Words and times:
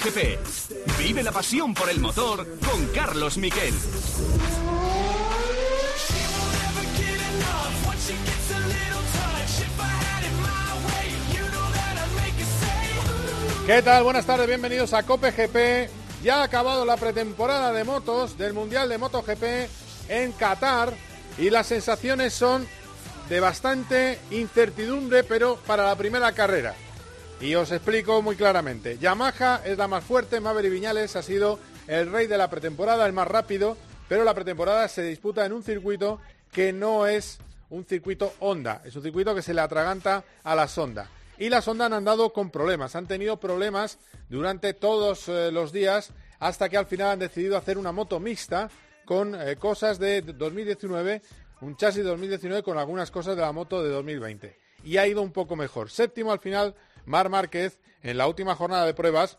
GP. 0.00 0.38
Vive 0.98 1.22
la 1.22 1.30
pasión 1.30 1.74
por 1.74 1.90
el 1.90 2.00
motor 2.00 2.46
con 2.60 2.86
Carlos 2.86 3.36
Miquel. 3.36 3.74
¿Qué 13.66 13.82
tal? 13.82 14.02
Buenas 14.02 14.24
tardes, 14.24 14.46
bienvenidos 14.46 14.94
a 14.94 15.02
Cope 15.02 15.32
GP. 15.32 15.90
Ya 16.22 16.40
ha 16.40 16.44
acabado 16.44 16.84
la 16.86 16.96
pretemporada 16.96 17.72
de 17.72 17.84
motos 17.84 18.38
del 18.38 18.54
Mundial 18.54 18.88
de 18.88 18.98
MotoGP 18.98 19.42
en 20.08 20.32
Qatar 20.32 20.94
y 21.36 21.50
las 21.50 21.66
sensaciones 21.66 22.32
son 22.32 22.66
de 23.28 23.38
bastante 23.38 24.18
incertidumbre, 24.30 25.24
pero 25.24 25.56
para 25.66 25.84
la 25.84 25.96
primera 25.96 26.32
carrera. 26.32 26.74
Y 27.40 27.54
os 27.54 27.72
explico 27.72 28.20
muy 28.22 28.36
claramente. 28.36 28.98
Yamaha 28.98 29.62
es 29.64 29.78
la 29.78 29.88
más 29.88 30.04
fuerte, 30.04 30.40
Maverick 30.40 30.72
Viñales 30.72 31.16
ha 31.16 31.22
sido 31.22 31.58
el 31.86 32.12
rey 32.12 32.26
de 32.26 32.36
la 32.36 32.50
pretemporada, 32.50 33.06
el 33.06 33.12
más 33.12 33.28
rápido, 33.28 33.76
pero 34.08 34.24
la 34.24 34.34
pretemporada 34.34 34.86
se 34.88 35.02
disputa 35.02 35.46
en 35.46 35.52
un 35.52 35.62
circuito 35.62 36.20
que 36.52 36.72
no 36.72 37.06
es 37.06 37.38
un 37.70 37.84
circuito 37.84 38.34
Honda, 38.40 38.82
es 38.84 38.94
un 38.94 39.02
circuito 39.02 39.34
que 39.34 39.42
se 39.42 39.54
le 39.54 39.60
atraganta 39.60 40.24
a 40.42 40.54
la 40.54 40.68
sonda 40.68 41.08
y 41.40 41.48
la 41.48 41.62
sonda 41.62 41.86
han 41.86 41.94
andado 41.94 42.32
con 42.34 42.50
problemas. 42.50 42.94
Han 42.94 43.06
tenido 43.06 43.40
problemas 43.40 43.98
durante 44.28 44.74
todos 44.74 45.26
eh, 45.28 45.50
los 45.50 45.72
días 45.72 46.12
hasta 46.38 46.68
que 46.68 46.76
al 46.76 46.86
final 46.86 47.08
han 47.08 47.18
decidido 47.18 47.56
hacer 47.56 47.78
una 47.78 47.92
moto 47.92 48.20
mixta 48.20 48.70
con 49.06 49.34
eh, 49.34 49.56
cosas 49.56 49.98
de 49.98 50.20
2019, 50.20 51.22
un 51.62 51.76
chasis 51.76 52.04
de 52.04 52.10
2019 52.10 52.62
con 52.62 52.76
algunas 52.76 53.10
cosas 53.10 53.36
de 53.36 53.42
la 53.42 53.52
moto 53.52 53.82
de 53.82 53.88
2020. 53.88 54.54
Y 54.84 54.98
ha 54.98 55.06
ido 55.06 55.22
un 55.22 55.32
poco 55.32 55.56
mejor. 55.56 55.90
Séptimo 55.90 56.30
al 56.30 56.40
final, 56.40 56.74
Mar 57.06 57.28
Márquez 57.28 57.80
en 58.02 58.18
la 58.18 58.26
última 58.26 58.54
jornada 58.54 58.86
de 58.86 58.94
pruebas. 58.94 59.38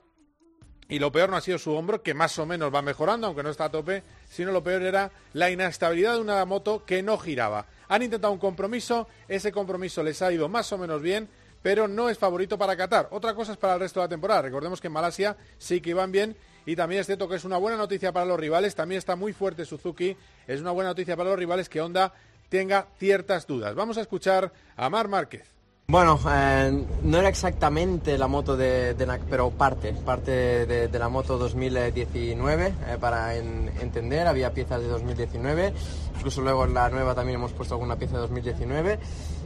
Y 0.90 1.00
lo 1.00 1.12
peor 1.12 1.30
no 1.30 1.38
ha 1.38 1.42
sido 1.42 1.58
su 1.58 1.72
hombro, 1.74 2.04
que 2.04 2.14
más 2.14 2.38
o 2.38 2.46
menos 2.46 2.74
va 2.74 2.82
mejorando, 2.82 3.28
aunque 3.28 3.44
no 3.44 3.50
está 3.50 3.66
a 3.66 3.72
tope, 3.72 4.04
sino 4.30 4.52
lo 4.52 4.62
peor 4.62 4.82
era 4.82 5.10
la 5.32 5.50
inestabilidad 5.50 6.16
de 6.16 6.20
una 6.22 6.44
moto 6.44 6.86
que 6.86 7.02
no 7.02 7.18
giraba. 7.18 7.66
Han 7.88 8.04
intentado 8.04 8.34
un 8.34 8.40
compromiso, 8.40 9.08
ese 9.30 9.54
compromiso 9.54 10.04
les 10.04 10.22
ha 10.22 10.34
ido 10.34 10.50
más 10.50 10.70
o 10.74 10.78
menos 10.78 11.02
bien, 11.02 11.30
pero 11.62 11.88
no 11.88 12.10
es 12.10 12.18
favorito 12.18 12.58
para 12.58 12.76
Qatar. 12.76 13.08
Otra 13.12 13.34
cosa 13.36 13.54
es 13.54 13.58
para 13.58 13.76
el 13.76 13.80
resto 13.80 14.02
de 14.02 14.06
la 14.06 14.10
temporada. 14.10 14.42
Recordemos 14.42 14.82
que 14.82 14.88
en 14.88 14.94
Malasia 14.94 15.38
sí 15.58 15.80
que 15.80 15.92
iban 15.92 16.12
bien 16.12 16.36
y 16.66 16.76
también 16.76 17.02
es 17.02 17.08
cierto 17.08 17.30
que 17.30 17.36
es 17.36 17.46
una 17.46 17.58
buena 17.58 17.78
noticia 17.78 18.12
para 18.12 18.26
los 18.26 18.40
rivales. 18.40 18.76
También 18.76 19.00
está 19.00 19.16
muy 19.16 19.34
fuerte 19.34 19.66
Suzuki. 19.66 20.18
Es 20.48 20.62
una 20.62 20.72
buena 20.72 20.90
noticia 20.90 21.16
para 21.16 21.30
los 21.30 21.40
rivales 21.40 21.70
que 21.70 21.82
Honda 21.82 22.14
tenga 22.50 22.88
ciertas 22.98 23.48
dudas. 23.48 23.76
Vamos 23.76 23.98
a 23.98 24.02
escuchar 24.02 24.52
a 24.76 24.90
Mar 24.90 25.08
Márquez. 25.08 25.61
Bueno, 25.88 26.18
eh, 26.30 26.86
no 27.04 27.18
era 27.18 27.28
exactamente 27.28 28.18
la 28.18 28.28
moto 28.28 28.56
de, 28.56 28.94
de 28.94 29.20
pero 29.30 29.50
parte, 29.50 29.92
parte 29.92 30.66
de, 30.66 31.00
la 31.00 31.10
moto 31.10 31.38
2019 31.38 32.66
eh, 32.66 32.98
para 32.98 33.36
entender, 33.36 34.26
había 34.26 34.54
piezas 34.54 34.82
de 34.82 34.88
2019, 34.88 35.74
incluso 36.16 36.42
luego 36.42 36.64
en 36.64 36.76
la 36.76 36.90
nueva 36.90 37.14
también 37.14 37.40
hemos 37.40 37.52
puesto 37.52 37.74
alguna 37.74 37.98
pieza 37.98 38.16
de 38.16 38.22
2019 38.22 39.00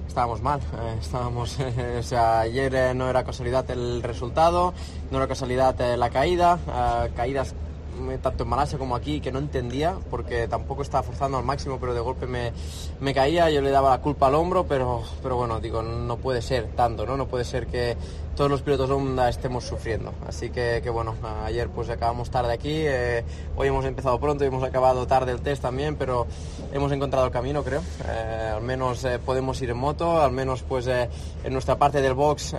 estábamos 0.08 0.42
mal. 0.42 0.60
Eh, 0.60 0.98
estábamos, 1.02 1.58
o 2.00 2.04
sea, 2.04 2.42
ayer 2.42 2.96
no 2.96 3.10
era 3.10 3.24
casualidad 3.24 3.70
el 3.72 4.04
resultado, 4.04 4.74
no 5.10 5.18
era 5.18 5.28
casualidad 5.28 5.98
la 5.98 6.10
caída, 6.12 6.60
caídas 7.16 7.56
tanto 8.22 8.44
en 8.44 8.50
Malasia 8.50 8.78
como 8.78 8.96
aquí, 8.96 9.22
que 9.22 9.32
no 9.32 9.40
entendía, 9.40 9.98
porque 10.10 10.48
tampoco 10.48 10.82
estaba 10.82 11.04
forzando 11.04 11.38
al 11.38 11.44
máximo, 11.44 11.78
pero 11.80 11.94
de 11.94 12.00
golpe 12.00 12.28
me, 12.28 12.52
me, 13.00 13.14
caía, 13.14 13.50
yo 13.50 13.62
le 13.62 13.72
daba 13.72 13.90
la 13.90 14.02
culpa 14.02 14.28
al 14.28 14.36
hombro, 14.36 14.66
pero, 14.66 15.04
pero 15.22 15.38
bueno, 15.38 15.60
digo, 15.60 15.82
no 15.82 16.18
puede 16.18 16.42
ser 16.42 16.68
tanto, 16.76 17.06
¿no? 17.06 17.18
No 17.18 17.28
puede 17.28 17.44
ser 17.44 17.68
que 17.68 17.96
todos 18.36 18.52
los 18.52 18.62
pilotos 18.62 18.90
Honda 18.90 19.30
estemos 19.30 19.64
sufriendo. 19.64 20.14
Así 20.28 20.50
que, 20.50 20.82
que 20.84 20.90
bueno, 20.90 21.16
ayer 21.46 21.70
pues 21.70 21.90
acabamos 21.90 22.30
tarde 22.30 22.54
aquí, 22.54 22.74
eh, 22.74 23.24
hoy 23.56 23.70
hemos 23.70 23.86
empezado 23.86 24.20
pronto 24.20 24.44
y 24.44 24.48
hemos 24.48 24.64
acabado 24.64 25.08
tarde 25.08 25.32
el 25.32 25.42
test 25.42 25.62
también, 25.62 25.96
pero 25.96 26.28
hemos 26.74 26.92
encontrado 26.92 27.26
el 27.26 27.32
camino, 27.32 27.64
creo. 27.64 27.82
Eh, 28.08 28.52
al 28.56 28.62
menos 28.62 29.04
eh, 29.06 29.20
podemos 29.20 29.62
ir 29.62 29.70
en 29.70 29.78
moto, 29.78 30.22
al 30.22 30.32
menos 30.32 30.64
pues 30.64 30.88
en 30.88 31.54
nuestra 31.54 31.78
parte 31.78 32.02
del 32.02 32.14
box 32.14 32.56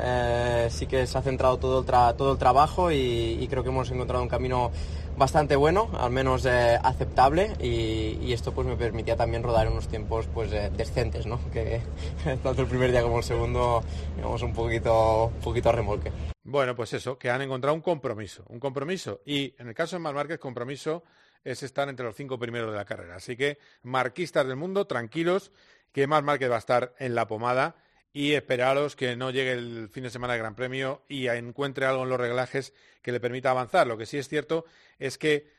sí 0.71 0.87
que 0.87 1.07
se 1.07 1.19
ha 1.19 1.23
centrado 1.23 1.59
todo 1.59 1.81
el, 1.81 2.17
todo 2.17 2.33
el 2.33 2.39
trabajo 2.39 2.91
y 2.91 3.47
creo 3.51 3.63
que 3.63 3.69
hemos 3.69 3.91
encontrado 3.91 4.23
un 4.23 4.29
camino 4.29 4.71
bastante 5.17 5.57
bueno, 5.57 5.91
al 5.99 6.11
menos 6.11 6.45
eh, 6.47 6.79
aceptable 6.83 7.53
y, 7.61 8.33
esto 8.33 8.53
pues 8.53 8.67
me 8.67 8.77
permitía 8.77 9.17
también 9.17 9.43
rodar 9.43 9.67
en 9.67 9.73
unos 9.73 9.89
tiempos 9.89 10.27
pues 10.27 10.53
eh, 10.53 10.71
decentes, 10.77 11.27
¿no? 11.27 11.41
Que 11.53 11.81
tanto 12.43 12.63
el 12.63 12.69
primer 12.69 12.91
día 12.91 13.03
como 13.03 13.19
el 13.19 13.25
segundo 13.25 13.83
digamos 14.15 14.43
un 14.43 14.53
poquito, 14.53 15.27
un 15.27 15.41
poquito 15.41 15.71
a 15.71 15.73
remolque. 15.73 16.13
Bueno, 16.45 16.77
pues 16.77 16.93
eso, 16.93 17.19
que 17.19 17.31
han 17.31 17.43
encontrado 17.43 17.75
un 17.75 17.81
compromiso, 17.81 18.45
un 18.49 18.61
compromiso 18.61 19.21
y 19.25 19.55
en 19.59 19.69
el 19.69 19.75
caso 19.75 19.97
de 19.97 20.01
Mar 20.01 20.15
Márquez 20.15 20.39
compromiso 20.39 21.03
es 21.45 21.63
estar 21.63 21.89
entre 21.89 22.05
los 22.05 22.15
cinco 22.15 22.39
primeros 22.39 22.71
de 22.71 22.77
la 22.77 22.85
carrera. 22.85 23.17
Así 23.17 23.37
que 23.37 23.59
marquistas 23.83 24.47
del 24.47 24.57
mundo, 24.57 24.87
tranquilos, 24.87 25.53
que 25.93 26.07
Mar 26.07 26.23
Márquez 26.25 26.51
va 26.51 26.57
a 26.57 26.59
estar 26.59 26.95
en 26.99 27.15
la 27.15 27.27
pomada 27.27 27.77
y 28.17 28.33
esperaros 28.33 28.97
que 28.97 29.15
no 29.15 29.31
llegue 29.31 29.53
el 29.53 29.91
fin 29.91 30.05
de 30.05 30.09
semana 30.09 30.33
de 30.33 30.39
Gran 30.39 30.55
Premio 30.55 31.03
y 31.07 31.29
encuentre 31.29 31.85
algo 31.85 32.05
en 32.05 32.09
los 32.09 32.19
reglajes 32.19 32.73
que 33.03 33.13
le 33.13 33.21
permita 33.21 33.51
avanzar. 33.51 33.87
Lo 33.87 33.99
que 33.99 34.07
sí 34.07 34.17
es 34.17 34.27
cierto 34.27 34.65
es 34.99 35.19
que 35.19 35.53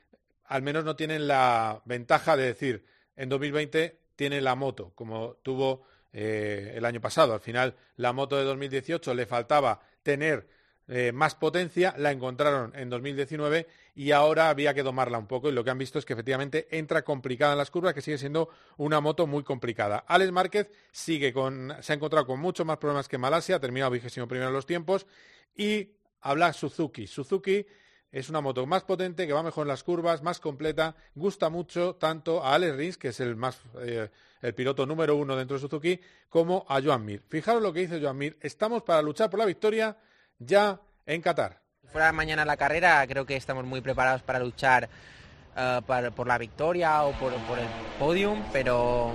al 0.44 0.64
menos 0.64 0.84
no 0.84 0.96
tienen 0.96 1.28
la 1.28 1.84
ventaja 1.86 2.36
de 2.36 2.46
decir 2.46 2.84
en 3.16 3.30
2020 3.30 4.00
tiene 4.16 4.42
la 4.42 4.56
moto, 4.56 4.92
como 4.96 5.36
tuvo 5.44 5.84
eh, 6.14 6.74
el 6.76 6.86
año 6.86 7.00
pasado. 7.00 7.36
Al 7.36 7.42
final, 7.42 7.76
la 7.96 8.12
moto 8.12 8.38
de 8.38 8.44
2018 8.46 9.14
le 9.14 9.28
faltaba 9.28 9.80
tener 10.02 10.48
eh, 10.90 11.12
más 11.12 11.36
potencia, 11.36 11.94
la 11.98 12.12
encontraron 12.12 12.74
en 12.76 12.90
2019 12.90 13.68
y 13.94 14.12
ahora 14.12 14.50
había 14.50 14.74
que 14.74 14.84
domarla 14.84 15.18
un 15.18 15.28
poco 15.28 15.50
y 15.50 15.52
lo 15.52 15.64
que 15.64 15.70
han 15.70 15.78
visto 15.78 16.00
es 16.00 16.06
que 16.06 16.14
efectivamente 16.14 16.68
entra 16.72 17.04
complicada 17.04 17.52
en 17.52 17.58
las 17.58 17.72
curvas, 17.72 17.94
que 17.94 18.02
sigue 18.02 18.18
siendo 18.18 18.50
una 18.78 19.02
moto 19.02 19.28
muy 19.28 19.44
complicada. 19.44 20.06
Alex 20.08 20.32
Márquez 20.32 20.72
sigue 20.92 21.34
con, 21.34 21.74
se 21.82 21.92
ha 21.92 21.96
encontrado 21.96 22.26
con 22.26 22.40
muchos 22.40 22.66
más 22.66 22.78
problemas 22.78 23.10
que 23.10 23.18
Malasia, 23.18 23.58
ha 23.58 23.60
terminado 23.60 23.92
vigésimo 23.92 24.30
primero 24.30 24.48
en 24.48 24.54
los 24.54 24.66
tiempos 24.66 25.08
y 25.56 25.92
habla 26.22 26.54
Suzuki. 26.54 27.06
Suzuki 27.06 27.66
es 28.10 28.30
una 28.30 28.40
moto 28.40 28.66
más 28.66 28.84
potente, 28.84 29.28
que 29.28 29.34
va 29.34 29.44
mejor 29.44 29.64
en 29.64 29.70
las 29.70 29.84
curvas, 29.84 30.24
más 30.24 30.40
completa, 30.40 30.96
gusta 31.16 31.50
mucho 31.50 31.96
tanto 31.96 32.42
a 32.42 32.56
Alex 32.56 32.76
Rins, 32.78 32.98
que 32.98 33.10
es 33.10 33.20
el 33.20 33.36
más 33.36 33.60
eh, 33.82 34.10
el 34.42 34.54
piloto 34.54 34.86
número 34.86 35.18
uno 35.18 35.36
dentro 35.36 35.56
de 35.58 35.62
Suzuki, 35.62 36.00
como 36.30 36.66
a 36.70 36.82
Joan 36.82 37.04
Mir. 37.04 37.24
Fijaros 37.28 37.62
lo 37.62 37.74
que 37.74 37.82
dice 37.82 38.00
Joan 38.02 38.18
Mir, 38.18 38.38
estamos 38.40 38.84
para 38.84 39.02
luchar 39.02 39.30
por 39.30 39.40
la 39.40 39.46
victoria 39.46 39.98
ya 40.40 40.80
en 41.06 41.22
Qatar. 41.22 41.62
Fuera 41.92 42.12
mañana 42.12 42.46
la 42.46 42.58
carrera, 42.58 43.06
creo 43.08 43.26
que 43.26 43.36
estamos 43.36 43.66
muy 43.66 43.82
preparados 43.82 44.22
para 44.22 44.40
luchar 44.40 44.90
eh, 45.56 45.82
por 46.16 46.28
la 46.28 46.38
victoria 46.38 47.04
o 47.04 47.14
por, 47.14 47.34
el 47.34 47.40
podium, 47.98 48.44
pero, 48.52 49.14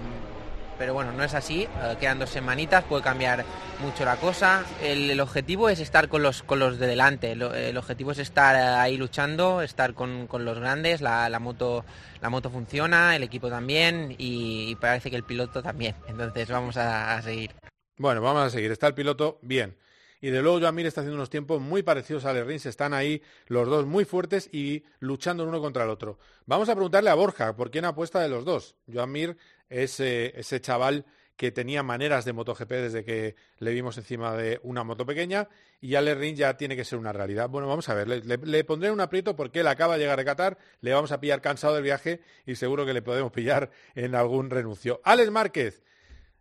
pero 0.79 0.95
bueno, 0.95 1.13
no 1.13 1.23
es 1.23 1.35
así. 1.35 1.65
Eh, 1.65 1.97
quedan 2.01 2.19
dos 2.19 2.31
semanitas, 2.31 2.83
puede 2.85 3.03
cambiar 3.03 3.45
mucho 3.83 4.05
la 4.05 4.17
cosa. 4.17 4.65
El, 4.83 5.21
objetivo 5.21 5.69
es 5.69 5.81
estar 5.81 6.09
con 6.09 6.23
los, 6.23 6.43
con 6.43 6.59
los 6.59 6.79
de 6.79 6.87
delante. 6.87 7.33
El, 7.33 7.77
objetivo 7.77 8.13
es 8.13 8.19
estar 8.19 8.57
eh, 8.57 8.81
ahí 8.81 8.97
luchando, 8.97 9.61
estar 9.61 9.93
con, 9.93 10.29
los 10.33 10.59
grandes. 10.59 11.03
La, 11.03 11.39
moto, 11.39 11.85
la 12.23 12.31
moto 12.31 12.51
funciona, 12.51 13.15
el 13.15 13.23
equipo 13.23 13.51
también 13.51 14.15
y, 14.17 14.75
parece 14.77 15.11
que 15.11 15.17
el 15.17 15.25
piloto 15.25 15.63
también. 15.63 15.95
Entonces 16.09 16.49
vamos 16.49 16.79
a, 16.79 17.17
a 17.17 17.23
seguir. 17.23 17.55
Bueno, 17.99 18.23
vamos 18.23 18.45
a 18.45 18.51
seguir. 18.51 18.73
Está 18.73 18.87
el 18.87 18.95
piloto 18.95 19.39
bien 19.43 19.77
y 20.23 20.31
de 20.31 20.41
luego 20.41 20.61
Joan 20.61 20.79
está 20.79 21.01
haciendo 21.01 21.17
unos 21.17 21.29
tiempos 21.29 21.61
muy 21.61 21.83
parecidos 21.83 22.25
a 22.25 22.31
Ale 22.31 22.45
Rins, 22.45 22.65
están 22.65 22.95
ahí 22.95 23.21
los 23.49 23.69
dos 23.69 23.85
muy 23.87 24.05
fuertes 24.05 24.49
y 24.53 24.85
luchando 25.01 25.45
uno 25.45 25.61
contra 25.61 25.83
el 25.83 25.91
otro. 25.91 26.19
Vamos 26.47 26.69
a 26.69 26.75
preguntarle 26.75 27.11
a 27.11 27.15
Borja 27.15 27.57
por 27.57 27.73
quién 27.73 27.85
apuesta 27.85 28.21
de 28.21 28.29
los 28.29 28.45
dos. 28.45 28.77
Joan 28.91 29.11
Mir 29.11 29.37
es 29.69 29.99
eh, 29.99 30.33
ese 30.37 30.61
chaval 30.61 31.05
que 31.37 31.51
tenía 31.51 31.83
maneras 31.83 32.25
de 32.25 32.33
MotoGP 32.33 32.71
desde 32.71 33.05
que 33.05 33.35
le 33.59 33.73
vimos 33.73 33.99
encima 33.99 34.37
de 34.37 34.61
una 34.63 34.85
moto 34.85 35.05
pequeña 35.05 35.49
y 35.81 35.97
Ale 35.97 36.15
Rins 36.15 36.39
ya 36.39 36.57
tiene 36.57 36.77
que 36.77 36.85
ser 36.85 37.01
una 37.01 37.13
realidad. 37.13 37.49
Bueno, 37.49 37.67
vamos 37.67 37.89
a 37.89 37.95
ver, 37.95 38.07
le, 38.07 38.65
pondré 38.65 38.93
un 38.93 39.01
aprieto 39.01 39.35
porque 39.35 39.61
él 39.61 39.67
acaba 39.67 39.95
de 39.95 40.01
llegar 40.01 40.21
a 40.21 40.25
Qatar, 40.25 40.57
le 40.83 40.93
vamos 40.93 41.11
a 41.11 41.19
pillar 41.19 41.41
cansado 41.41 41.75
del 41.75 41.83
viaje 41.83 42.21
y 42.47 42.55
seguro 42.55 42.87
que 42.87 42.93
le 42.93 43.03
podemos 43.03 43.33
pillar 43.33 43.71
en 43.97 44.15
algún 44.15 44.51
renuncio. 44.51 45.01
Alex 45.03 45.33
Márquez, 45.33 45.83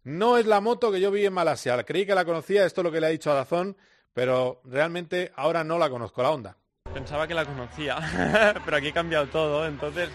no 0.04 0.38
es 0.38 0.46
la 0.46 0.62
moto 0.62 0.92
que 0.92 1.00
yo 1.00 1.12
vi 1.12 1.26
en 1.26 1.34
Malasia. 1.34 1.84
Creí 1.84 2.06
que 2.06 2.16
la 2.16 2.26
conocía, 2.26 2.66
esto 2.66 2.82
es 2.82 2.86
lo 2.86 2.92
que 2.92 3.02
le 3.02 3.08
ha 3.08 3.12
dicho 3.12 3.32
a 3.32 3.36
Dazón, 3.36 3.78
pero 4.14 4.62
realmente 4.66 5.32
ahora 5.36 5.64
no 5.64 5.78
la 5.78 5.90
conozco, 5.90 6.22
la 6.22 6.32
onda. 6.32 6.58
Pensaba 6.94 7.26
que 7.26 7.34
la 7.34 7.46
conocía, 7.46 8.00
pero 8.66 8.78
aquí 8.78 8.90
ha 8.90 8.94
cambiado 8.94 9.28
todo, 9.28 9.66
entonces 9.66 10.10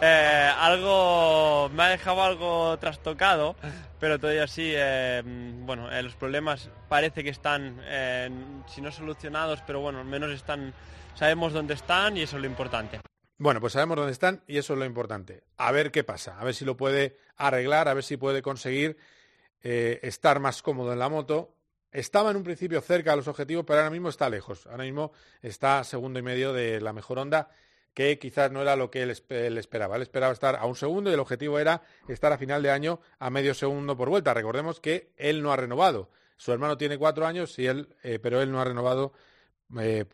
eh, 0.00 0.50
algo 0.58 1.68
me 1.74 1.82
ha 1.82 1.88
dejado 1.88 2.22
algo 2.22 2.78
trastocado, 2.78 3.56
pero 4.00 4.18
todavía 4.18 4.46
sí, 4.46 4.72
eh, 4.74 5.22
bueno, 5.24 5.92
eh, 5.92 6.02
los 6.02 6.14
problemas 6.14 6.70
parece 6.88 7.22
que 7.22 7.30
están, 7.30 7.78
si 8.68 8.80
no 8.80 8.90
solucionados, 8.90 9.60
pero 9.66 9.80
bueno, 9.80 10.00
al 10.00 10.06
menos 10.06 10.30
están, 10.30 10.72
sabemos 11.14 11.52
dónde 11.52 11.74
están 11.74 12.16
y 12.16 12.22
eso 12.22 12.36
es 12.36 12.42
lo 12.42 12.48
importante. 12.48 13.00
Bueno, 13.36 13.60
pues 13.60 13.74
sabemos 13.74 13.96
dónde 13.96 14.12
están 14.12 14.42
y 14.46 14.56
eso 14.56 14.72
es 14.72 14.78
lo 14.78 14.84
importante. 14.86 15.42
A 15.58 15.72
ver 15.72 15.90
qué 15.90 16.04
pasa, 16.04 16.38
a 16.38 16.44
ver 16.44 16.54
si 16.54 16.64
lo 16.64 16.76
puede 16.76 17.18
arreglar, 17.36 17.88
a 17.88 17.94
ver 17.94 18.04
si 18.04 18.16
puede 18.16 18.40
conseguir 18.40 18.96
eh, 19.66 19.98
estar 20.02 20.40
más 20.40 20.60
cómodo 20.60 20.92
en 20.92 20.98
la 20.98 21.08
moto. 21.08 21.56
estaba 21.90 22.30
en 22.30 22.36
un 22.36 22.44
principio 22.44 22.82
cerca 22.82 23.12
de 23.12 23.16
los 23.16 23.28
objetivos, 23.28 23.64
pero 23.66 23.78
ahora 23.78 23.90
mismo 23.90 24.10
está 24.10 24.28
lejos. 24.28 24.66
Ahora 24.66 24.84
mismo 24.84 25.12
está 25.40 25.82
segundo 25.84 26.18
y 26.18 26.22
medio 26.22 26.52
de 26.52 26.82
la 26.82 26.92
mejor 26.92 27.18
onda, 27.18 27.48
que 27.94 28.18
quizás 28.18 28.52
no 28.52 28.60
era 28.60 28.76
lo 28.76 28.90
que 28.90 29.02
él, 29.02 29.10
esperaba. 29.10 29.96
Él 29.96 30.02
esperaba 30.02 30.34
estar 30.34 30.56
a 30.56 30.66
un 30.66 30.76
segundo 30.76 31.08
y 31.08 31.14
el 31.14 31.20
objetivo 31.20 31.58
era 31.58 31.80
estar 32.08 32.30
a 32.30 32.36
final 32.36 32.62
de 32.62 32.70
año 32.72 33.00
a 33.18 33.30
medio 33.30 33.54
segundo 33.54 33.96
por 33.96 34.10
vuelta. 34.10 34.34
Recordemos 34.34 34.80
que 34.80 35.12
él 35.16 35.42
no 35.42 35.50
ha 35.50 35.56
renovado. 35.56 36.10
Su 36.36 36.52
hermano 36.52 36.76
tiene 36.76 36.98
cuatro 36.98 37.24
años, 37.26 37.58
y 37.58 37.66
él, 37.66 37.96
eh, 38.02 38.18
pero 38.20 38.42
él 38.42 38.52
no 38.52 38.60
ha 38.60 38.64
renovado 38.64 39.14
eh, 39.80 40.04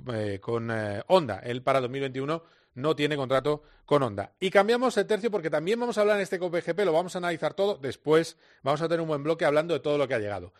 con 0.40 0.70
Honda. 1.08 1.40
Él 1.42 1.62
para 1.62 1.80
2021 1.80 2.44
no 2.80 2.96
tiene 2.96 3.16
contrato 3.16 3.62
con 3.84 4.02
Honda. 4.02 4.32
Y 4.40 4.50
cambiamos 4.50 4.96
el 4.96 5.06
tercio 5.06 5.30
porque 5.30 5.50
también 5.50 5.78
vamos 5.78 5.98
a 5.98 6.00
hablar 6.02 6.16
en 6.16 6.22
este 6.22 6.38
COPGP, 6.38 6.80
lo 6.80 6.92
vamos 6.92 7.14
a 7.14 7.18
analizar 7.18 7.54
todo. 7.54 7.76
Después 7.76 8.36
vamos 8.62 8.80
a 8.82 8.88
tener 8.88 9.00
un 9.00 9.08
buen 9.08 9.22
bloque 9.22 9.44
hablando 9.44 9.74
de 9.74 9.80
todo 9.80 9.98
lo 9.98 10.08
que 10.08 10.14
ha 10.14 10.18
llegado. 10.18 10.52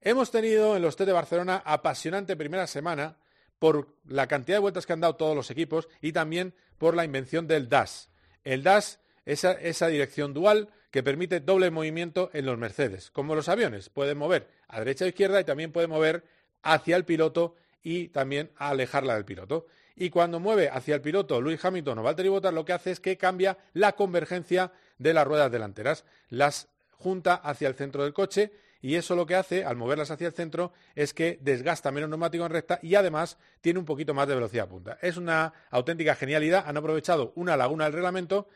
Hemos 0.00 0.30
tenido 0.30 0.76
en 0.76 0.82
los 0.82 0.96
T 0.96 1.04
de 1.04 1.12
Barcelona 1.12 1.62
apasionante 1.64 2.36
primera 2.36 2.66
semana 2.66 3.18
por 3.58 3.94
la 4.06 4.26
cantidad 4.26 4.56
de 4.56 4.62
vueltas 4.62 4.86
que 4.86 4.94
han 4.94 5.00
dado 5.00 5.16
todos 5.16 5.36
los 5.36 5.50
equipos 5.50 5.88
y 6.00 6.12
también 6.12 6.54
por 6.78 6.96
la 6.96 7.04
invención 7.04 7.46
del 7.46 7.68
DAS. 7.68 8.10
El 8.42 8.62
DAS 8.62 9.00
es 9.26 9.44
esa 9.44 9.86
dirección 9.88 10.32
dual 10.32 10.70
que 10.90 11.02
permite 11.02 11.40
doble 11.40 11.70
movimiento 11.70 12.30
en 12.32 12.46
los 12.46 12.58
Mercedes, 12.58 13.10
como 13.10 13.34
los 13.34 13.48
aviones. 13.48 13.90
Pueden 13.90 14.18
mover 14.18 14.48
a 14.66 14.78
derecha 14.78 15.04
e 15.04 15.08
izquierda 15.08 15.40
y 15.40 15.44
también 15.44 15.72
puede 15.72 15.86
mover 15.86 16.24
hacia 16.62 16.96
el 16.96 17.04
piloto 17.04 17.54
y 17.82 18.08
también 18.08 18.50
a 18.56 18.70
alejarla 18.70 19.14
del 19.14 19.24
piloto. 19.24 19.66
Y 19.96 20.10
cuando 20.10 20.40
mueve 20.40 20.68
hacia 20.68 20.94
el 20.94 21.00
piloto 21.00 21.40
Luis 21.40 21.64
Hamilton 21.64 21.98
o 21.98 22.02
Valtteri 22.02 22.28
Bottas, 22.28 22.54
lo 22.54 22.64
que 22.64 22.72
hace 22.72 22.90
es 22.90 23.00
que 23.00 23.16
cambia 23.16 23.58
la 23.74 23.92
convergencia 23.92 24.72
de 24.98 25.14
las 25.14 25.26
ruedas 25.26 25.50
delanteras. 25.52 26.04
Las 26.28 26.68
junta 26.92 27.34
hacia 27.34 27.68
el 27.68 27.74
centro 27.74 28.04
del 28.04 28.12
coche 28.12 28.52
y 28.82 28.94
eso 28.94 29.14
lo 29.14 29.26
que 29.26 29.34
hace, 29.34 29.64
al 29.64 29.76
moverlas 29.76 30.10
hacia 30.10 30.28
el 30.28 30.32
centro, 30.32 30.72
es 30.94 31.12
que 31.12 31.38
desgasta 31.42 31.90
menos 31.90 32.08
neumático 32.08 32.44
en 32.46 32.52
recta 32.52 32.78
y 32.82 32.94
además 32.94 33.36
tiene 33.60 33.78
un 33.78 33.84
poquito 33.84 34.14
más 34.14 34.26
de 34.26 34.34
velocidad 34.34 34.68
punta. 34.68 34.98
Es 35.02 35.16
una 35.16 35.52
auténtica 35.70 36.14
genialidad, 36.14 36.64
han 36.66 36.76
aprovechado 36.76 37.32
una 37.36 37.56
laguna 37.56 37.84
del 37.84 37.94
reglamento 37.94 38.48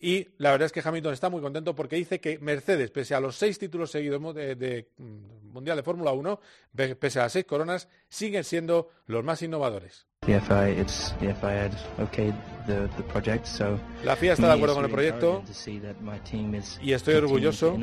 y 0.00 0.28
la 0.38 0.50
verdad 0.50 0.66
es 0.66 0.72
que 0.72 0.82
Hamilton 0.82 1.12
está 1.12 1.28
muy 1.28 1.42
contento 1.42 1.74
porque 1.74 1.96
dice 1.96 2.20
que 2.20 2.38
Mercedes, 2.38 2.90
pese 2.90 3.14
a 3.14 3.20
los 3.20 3.36
seis 3.36 3.58
títulos 3.58 3.90
seguidos 3.90 4.34
de, 4.34 4.88
mm, 4.96 5.52
Mundial 5.52 5.76
de 5.76 5.82
Fórmula 5.82 6.12
1, 6.12 6.40
pese 6.98 7.20
a 7.20 7.24
las 7.24 7.32
seis 7.32 7.44
coronas, 7.44 7.88
siguen 8.08 8.44
siendo 8.44 8.90
los 9.06 9.22
más 9.22 9.42
innovadores. 9.42 10.06
La 14.04 14.16
FIA 14.16 14.34
está 14.34 14.46
de 14.46 14.52
acuerdo 14.52 14.74
con 14.74 14.84
el 14.84 14.90
proyecto. 14.90 15.42
Y 16.82 16.92
estoy 16.92 17.14
orgulloso 17.14 17.76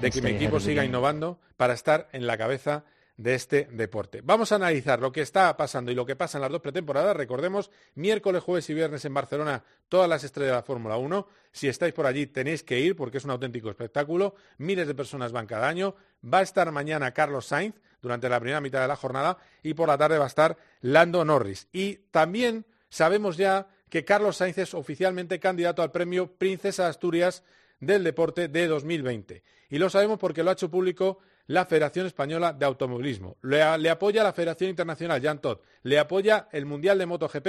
de 0.00 0.10
que 0.10 0.22
mi 0.22 0.30
equipo 0.30 0.60
siga 0.60 0.84
innovando 0.84 1.38
para 1.56 1.74
estar 1.74 2.08
en 2.12 2.26
la 2.26 2.38
cabeza 2.38 2.84
de 3.18 3.34
este 3.34 3.68
deporte. 3.72 4.22
Vamos 4.22 4.52
a 4.52 4.54
analizar 4.54 5.00
lo 5.00 5.10
que 5.10 5.20
está 5.20 5.54
pasando 5.56 5.90
y 5.90 5.94
lo 5.94 6.06
que 6.06 6.14
pasa 6.14 6.38
en 6.38 6.42
las 6.42 6.52
dos 6.52 6.62
pretemporadas. 6.62 7.16
Recordemos, 7.16 7.70
miércoles, 7.96 8.42
jueves 8.42 8.70
y 8.70 8.74
viernes 8.74 9.04
en 9.04 9.12
Barcelona, 9.12 9.64
todas 9.88 10.08
las 10.08 10.22
estrellas 10.22 10.52
de 10.52 10.56
la 10.56 10.62
Fórmula 10.62 10.96
1. 10.96 11.26
Si 11.50 11.68
estáis 11.68 11.92
por 11.92 12.06
allí, 12.06 12.28
tenéis 12.28 12.62
que 12.62 12.78
ir 12.78 12.94
porque 12.94 13.18
es 13.18 13.24
un 13.24 13.32
auténtico 13.32 13.70
espectáculo. 13.70 14.36
Miles 14.58 14.86
de 14.86 14.94
personas 14.94 15.32
van 15.32 15.46
cada 15.46 15.68
año. 15.68 15.96
Va 16.24 16.38
a 16.38 16.42
estar 16.42 16.70
mañana 16.70 17.12
Carlos 17.12 17.46
Sainz 17.46 17.74
durante 18.00 18.28
la 18.28 18.38
primera 18.38 18.60
mitad 18.60 18.80
de 18.80 18.88
la 18.88 18.96
jornada 18.96 19.36
y 19.64 19.74
por 19.74 19.88
la 19.88 19.98
tarde 19.98 20.18
va 20.18 20.24
a 20.24 20.28
estar 20.28 20.56
Lando 20.80 21.24
Norris. 21.24 21.66
Y 21.72 21.96
también 22.12 22.66
sabemos 22.88 23.36
ya 23.36 23.66
que 23.90 24.04
Carlos 24.04 24.36
Sainz 24.36 24.58
es 24.58 24.74
oficialmente 24.74 25.40
candidato 25.40 25.82
al 25.82 25.90
premio 25.90 26.30
Princesa 26.38 26.86
Asturias 26.86 27.42
del 27.80 28.04
Deporte 28.04 28.46
de 28.46 28.68
2020. 28.68 29.42
Y 29.70 29.78
lo 29.78 29.90
sabemos 29.90 30.20
porque 30.20 30.44
lo 30.44 30.50
ha 30.50 30.52
hecho 30.52 30.70
público 30.70 31.18
la 31.48 31.64
Federación 31.64 32.06
Española 32.06 32.52
de 32.52 32.64
Automovilismo. 32.66 33.36
Le, 33.42 33.90
apoya 33.90 34.22
la 34.22 34.32
Federación 34.32 34.70
Internacional, 34.70 35.20
Jan 35.20 35.40
Todd. 35.40 35.58
Le 35.82 35.98
apoya 35.98 36.48
el 36.52 36.66
Mundial 36.66 36.98
de 36.98 37.06
MotoGP, 37.06 37.48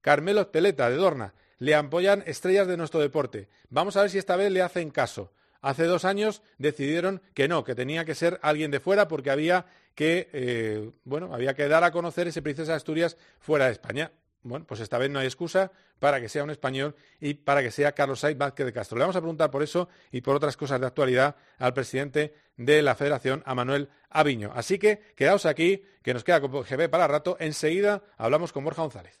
Carmelo 0.00 0.40
Espeleta, 0.40 0.88
de 0.88 0.96
Dorna. 0.96 1.34
Le 1.58 1.74
apoyan 1.74 2.22
estrellas 2.26 2.66
de 2.66 2.76
nuestro 2.76 3.00
deporte. 3.00 3.48
Vamos 3.68 3.96
a 3.96 4.02
ver 4.02 4.10
si 4.10 4.18
esta 4.18 4.36
vez 4.36 4.50
le 4.50 4.62
hacen 4.62 4.90
caso. 4.90 5.32
Hace 5.60 5.84
dos 5.84 6.04
años 6.04 6.42
decidieron 6.58 7.20
que 7.34 7.48
no, 7.48 7.62
que 7.64 7.74
tenía 7.74 8.04
que 8.04 8.14
ser 8.14 8.38
alguien 8.42 8.70
de 8.70 8.80
fuera 8.80 9.08
porque 9.08 9.30
había 9.30 9.66
que, 9.94 10.28
eh, 10.32 10.90
bueno, 11.04 11.34
había 11.34 11.54
que 11.54 11.68
dar 11.68 11.84
a 11.84 11.92
conocer 11.92 12.28
ese 12.28 12.42
Princesa 12.42 12.72
de 12.72 12.76
Asturias 12.76 13.16
fuera 13.38 13.66
de 13.66 13.72
España. 13.72 14.12
Bueno, 14.42 14.66
pues 14.66 14.80
esta 14.80 14.98
vez 14.98 15.10
no 15.10 15.20
hay 15.20 15.26
excusa 15.26 15.70
para 15.98 16.20
que 16.20 16.28
sea 16.28 16.42
un 16.42 16.50
español 16.50 16.96
y 17.20 17.34
para 17.34 17.62
que 17.62 17.70
sea 17.70 17.92
Carlos 17.92 18.20
Sainz 18.20 18.38
Vázquez 18.38 18.66
de 18.66 18.72
Castro. 18.72 18.98
Le 18.98 19.04
vamos 19.04 19.16
a 19.16 19.20
preguntar 19.20 19.50
por 19.50 19.62
eso 19.62 19.88
y 20.10 20.20
por 20.20 20.34
otras 20.34 20.56
cosas 20.56 20.80
de 20.80 20.86
actualidad 20.86 21.36
al 21.58 21.74
presidente 21.74 22.34
de 22.56 22.82
la 22.82 22.94
Federación, 22.94 23.42
a 23.46 23.54
Manuel 23.54 23.88
Aviño. 24.10 24.50
Así 24.54 24.78
que 24.78 25.00
quedaos 25.16 25.46
aquí, 25.46 25.84
que 26.02 26.12
nos 26.12 26.24
queda 26.24 26.40
GB 26.40 26.88
para 26.90 27.06
rato. 27.06 27.36
Enseguida 27.38 28.02
hablamos 28.18 28.52
con 28.52 28.64
Borja 28.64 28.82
González. 28.82 29.18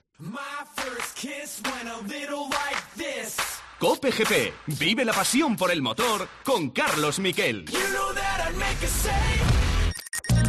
Cope 3.78 4.10
GP. 4.12 4.54
Vive 4.78 5.04
la 5.04 5.12
pasión 5.12 5.56
por 5.56 5.70
el 5.72 5.82
motor 5.82 6.28
con 6.44 6.70
Carlos 6.70 7.18
Miquel. 7.18 7.64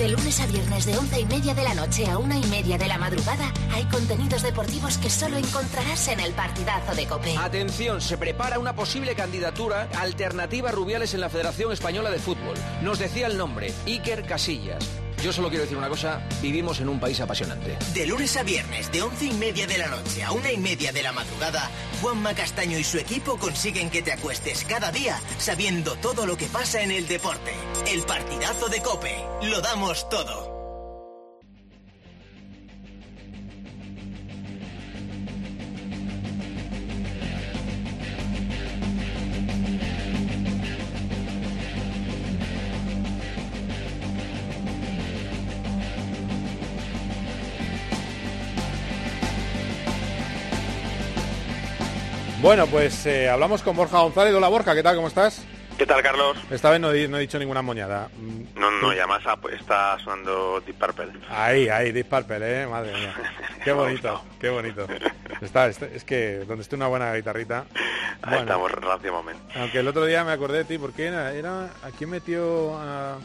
De 0.04 0.10
lunes 0.10 0.38
a 0.42 0.48
viernes 0.48 0.86
de 0.86 0.98
once 0.98 1.22
y 1.22 1.26
media 1.26 1.54
de 1.54 1.64
la 1.64 1.74
noche 1.76 2.06
a 2.10 2.18
una 2.18 2.38
y 2.38 2.44
media 2.48 2.78
de 2.78 2.90
la 2.90 2.98
madrugada 2.98 3.54
hay 3.72 3.86
contenidos 3.86 4.42
deportivos 4.42 4.98
que 4.98 5.10
solo 5.10 5.38
encontrarás 5.38 6.10
en 6.10 6.20
el 6.20 6.34
partidazo 6.34 6.94
de 6.94 7.08
Cope. 7.08 7.38
Atención, 7.38 8.02
se 8.02 8.18
prepara 8.18 8.60
una 8.60 8.76
posible 8.76 9.16
candidatura 9.16 9.88
alternativa 9.98 10.68
a 10.68 10.72
Rubiales 10.74 11.14
en 11.14 11.22
la 11.22 11.30
Federación 11.30 11.72
Española 11.72 12.12
de 12.12 12.20
Fútbol. 12.20 12.58
Nos 12.82 13.00
decía 13.00 13.28
el 13.28 13.38
nombre, 13.38 13.74
Iker 13.86 14.26
Casillas. 14.26 15.03
Yo 15.24 15.32
solo 15.32 15.48
quiero 15.48 15.64
decir 15.64 15.78
una 15.78 15.88
cosa, 15.88 16.22
vivimos 16.42 16.82
en 16.82 16.90
un 16.90 17.00
país 17.00 17.22
apasionante. 17.22 17.78
De 17.94 18.06
lunes 18.06 18.36
a 18.36 18.44
viernes, 18.44 18.92
de 18.92 19.04
once 19.04 19.24
y 19.24 19.32
media 19.32 19.66
de 19.66 19.78
la 19.78 19.88
noche 19.88 20.22
a 20.22 20.34
una 20.34 20.52
y 20.52 20.58
media 20.58 20.92
de 20.92 21.02
la 21.02 21.14
madrugada, 21.14 21.72
Juanma 22.02 22.34
Castaño 22.34 22.78
y 22.78 22.84
su 22.84 22.98
equipo 22.98 23.38
consiguen 23.38 23.90
que 23.90 24.02
te 24.02 24.12
acuestes 24.12 24.66
cada 24.66 24.92
día 24.92 25.22
sabiendo 25.38 25.96
todo 25.96 26.26
lo 26.26 26.36
que 26.36 26.48
pasa 26.48 26.82
en 26.82 26.92
el 26.92 27.08
deporte. 27.08 27.54
El 27.88 28.02
partidazo 28.02 28.68
de 28.68 28.82
Cope. 28.82 29.16
Lo 29.44 29.62
damos 29.62 30.10
todo. 30.10 30.53
Bueno, 52.44 52.68
pues 52.68 53.06
eh, 53.06 53.30
hablamos 53.30 53.64
con 53.64 53.74
Borja 53.74 54.00
González. 54.00 54.34
Hola 54.36 54.50
Borja, 54.50 54.76
¿qué 54.76 54.84
tal? 54.84 54.98
¿Cómo 54.98 55.08
estás? 55.08 55.46
¿Qué 55.78 55.86
tal, 55.86 56.04
Carlos? 56.04 56.38
Esta 56.52 56.72
vez 56.72 56.82
no 56.82 56.92
he, 56.92 57.08
dicho 57.22 57.40
ninguna 57.40 57.62
moñada. 57.62 58.10
No, 58.58 58.70
no, 58.70 58.94
ya 58.94 59.08
más 59.08 59.24
pues, 59.42 59.62
está 59.62 59.98
sonando 60.00 60.60
Deep 60.60 60.78
Purple. 60.78 61.14
Ahí, 61.30 61.70
ahí, 61.70 61.94
Deep 61.94 62.10
Purple, 62.10 62.64
¿eh? 62.64 62.68
Madre 62.68 62.92
mía. 63.00 63.16
Qué 63.64 63.72
bonito, 63.72 64.22
qué 64.42 64.50
bonito. 64.50 64.86
Está, 65.40 65.68
es 65.68 66.04
que 66.04 66.40
donde 66.40 66.64
esté 66.64 66.76
una 66.76 66.88
buena 66.88 67.16
guitarrita... 67.16 67.64
Ahí 68.22 68.40
estamos, 68.40 68.70
momento. 69.10 69.42
Aunque 69.56 69.80
el 69.80 69.88
otro 69.88 70.06
día 70.06 70.26
me 70.26 70.34
acordé 70.34 70.58
de 70.60 70.66
ti, 70.66 70.78
porque 70.78 71.06
era, 71.06 71.32
era 71.34 71.68
¿a 71.82 71.92
quién 71.98 72.10
metió 72.10 72.78
a... 72.78 73.20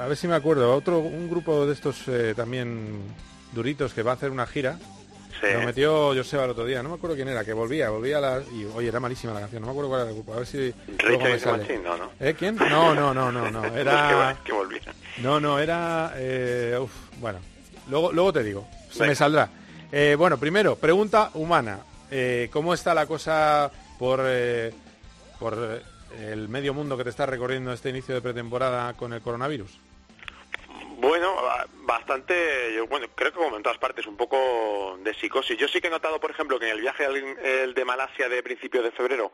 A 0.00 0.06
ver 0.06 0.16
si 0.16 0.26
me 0.26 0.34
acuerdo, 0.34 0.74
otro, 0.74 1.00
un 1.00 1.28
grupo 1.28 1.66
de 1.66 1.74
estos 1.74 2.08
eh, 2.08 2.32
también 2.34 3.02
duritos 3.52 3.92
que 3.92 4.02
va 4.02 4.12
a 4.12 4.14
hacer 4.14 4.30
una 4.30 4.46
gira 4.46 4.78
lo 5.42 5.60
metió 5.60 6.14
Joseba 6.14 6.44
el 6.44 6.50
otro 6.50 6.64
día, 6.64 6.82
no 6.82 6.88
me 6.90 6.94
acuerdo 6.96 7.16
quién 7.16 7.28
era, 7.28 7.44
que 7.44 7.52
volvía, 7.52 7.90
volvía 7.90 8.18
a 8.18 8.20
la... 8.20 8.42
Y, 8.52 8.64
oye, 8.74 8.88
era 8.88 9.00
malísima 9.00 9.32
la 9.32 9.40
canción, 9.40 9.60
no 9.60 9.66
me 9.66 9.72
acuerdo 9.72 9.90
cuál 9.90 10.00
era 10.02 10.10
el 10.10 10.16
grupo, 10.16 10.34
a 10.34 10.36
ver 10.36 10.46
si... 10.46 10.72
no, 11.78 11.96
¿no? 11.96 12.10
¿Eh? 12.20 12.34
¿Quién? 12.38 12.56
No, 12.56 12.94
no, 12.94 13.12
no, 13.12 13.30
no, 13.30 13.50
no, 13.50 13.64
era... 13.76 14.36
que 14.44 14.52
volvía. 14.52 14.80
No, 15.18 15.40
no, 15.40 15.58
era... 15.58 16.12
Eh, 16.16 16.78
uf, 16.80 16.92
bueno, 17.20 17.38
luego, 17.88 18.12
luego 18.12 18.32
te 18.32 18.42
digo, 18.42 18.66
se 18.90 19.06
me 19.06 19.14
saldrá. 19.14 19.48
Eh, 19.92 20.14
bueno, 20.18 20.38
primero, 20.38 20.76
pregunta 20.76 21.30
humana. 21.34 21.80
Eh, 22.10 22.48
¿Cómo 22.52 22.74
está 22.74 22.94
la 22.94 23.06
cosa 23.06 23.70
por, 23.98 24.20
por 25.38 25.82
el 26.20 26.48
medio 26.48 26.74
mundo 26.74 26.96
que 26.96 27.04
te 27.04 27.10
está 27.10 27.26
recorriendo 27.26 27.72
este 27.72 27.90
inicio 27.90 28.14
de 28.14 28.20
pretemporada 28.20 28.94
con 28.94 29.12
el 29.12 29.20
coronavirus? 29.20 29.85
Bastante, 31.72 32.72
yo, 32.74 32.86
bueno, 32.86 33.06
creo 33.14 33.32
que 33.32 33.38
como 33.38 33.56
en 33.56 33.62
todas 33.62 33.78
partes, 33.78 34.06
un 34.06 34.16
poco 34.16 34.98
de 35.00 35.14
psicosis. 35.14 35.56
Yo 35.56 35.68
sí 35.68 35.80
que 35.80 35.86
he 35.86 35.90
notado, 35.90 36.20
por 36.20 36.30
ejemplo, 36.30 36.58
que 36.58 36.66
en 36.66 36.72
el 36.72 36.80
viaje 36.80 37.04
el 37.04 37.74
de 37.74 37.84
Malasia 37.84 38.28
de 38.28 38.42
principios 38.42 38.82
de 38.82 38.90
febrero, 38.90 39.32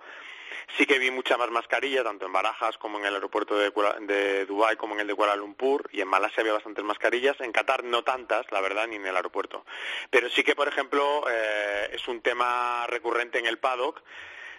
sí 0.76 0.86
que 0.86 0.98
vi 0.98 1.10
mucha 1.10 1.36
más 1.36 1.50
mascarilla, 1.50 2.04
tanto 2.04 2.26
en 2.26 2.32
Barajas 2.32 2.76
como 2.78 2.98
en 2.98 3.06
el 3.06 3.14
aeropuerto 3.14 3.56
de, 3.56 3.72
de 4.00 4.46
Dubái 4.46 4.76
como 4.76 4.94
en 4.94 5.00
el 5.00 5.06
de 5.06 5.14
Kuala 5.14 5.36
Lumpur, 5.36 5.88
y 5.92 6.00
en 6.00 6.08
Malasia 6.08 6.40
había 6.40 6.52
bastantes 6.52 6.84
mascarillas, 6.84 7.40
en 7.40 7.52
Qatar 7.52 7.84
no 7.84 8.04
tantas, 8.04 8.50
la 8.50 8.60
verdad, 8.60 8.86
ni 8.86 8.96
en 8.96 9.06
el 9.06 9.16
aeropuerto. 9.16 9.64
Pero 10.10 10.28
sí 10.28 10.42
que, 10.42 10.54
por 10.54 10.68
ejemplo, 10.68 11.24
eh, 11.30 11.90
es 11.92 12.06
un 12.08 12.20
tema 12.20 12.86
recurrente 12.86 13.38
en 13.38 13.46
el 13.46 13.58
paddock, 13.58 14.02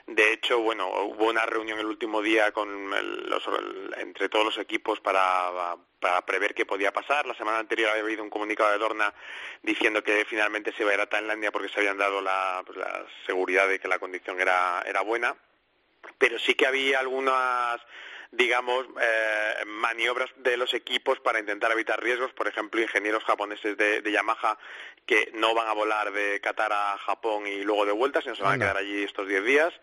De 0.05 0.33
hecho, 0.33 0.59
bueno, 0.59 0.89
hubo 1.05 1.29
una 1.29 1.45
reunión 1.45 1.79
el 1.79 1.85
último 1.85 2.21
día 2.21 2.51
con 2.51 2.91
entre 3.97 4.27
todos 4.27 4.45
los 4.45 4.57
equipos 4.57 4.99
para, 4.99 5.77
prever 6.25 6.53
qué 6.53 6.65
podía 6.65 6.91
pasar. 6.91 7.25
La 7.25 7.35
semana 7.35 7.59
anterior 7.59 7.89
había 7.89 8.03
habido 8.03 8.21
un 8.21 8.29
comunicado 8.29 8.71
de 8.71 8.77
Dorna 8.79 9.13
diciendo 9.61 10.03
que 10.03 10.25
finalmente 10.25 10.73
se 10.73 10.83
iba 10.83 10.91
a 10.91 10.95
ir 10.95 11.01
a 11.01 11.09
Tailandia 11.09 11.51
porque 11.51 11.69
se 11.69 11.79
habían 11.79 11.97
dado 11.97 12.21
la, 12.21 12.63
pues, 12.65 12.77
la 12.77 13.05
seguridad 13.25 13.67
de 13.69 13.79
que 13.79 13.87
la 13.87 13.99
condición 13.99 14.41
era, 14.41 14.83
era 14.85 15.01
buena. 15.01 15.35
Pero 16.17 16.37
sí 16.37 16.53
que 16.53 16.67
había 16.67 16.99
algunas 16.99 17.79
digamos, 18.33 18.87
eh, 18.99 19.63
maniobras 19.65 20.29
de 20.37 20.57
los 20.57 20.73
equipos 20.73 21.19
para 21.19 21.39
intentar 21.39 21.71
evitar 21.71 22.01
riesgos. 22.01 22.33
Por 22.33 22.47
ejemplo, 22.47 22.81
ingenieros 22.81 23.23
japoneses 23.23 23.77
de, 23.77 24.11
Yamaha 24.11 24.57
que 25.05 25.31
no 25.35 25.53
van 25.53 25.67
a 25.67 25.73
volar 25.73 26.11
de 26.11 26.39
Qatar 26.41 26.71
a 26.73 26.97
Japón 26.97 27.45
y 27.45 27.63
luego 27.63 27.85
de 27.85 27.91
vuelta, 27.91 28.21
sino 28.21 28.35
se 28.35 28.43
van 28.43 28.53
a 28.53 28.57
quedar 28.57 28.77
allí 28.77 29.03
estos 29.03 29.27
10 29.27 29.43
días. 29.43 29.73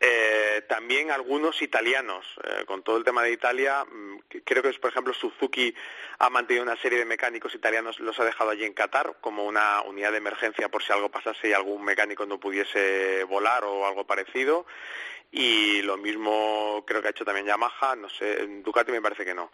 Eh, 0.00 0.62
también 0.68 1.10
algunos 1.10 1.62
italianos, 1.62 2.26
eh, 2.44 2.64
con 2.66 2.82
todo 2.82 2.96
el 2.96 3.04
tema 3.04 3.22
de 3.22 3.32
Italia, 3.32 3.84
mm, 3.84 4.18
creo 4.44 4.62
que 4.62 4.72
por 4.74 4.90
ejemplo 4.90 5.14
Suzuki 5.14 5.74
ha 6.18 6.28
mantenido 6.28 6.62
una 6.62 6.76
serie 6.76 6.98
de 6.98 7.04
mecánicos 7.04 7.54
italianos, 7.54 7.98
los 8.00 8.18
ha 8.20 8.24
dejado 8.24 8.50
allí 8.50 8.64
en 8.64 8.74
Qatar 8.74 9.14
como 9.20 9.44
una 9.44 9.80
unidad 9.82 10.10
de 10.10 10.18
emergencia 10.18 10.68
por 10.68 10.82
si 10.82 10.92
algo 10.92 11.10
pasase 11.10 11.48
y 11.48 11.52
algún 11.52 11.84
mecánico 11.84 12.26
no 12.26 12.38
pudiese 12.38 13.24
volar 13.24 13.64
o 13.64 13.86
algo 13.86 14.06
parecido 14.06 14.66
y 15.36 15.82
lo 15.82 15.96
mismo 15.96 16.84
creo 16.86 17.02
que 17.02 17.08
ha 17.08 17.10
hecho 17.10 17.24
también 17.24 17.46
Yamaha, 17.46 17.96
no 17.96 18.08
sé, 18.08 18.46
Ducati 18.62 18.92
me 18.92 19.02
parece 19.02 19.24
que 19.24 19.34
no. 19.34 19.50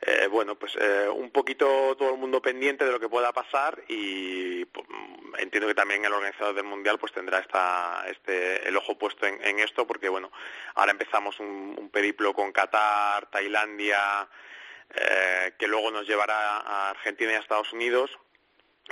Eh, 0.00 0.28
bueno, 0.30 0.54
pues 0.54 0.76
eh, 0.80 1.08
un 1.08 1.30
poquito 1.30 1.96
todo 1.96 2.12
el 2.12 2.18
mundo 2.18 2.40
pendiente 2.40 2.84
de 2.84 2.92
lo 2.92 3.00
que 3.00 3.08
pueda 3.08 3.32
pasar 3.32 3.82
y 3.88 4.64
pues, 4.66 4.86
entiendo 5.38 5.66
que 5.66 5.74
también 5.74 6.04
el 6.04 6.12
organizador 6.12 6.54
del 6.54 6.66
mundial 6.66 7.00
pues 7.00 7.12
tendrá 7.12 7.40
esta, 7.40 8.04
este, 8.08 8.68
el 8.68 8.76
ojo 8.76 8.96
puesto 8.96 9.26
en, 9.26 9.58
esto 9.58 9.88
porque 9.88 10.08
bueno, 10.08 10.30
ahora 10.76 10.92
empezamos 10.92 11.40
un, 11.40 11.90
periplo 11.92 12.32
con 12.32 12.52
Qatar, 12.52 13.26
Tailandia, 13.26 14.28
eh, 14.94 15.54
que 15.58 15.66
luego 15.66 15.90
nos 15.90 16.06
llevará 16.06 16.58
a 16.58 16.90
Argentina 16.90 17.32
y 17.32 17.34
a 17.34 17.40
Estados 17.40 17.72
Unidos 17.72 18.16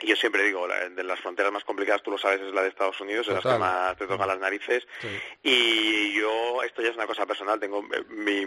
yo 0.01 0.17
siempre 0.17 0.43
digo, 0.45 0.67
de 0.67 1.05
las 1.05 1.21
fronteras 1.21 1.53
más 1.53 1.65
complicadas, 1.65 2.03
tú 2.03 2.11
lo 2.11 2.19
sabes, 2.19 2.41
es 2.41 2.55
la 2.55 2.63
de 2.63 2.69
Estados 2.69 3.01
Unidos, 3.01 3.29
es 3.29 3.35
la 3.35 3.53
que 3.53 3.59
más 3.59 3.97
te 3.97 4.07
tocan 4.07 4.29
las 4.29 4.39
narices. 4.39 4.87
Y 5.43 6.15
yo, 6.15 6.63
esto 6.63 6.83
ya 6.83 6.91
es 6.91 6.97
una 6.97 7.07
cosa 7.07 7.27
personal, 7.27 7.61
tengo 7.61 7.83
mi, 8.09 8.47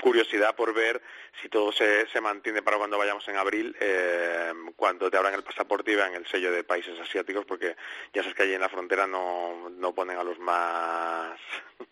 curiosidad 0.00 0.54
por 0.54 0.74
ver 0.74 1.00
si 1.40 1.48
todo 1.48 1.72
se, 1.72 2.06
se 2.08 2.20
mantiene 2.20 2.62
para 2.62 2.78
cuando 2.78 2.98
vayamos 2.98 3.26
en 3.28 3.36
abril, 3.36 3.76
eh, 3.80 4.52
cuando 4.74 5.10
te 5.10 5.16
abran 5.16 5.34
el 5.34 5.42
pasaporte 5.42 5.92
y 5.92 5.94
vean 5.94 6.14
el 6.14 6.26
sello 6.26 6.50
de 6.52 6.64
países 6.64 6.98
asiáticos, 6.98 7.44
porque 7.44 7.76
ya 8.12 8.22
sabes 8.22 8.36
que 8.36 8.42
allí 8.44 8.54
en 8.54 8.60
la 8.60 8.68
frontera 8.68 9.06
no, 9.06 9.70
no 9.70 9.94
ponen 9.94 10.18
a 10.18 10.24
los 10.24 10.38
más 10.38 11.38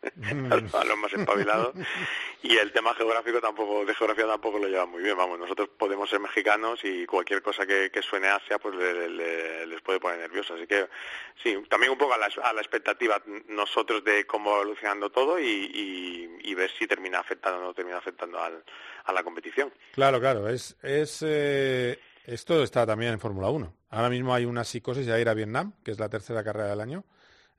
a 0.73 0.85
los 0.85 0.99
más 0.99 1.13
espabilados. 1.13 1.75
Y 2.43 2.57
el 2.57 2.73
tema 2.73 2.95
geográfico 2.95 3.41
tampoco 3.41 3.85
de 3.85 3.95
geografía 3.95 4.27
tampoco 4.27 4.59
lo 4.59 4.69
lleva 4.69 4.87
muy 4.87 5.03
bien. 5.03 5.17
Vamos 5.17 5.39
nosotros 5.39 5.69
podemos 5.77 6.09
ser 6.09 6.21
mexicanos 6.21 6.81
y 6.85 7.07
cualquier 7.07 7.43
cosa 7.43 7.67
que, 7.67 7.91
suene 8.03 8.29
Asia 8.29 8.59
pues 8.59 8.75
les 8.77 9.81
puede 9.81 9.99
poner 9.99 10.19
nerviosos 10.19 10.59
así 10.59 10.67
que 10.67 10.89
sí 11.43 11.57
también 11.71 11.93
un 11.93 11.97
poco 11.97 12.13
a 12.13 12.19
la, 12.19 12.29
a 12.43 12.53
la 12.53 12.61
expectativa 12.61 13.23
nosotros 13.49 14.05
de 14.05 14.27
cómo 14.27 14.51
va 14.51 14.57
evolucionando 14.59 15.11
todo 15.11 15.41
y, 15.41 16.29
y 16.45 16.55
ver 16.55 16.71
si 16.79 16.87
termina 16.87 17.19
afectando 17.19 17.59
o 17.59 17.63
no 17.63 17.75
termina 17.75 17.94
afectando 17.95 18.39
a 18.39 19.13
la 19.13 19.23
competición. 19.23 19.73
Claro, 19.93 20.21
claro, 20.21 20.49
es, 20.49 20.77
es 20.83 21.23
eh, 21.23 21.99
esto 22.25 22.63
está 22.63 22.87
también 22.87 23.13
en 23.13 23.21
Fórmula 23.21 23.51
1. 23.51 23.75
Ahora 23.91 24.11
mismo 24.11 24.35
hay 24.35 24.45
una 24.45 24.65
psicosis 24.65 25.07
de 25.07 25.21
ir 25.21 25.29
a 25.29 25.35
Vietnam, 25.35 25.75
que 25.85 25.91
es 25.91 25.99
la 25.99 26.09
tercera 26.09 26.43
carrera 26.43 26.69
del 26.69 26.81
año. 26.81 27.05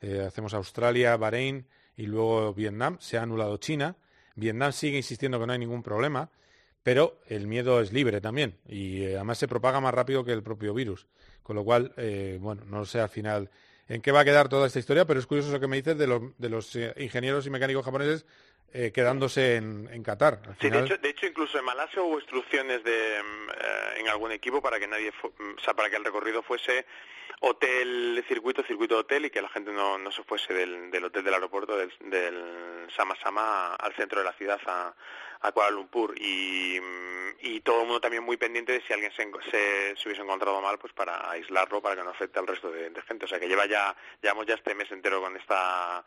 Eh, 0.01 0.23
hacemos 0.27 0.53
Australia, 0.53 1.15
Bahrein 1.17 1.67
y 1.95 2.07
luego 2.07 2.53
Vietnam. 2.53 2.97
Se 2.99 3.17
ha 3.17 3.21
anulado 3.21 3.57
China. 3.57 3.95
Vietnam 4.35 4.71
sigue 4.71 4.97
insistiendo 4.97 5.39
que 5.39 5.47
no 5.47 5.53
hay 5.53 5.59
ningún 5.59 5.83
problema, 5.83 6.29
pero 6.83 7.21
el 7.27 7.47
miedo 7.47 7.79
es 7.79 7.93
libre 7.93 8.19
también 8.19 8.59
y 8.67 9.03
eh, 9.03 9.15
además 9.15 9.37
se 9.37 9.47
propaga 9.47 9.79
más 9.79 9.93
rápido 9.93 10.25
que 10.25 10.33
el 10.33 10.43
propio 10.43 10.73
virus. 10.73 11.07
Con 11.41 11.55
lo 11.55 11.63
cual, 11.63 11.93
bueno, 12.39 12.63
no 12.65 12.85
sé 12.85 12.99
al 12.99 13.09
final 13.09 13.51
en 13.87 14.01
qué 14.01 14.11
va 14.11 14.21
a 14.21 14.25
quedar 14.25 14.49
toda 14.49 14.65
esta 14.65 14.79
historia, 14.79 15.05
pero 15.05 15.19
es 15.19 15.27
curioso 15.27 15.51
lo 15.51 15.59
que 15.59 15.67
me 15.67 15.75
dices 15.77 15.95
de, 15.95 16.31
de 16.39 16.49
los 16.49 16.75
ingenieros 16.97 17.45
y 17.45 17.51
mecánicos 17.51 17.85
japoneses 17.85 18.25
eh, 18.73 18.91
quedándose 18.93 19.55
en, 19.55 19.89
en 19.91 20.03
Qatar. 20.03 20.39
Sí, 20.59 20.69
de, 20.69 20.79
hecho, 20.79 20.97
de 20.97 21.09
hecho, 21.09 21.25
incluso 21.25 21.57
en 21.57 21.65
Malasia 21.65 22.01
hubo 22.01 22.19
instrucciones 22.19 22.83
de, 22.83 23.23
mm, 23.23 23.49
eh, 23.49 23.99
en 23.99 24.09
algún 24.09 24.31
equipo 24.31 24.61
para 24.61 24.79
que 24.79 24.87
nadie, 24.87 25.11
mm, 25.11 25.55
o 25.57 25.59
sea, 25.59 25.73
para 25.73 25.89
que 25.89 25.95
el 25.95 26.03
recorrido 26.03 26.43
fuese 26.43 26.85
hotel, 27.41 28.23
circuito, 28.27 28.63
circuito 28.63 28.97
hotel 28.97 29.25
y 29.25 29.29
que 29.29 29.41
la 29.41 29.49
gente 29.49 29.71
no, 29.71 29.97
no 29.97 30.11
se 30.11 30.23
fuese 30.23 30.53
del, 30.53 30.91
del 30.91 31.05
hotel 31.05 31.23
del 31.23 31.33
aeropuerto 31.33 31.77
del, 31.77 31.93
del 31.99 32.87
Sama 32.95 33.15
Sama 33.21 33.75
al 33.75 33.93
centro 33.93 34.19
de 34.19 34.25
la 34.25 34.33
ciudad 34.33 34.59
a, 34.65 34.93
a 35.41 35.51
Kuala 35.51 35.71
Lumpur 35.71 36.13
y, 36.17 36.79
mm, 36.79 37.37
y, 37.41 37.61
todo 37.61 37.81
el 37.81 37.87
mundo 37.87 38.01
también 38.01 38.23
muy 38.23 38.37
pendiente 38.37 38.73
de 38.73 38.81
si 38.81 38.93
alguien 38.93 39.11
se, 39.11 39.23
se, 39.51 40.07
hubiese 40.07 40.21
encontrado 40.21 40.59
mal 40.61 40.77
pues 40.79 40.93
para 40.93 41.29
aislarlo 41.29 41.81
para 41.81 41.95
que 41.95 42.03
no 42.03 42.09
afecte 42.09 42.39
al 42.39 42.47
resto 42.47 42.71
de, 42.71 42.89
de 42.89 43.01
gente 43.03 43.25
o 43.25 43.27
sea 43.27 43.39
que 43.39 43.47
lleva 43.47 43.65
ya 43.65 43.95
llevamos 44.21 44.45
ya 44.45 44.55
este 44.55 44.73
mes 44.75 44.91
entero 44.91 45.21
con 45.21 45.35
esta 45.35 46.03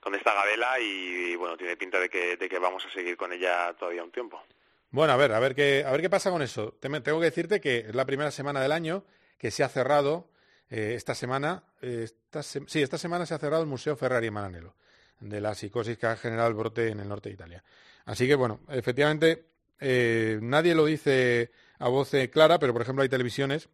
con 0.00 0.14
esta 0.14 0.34
gabela 0.34 0.78
y, 0.80 1.36
bueno, 1.36 1.56
tiene 1.56 1.76
pinta 1.76 1.98
de 1.98 2.08
que, 2.08 2.36
de 2.36 2.48
que 2.48 2.58
vamos 2.58 2.84
a 2.84 2.90
seguir 2.90 3.16
con 3.16 3.32
ella 3.32 3.74
todavía 3.74 4.04
un 4.04 4.10
tiempo. 4.10 4.42
Bueno, 4.90 5.12
a 5.12 5.16
ver, 5.16 5.32
a 5.32 5.40
ver 5.40 5.54
qué, 5.54 5.84
a 5.86 5.90
ver 5.90 6.00
qué 6.00 6.10
pasa 6.10 6.30
con 6.30 6.42
eso. 6.42 6.74
Tengo 6.80 7.02
que 7.02 7.26
decirte 7.26 7.60
que 7.60 7.78
es 7.78 7.94
la 7.94 8.06
primera 8.06 8.30
semana 8.30 8.60
del 8.60 8.72
año 8.72 9.04
que 9.36 9.50
se 9.50 9.62
ha 9.62 9.68
cerrado 9.68 10.30
eh, 10.70 10.94
esta 10.96 11.14
semana, 11.14 11.64
eh, 11.80 12.08
sí, 12.42 12.82
esta 12.82 12.98
semana 12.98 13.24
se 13.24 13.34
ha 13.34 13.38
cerrado 13.38 13.62
el 13.62 13.68
Museo 13.68 13.96
Ferrari 13.96 14.26
en 14.26 14.34
Maranello, 14.34 14.74
de 15.20 15.40
la 15.40 15.54
psicosis 15.54 15.96
que 15.96 16.06
ha 16.06 16.16
generado 16.16 16.48
el 16.48 16.54
brote 16.54 16.88
en 16.88 17.00
el 17.00 17.08
norte 17.08 17.28
de 17.30 17.34
Italia. 17.34 17.64
Así 18.04 18.26
que, 18.26 18.34
bueno, 18.34 18.60
efectivamente, 18.68 19.46
eh, 19.80 20.38
nadie 20.42 20.74
lo 20.74 20.84
dice 20.84 21.52
a 21.78 21.88
voz 21.88 22.10
clara, 22.30 22.58
pero 22.58 22.72
por 22.72 22.82
ejemplo 22.82 23.02
hay 23.02 23.08
televisiones 23.08 23.68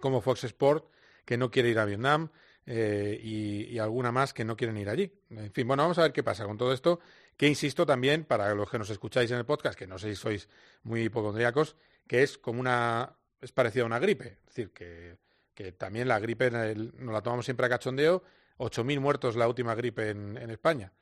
como 0.00 0.20
Fox 0.20 0.44
Sport 0.44 0.86
que 1.24 1.36
no 1.36 1.50
quiere 1.50 1.68
ir 1.68 1.78
a 1.78 1.84
Vietnam, 1.84 2.30
eh, 2.66 3.18
y, 3.22 3.78
alguna 3.78 4.12
más 4.12 4.32
que 4.32 4.44
no 4.44 4.56
quieren 4.56 4.76
ir 4.76 4.88
allí. 4.88 5.12
En 5.30 5.52
fin, 5.52 5.66
bueno, 5.66 5.82
vamos 5.82 5.98
a 5.98 6.02
ver 6.02 6.12
qué 6.12 6.22
pasa 6.22 6.44
con 6.44 6.56
todo 6.56 6.72
esto, 6.72 7.00
que 7.36 7.48
insisto 7.48 7.84
también, 7.84 8.24
para 8.24 8.54
los 8.54 8.70
que 8.70 8.78
nos 8.78 8.90
escucháis 8.90 9.30
en 9.30 9.38
el 9.38 9.44
podcast, 9.44 9.78
que 9.78 9.86
no 9.86 9.98
sé 9.98 10.10
si 10.10 10.16
sois 10.16 10.48
muy 10.82 11.02
hipocondríacos, 11.02 11.76
que 12.06 12.22
es 12.22 12.38
como 12.38 12.60
una, 12.60 13.16
es 13.40 13.52
parecido 13.52 13.84
a 13.84 13.86
una 13.86 13.98
gripe, 13.98 14.38
es 14.40 14.46
decir, 14.46 14.70
que, 14.72 15.18
que 15.54 15.72
también 15.72 16.08
la 16.08 16.20
gripe 16.20 16.50
nos 16.50 17.12
la 17.12 17.22
tomamos 17.22 17.44
siempre 17.44 17.66
a 17.66 17.68
cachondeo, 17.68 18.22
8.000 18.58 19.00
muertos 19.00 19.36
la 19.36 19.48
última 19.48 19.74
gripe 19.74 20.10
en, 20.10 20.50
España. 20.50 20.92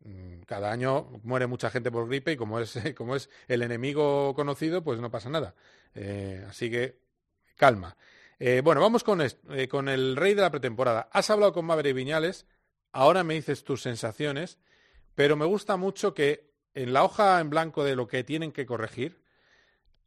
Mm, 0.00 0.42
cada 0.42 0.70
año 0.70 1.10
muere 1.22 1.46
mucha 1.46 1.70
gente 1.70 1.90
por 1.90 2.08
gripe 2.08 2.32
y 2.32 2.36
como 2.36 2.60
es, 2.60 2.78
como 2.96 3.16
es 3.16 3.28
el 3.48 3.62
enemigo 3.62 4.34
conocido, 4.34 4.84
pues 4.84 5.00
no 5.00 5.10
pasa 5.10 5.28
nada. 5.28 5.54
Eh, 5.94 6.44
así 6.48 6.70
que 6.70 7.00
calma. 7.56 7.96
Eh, 8.42 8.62
bueno, 8.64 8.80
vamos 8.80 9.04
eh, 9.50 9.68
con, 9.68 9.88
el 9.90 10.16
rey 10.16 10.32
de 10.32 10.40
la 10.40 10.50
pretemporada. 10.50 11.10
Has 11.12 11.28
hablado 11.28 11.52
con 11.52 11.66
Maverick 11.66 11.94
Viñales, 11.94 12.46
ahora 12.90 13.22
me 13.22 13.34
dices 13.34 13.64
tus 13.64 13.82
sensaciones, 13.82 14.58
pero 15.14 15.36
me 15.36 15.44
gusta 15.44 15.76
mucho 15.76 16.14
que 16.14 16.50
en 16.72 16.94
la 16.94 17.04
hoja 17.04 17.38
en 17.40 17.50
blanco 17.50 17.84
de 17.84 17.96
lo 17.96 18.08
que 18.08 18.24
tienen 18.24 18.50
que 18.50 18.64
corregir, 18.64 19.22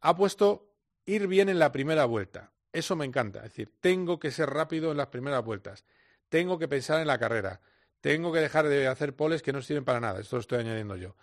ha 0.00 0.16
puesto 0.16 0.74
ir 1.06 1.28
bien 1.28 1.48
en 1.48 1.60
la 1.60 1.70
primera 1.70 2.06
vuelta. 2.06 2.50
Eso 2.72 2.96
me 2.96 3.04
encanta. 3.04 3.38
Es 3.38 3.52
decir, 3.52 3.72
tengo 3.80 4.18
que 4.18 4.32
ser 4.32 4.50
rápido 4.50 4.90
en 4.90 4.96
las 4.96 5.06
primeras 5.08 5.44
vueltas. 5.44 5.84
Tengo 6.28 6.58
que 6.58 6.66
pensar 6.66 7.00
en 7.00 7.06
la 7.06 7.18
carrera. 7.18 7.60
Tengo 8.00 8.32
que 8.32 8.40
dejar 8.40 8.66
de 8.66 8.88
hacer 8.88 9.14
poles 9.14 9.42
que 9.42 9.52
no 9.52 9.62
sirven 9.62 9.84
para 9.84 10.00
nada. 10.00 10.20
Esto 10.20 10.36
lo 10.36 10.40
estoy 10.40 10.58
añadiendo 10.58 10.96
yo. 10.96 11.14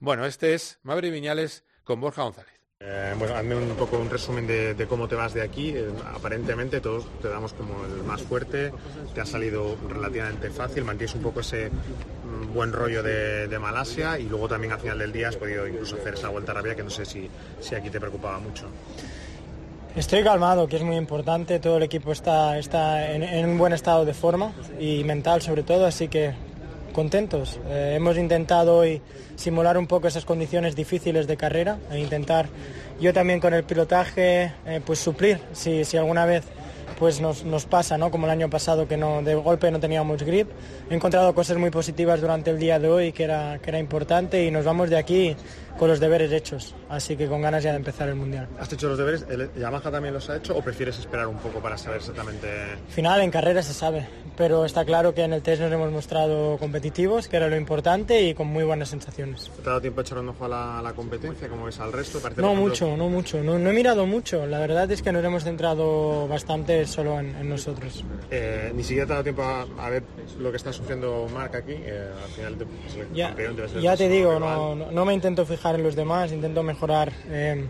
Bueno, 0.00 0.26
este 0.26 0.52
es 0.52 0.78
Maverick 0.82 1.14
Viñales 1.14 1.64
con 1.82 1.98
Borja 1.98 2.24
González. 2.24 2.57
Eh, 2.80 3.12
bueno, 3.18 3.34
hazme 3.34 3.56
un 3.56 3.74
poco 3.74 3.98
un 3.98 4.08
resumen 4.08 4.46
de, 4.46 4.86
cómo 4.88 5.08
te 5.08 5.16
vas 5.16 5.34
de 5.34 5.42
aquí. 5.42 5.70
Eh, 5.70 5.88
aparentemente 6.14 6.80
todos 6.80 7.06
te 7.20 7.28
damos 7.28 7.52
como 7.52 7.84
el 7.84 8.04
más 8.04 8.22
fuerte, 8.22 8.72
te 9.14 9.20
ha 9.20 9.26
salido 9.26 9.76
relativamente 9.88 10.48
fácil, 10.50 10.84
mantienes 10.84 11.16
un 11.16 11.22
poco 11.22 11.40
ese 11.40 11.70
mm, 11.70 12.54
buen 12.54 12.72
rollo 12.72 13.02
de, 13.02 13.58
Malasia 13.58 14.20
y 14.20 14.28
luego 14.28 14.46
también 14.46 14.72
al 14.72 14.78
final 14.78 14.96
del 15.00 15.10
día 15.10 15.28
has 15.28 15.36
podido 15.36 15.66
incluso 15.66 15.96
hacer 15.96 16.14
esa 16.14 16.28
vuelta 16.28 16.52
rápida 16.52 16.76
que 16.76 16.84
no 16.84 16.90
sé 16.90 17.04
si, 17.04 17.28
si 17.60 17.74
aquí 17.74 17.90
te 17.90 17.98
preocupaba 17.98 18.38
mucho. 18.38 18.66
Estoy 19.96 20.22
calmado, 20.22 20.68
que 20.68 20.76
es 20.76 20.82
muy 20.82 20.94
importante. 20.94 21.58
Todo 21.58 21.78
el 21.78 21.82
equipo 21.82 22.12
está, 22.12 22.58
está 22.58 23.10
en, 23.12 23.44
un 23.44 23.58
buen 23.58 23.72
estado 23.72 24.04
de 24.04 24.14
forma 24.14 24.52
y 24.78 25.02
mental 25.02 25.42
sobre 25.42 25.64
todo, 25.64 25.84
así 25.84 26.06
que 26.06 26.32
contentos. 26.98 27.60
Eh, 27.68 27.92
hemos 27.94 28.18
intentado 28.18 28.78
hoy 28.78 29.00
simular 29.36 29.78
un 29.78 29.86
poco 29.86 30.08
esas 30.08 30.24
condiciones 30.24 30.74
difíciles 30.74 31.28
de 31.28 31.36
carrera 31.36 31.78
e 31.92 32.00
intentar 32.00 32.48
yo 33.00 33.12
también 33.12 33.38
con 33.38 33.54
el 33.54 33.62
pilotaje 33.62 34.52
eh, 34.66 34.80
pues 34.84 34.98
suplir 34.98 35.38
si, 35.52 35.84
si 35.84 35.96
alguna 35.96 36.26
vez 36.26 36.42
pues 36.98 37.20
nos, 37.20 37.44
nos, 37.44 37.66
pasa, 37.66 37.96
¿no? 37.98 38.10
Como 38.10 38.26
el 38.26 38.32
año 38.32 38.50
pasado 38.50 38.88
que 38.88 38.96
no, 38.96 39.22
de 39.22 39.36
golpe 39.36 39.70
no 39.70 39.78
teníamos 39.78 40.24
grip. 40.24 40.48
He 40.90 40.94
encontrado 40.96 41.32
cosas 41.36 41.56
muy 41.56 41.70
positivas 41.70 42.20
durante 42.20 42.50
el 42.50 42.58
día 42.58 42.80
de 42.80 42.88
hoy 42.88 43.12
que 43.12 43.22
era, 43.22 43.60
que 43.62 43.70
era 43.70 43.78
importante 43.78 44.44
y 44.44 44.50
nos 44.50 44.64
vamos 44.64 44.90
de 44.90 44.96
aquí 44.96 45.36
con 45.78 45.88
los 45.88 46.00
deberes 46.00 46.32
hechos, 46.32 46.74
así 46.88 47.16
que 47.16 47.28
con 47.28 47.40
ganas 47.40 47.62
ya 47.62 47.70
de 47.70 47.76
empezar 47.76 48.08
el 48.08 48.16
Mundial. 48.16 48.48
¿Has 48.58 48.72
hecho 48.72 48.88
los 48.88 48.98
deberes? 48.98 49.24
¿El 49.30 49.50
Yamaha 49.54 49.90
también 49.90 50.12
los 50.12 50.28
ha 50.28 50.36
hecho 50.36 50.56
o 50.56 50.60
prefieres 50.60 50.98
esperar 50.98 51.28
un 51.28 51.38
poco 51.38 51.60
para 51.60 51.78
saber 51.78 51.98
exactamente? 51.98 52.48
Final, 52.88 53.20
en 53.20 53.30
carrera 53.30 53.62
se 53.62 53.72
sabe, 53.72 54.06
pero 54.36 54.64
está 54.64 54.84
claro 54.84 55.14
que 55.14 55.22
en 55.22 55.32
el 55.32 55.42
test 55.42 55.62
nos 55.62 55.72
hemos 55.72 55.92
mostrado 55.92 56.58
competitivos, 56.58 57.28
que 57.28 57.36
era 57.36 57.48
lo 57.48 57.56
importante 57.56 58.22
y 58.22 58.34
con 58.34 58.48
muy 58.48 58.64
buenas 58.64 58.88
sensaciones. 58.88 59.50
¿Te 59.56 59.62
ha 59.62 59.68
dado 59.68 59.80
tiempo 59.80 60.00
a 60.00 60.02
echar 60.02 60.18
un 60.18 60.30
ojo 60.30 60.44
a 60.44 60.82
la, 60.82 60.92
competencia, 60.94 61.48
como 61.48 61.66
ves 61.66 61.78
al 61.78 61.92
resto? 61.92 62.20
no 62.36 62.54
mucho, 62.54 62.96
no 62.96 63.08
mucho, 63.08 63.42
no, 63.42 63.54
he 63.56 63.72
mirado 63.72 64.04
mucho, 64.04 64.46
la 64.46 64.58
verdad 64.58 64.90
es 64.90 65.00
que 65.00 65.12
nos 65.12 65.24
hemos 65.24 65.44
centrado 65.44 66.26
bastante 66.26 66.86
solo 66.86 67.20
en, 67.20 67.48
nosotros. 67.48 68.04
Eh, 68.30 68.72
ni 68.74 68.82
siquiera 68.82 69.06
te 69.06 69.12
ha 69.12 69.14
dado 69.14 69.24
tiempo 69.24 69.42
a, 69.42 69.90
ver 69.90 70.02
lo 70.38 70.50
que 70.50 70.56
está 70.56 70.72
sufriendo 70.72 71.28
Marc 71.32 71.54
aquí, 71.54 71.74
eh, 71.76 72.10
al 72.22 72.30
final 72.30 72.56
ya, 73.14 73.34
ya 73.80 73.96
te 73.96 74.08
digo, 74.08 74.40
no, 74.40 74.74
no 74.74 75.04
me 75.04 75.14
intento 75.14 75.46
fijar 75.46 75.67
en 75.74 75.82
los 75.82 75.96
demás, 75.96 76.32
intento 76.32 76.62
mejorar 76.62 77.12
eh, 77.28 77.66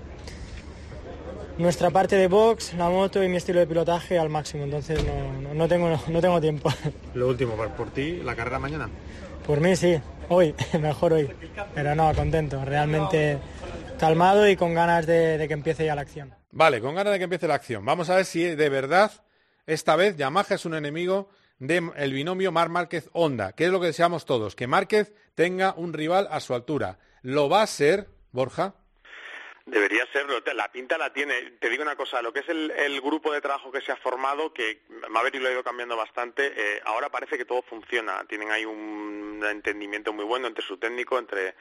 nuestra 1.58 1.90
parte 1.90 2.16
de 2.16 2.28
box, 2.28 2.74
la 2.74 2.88
moto 2.88 3.22
y 3.22 3.28
mi 3.28 3.36
estilo 3.36 3.60
de 3.60 3.66
pilotaje 3.66 4.18
al 4.18 4.28
máximo, 4.28 4.64
entonces 4.64 5.04
no, 5.04 5.54
no, 5.54 5.68
tengo, 5.68 5.88
no, 6.08 6.20
tengo 6.20 6.40
tiempo. 6.40 6.70
Lo 7.14 7.28
último, 7.28 7.54
por 7.76 7.90
ti, 7.90 8.20
la 8.22 8.34
carrera 8.34 8.58
mañana. 8.58 8.88
Por 9.46 9.60
mí 9.60 9.76
sí, 9.76 10.00
hoy, 10.28 10.54
mejor 10.80 11.14
hoy, 11.14 11.30
pero 11.74 11.94
no, 11.94 12.14
contento, 12.14 12.64
realmente 12.64 13.38
calmado 13.98 14.48
y 14.48 14.56
con 14.56 14.74
ganas 14.74 15.06
de, 15.06 15.38
de 15.38 15.48
que 15.48 15.54
empiece 15.54 15.84
ya 15.84 15.94
la 15.94 16.02
acción. 16.02 16.34
Vale, 16.52 16.80
con 16.80 16.94
ganas 16.94 17.12
de 17.12 17.18
que 17.18 17.24
empiece 17.24 17.48
la 17.48 17.54
acción. 17.54 17.84
Vamos 17.84 18.08
a 18.10 18.16
ver 18.16 18.24
si 18.24 18.42
de 18.42 18.68
verdad 18.68 19.10
esta 19.66 19.96
vez 19.96 20.16
Yamaha 20.16 20.54
es 20.54 20.64
un 20.64 20.74
enemigo 20.74 21.28
del 21.58 22.12
binomio 22.12 22.52
Mar 22.52 22.68
Márquez 22.68 23.10
Honda, 23.12 23.52
que 23.52 23.66
es 23.66 23.70
lo 23.70 23.80
que 23.80 23.88
deseamos 23.88 24.24
todos, 24.24 24.54
que 24.54 24.66
Márquez 24.66 25.12
tenga 25.34 25.74
un 25.76 25.92
rival 25.92 26.28
a 26.30 26.40
su 26.40 26.54
altura. 26.54 26.98
¿Lo 27.22 27.48
va 27.48 27.62
a 27.62 27.66
ser, 27.66 28.08
Borja? 28.32 28.74
Debería 29.70 30.06
serlo, 30.14 30.40
la 30.54 30.72
pinta 30.72 30.96
la 30.96 31.12
tiene. 31.12 31.42
Te 31.60 31.68
digo 31.68 31.82
una 31.82 31.94
cosa, 31.94 32.22
lo 32.22 32.32
que 32.32 32.40
es 32.40 32.48
el, 32.48 33.00
grupo 33.02 33.32
de 33.32 33.42
trabajo 33.42 33.70
que 33.70 33.82
se 33.82 33.92
ha 33.92 33.96
formado, 33.96 34.52
que 34.54 34.80
Maverick 35.10 35.42
lo 35.42 35.48
ha 35.48 35.52
ido 35.52 35.62
cambiando 35.62 35.94
bastante, 35.94 36.52
eh, 36.56 36.80
ahora 36.86 37.10
parece 37.10 37.36
que 37.36 37.44
todo 37.44 37.60
funciona. 37.60 38.24
Tienen 38.26 38.50
ahí 38.50 38.64
un 38.64 39.44
entendimiento 39.46 40.14
muy 40.14 40.24
bueno 40.24 40.46
entre 40.46 40.64
su 40.64 40.78
técnico, 40.78 41.18
entre 41.18 41.54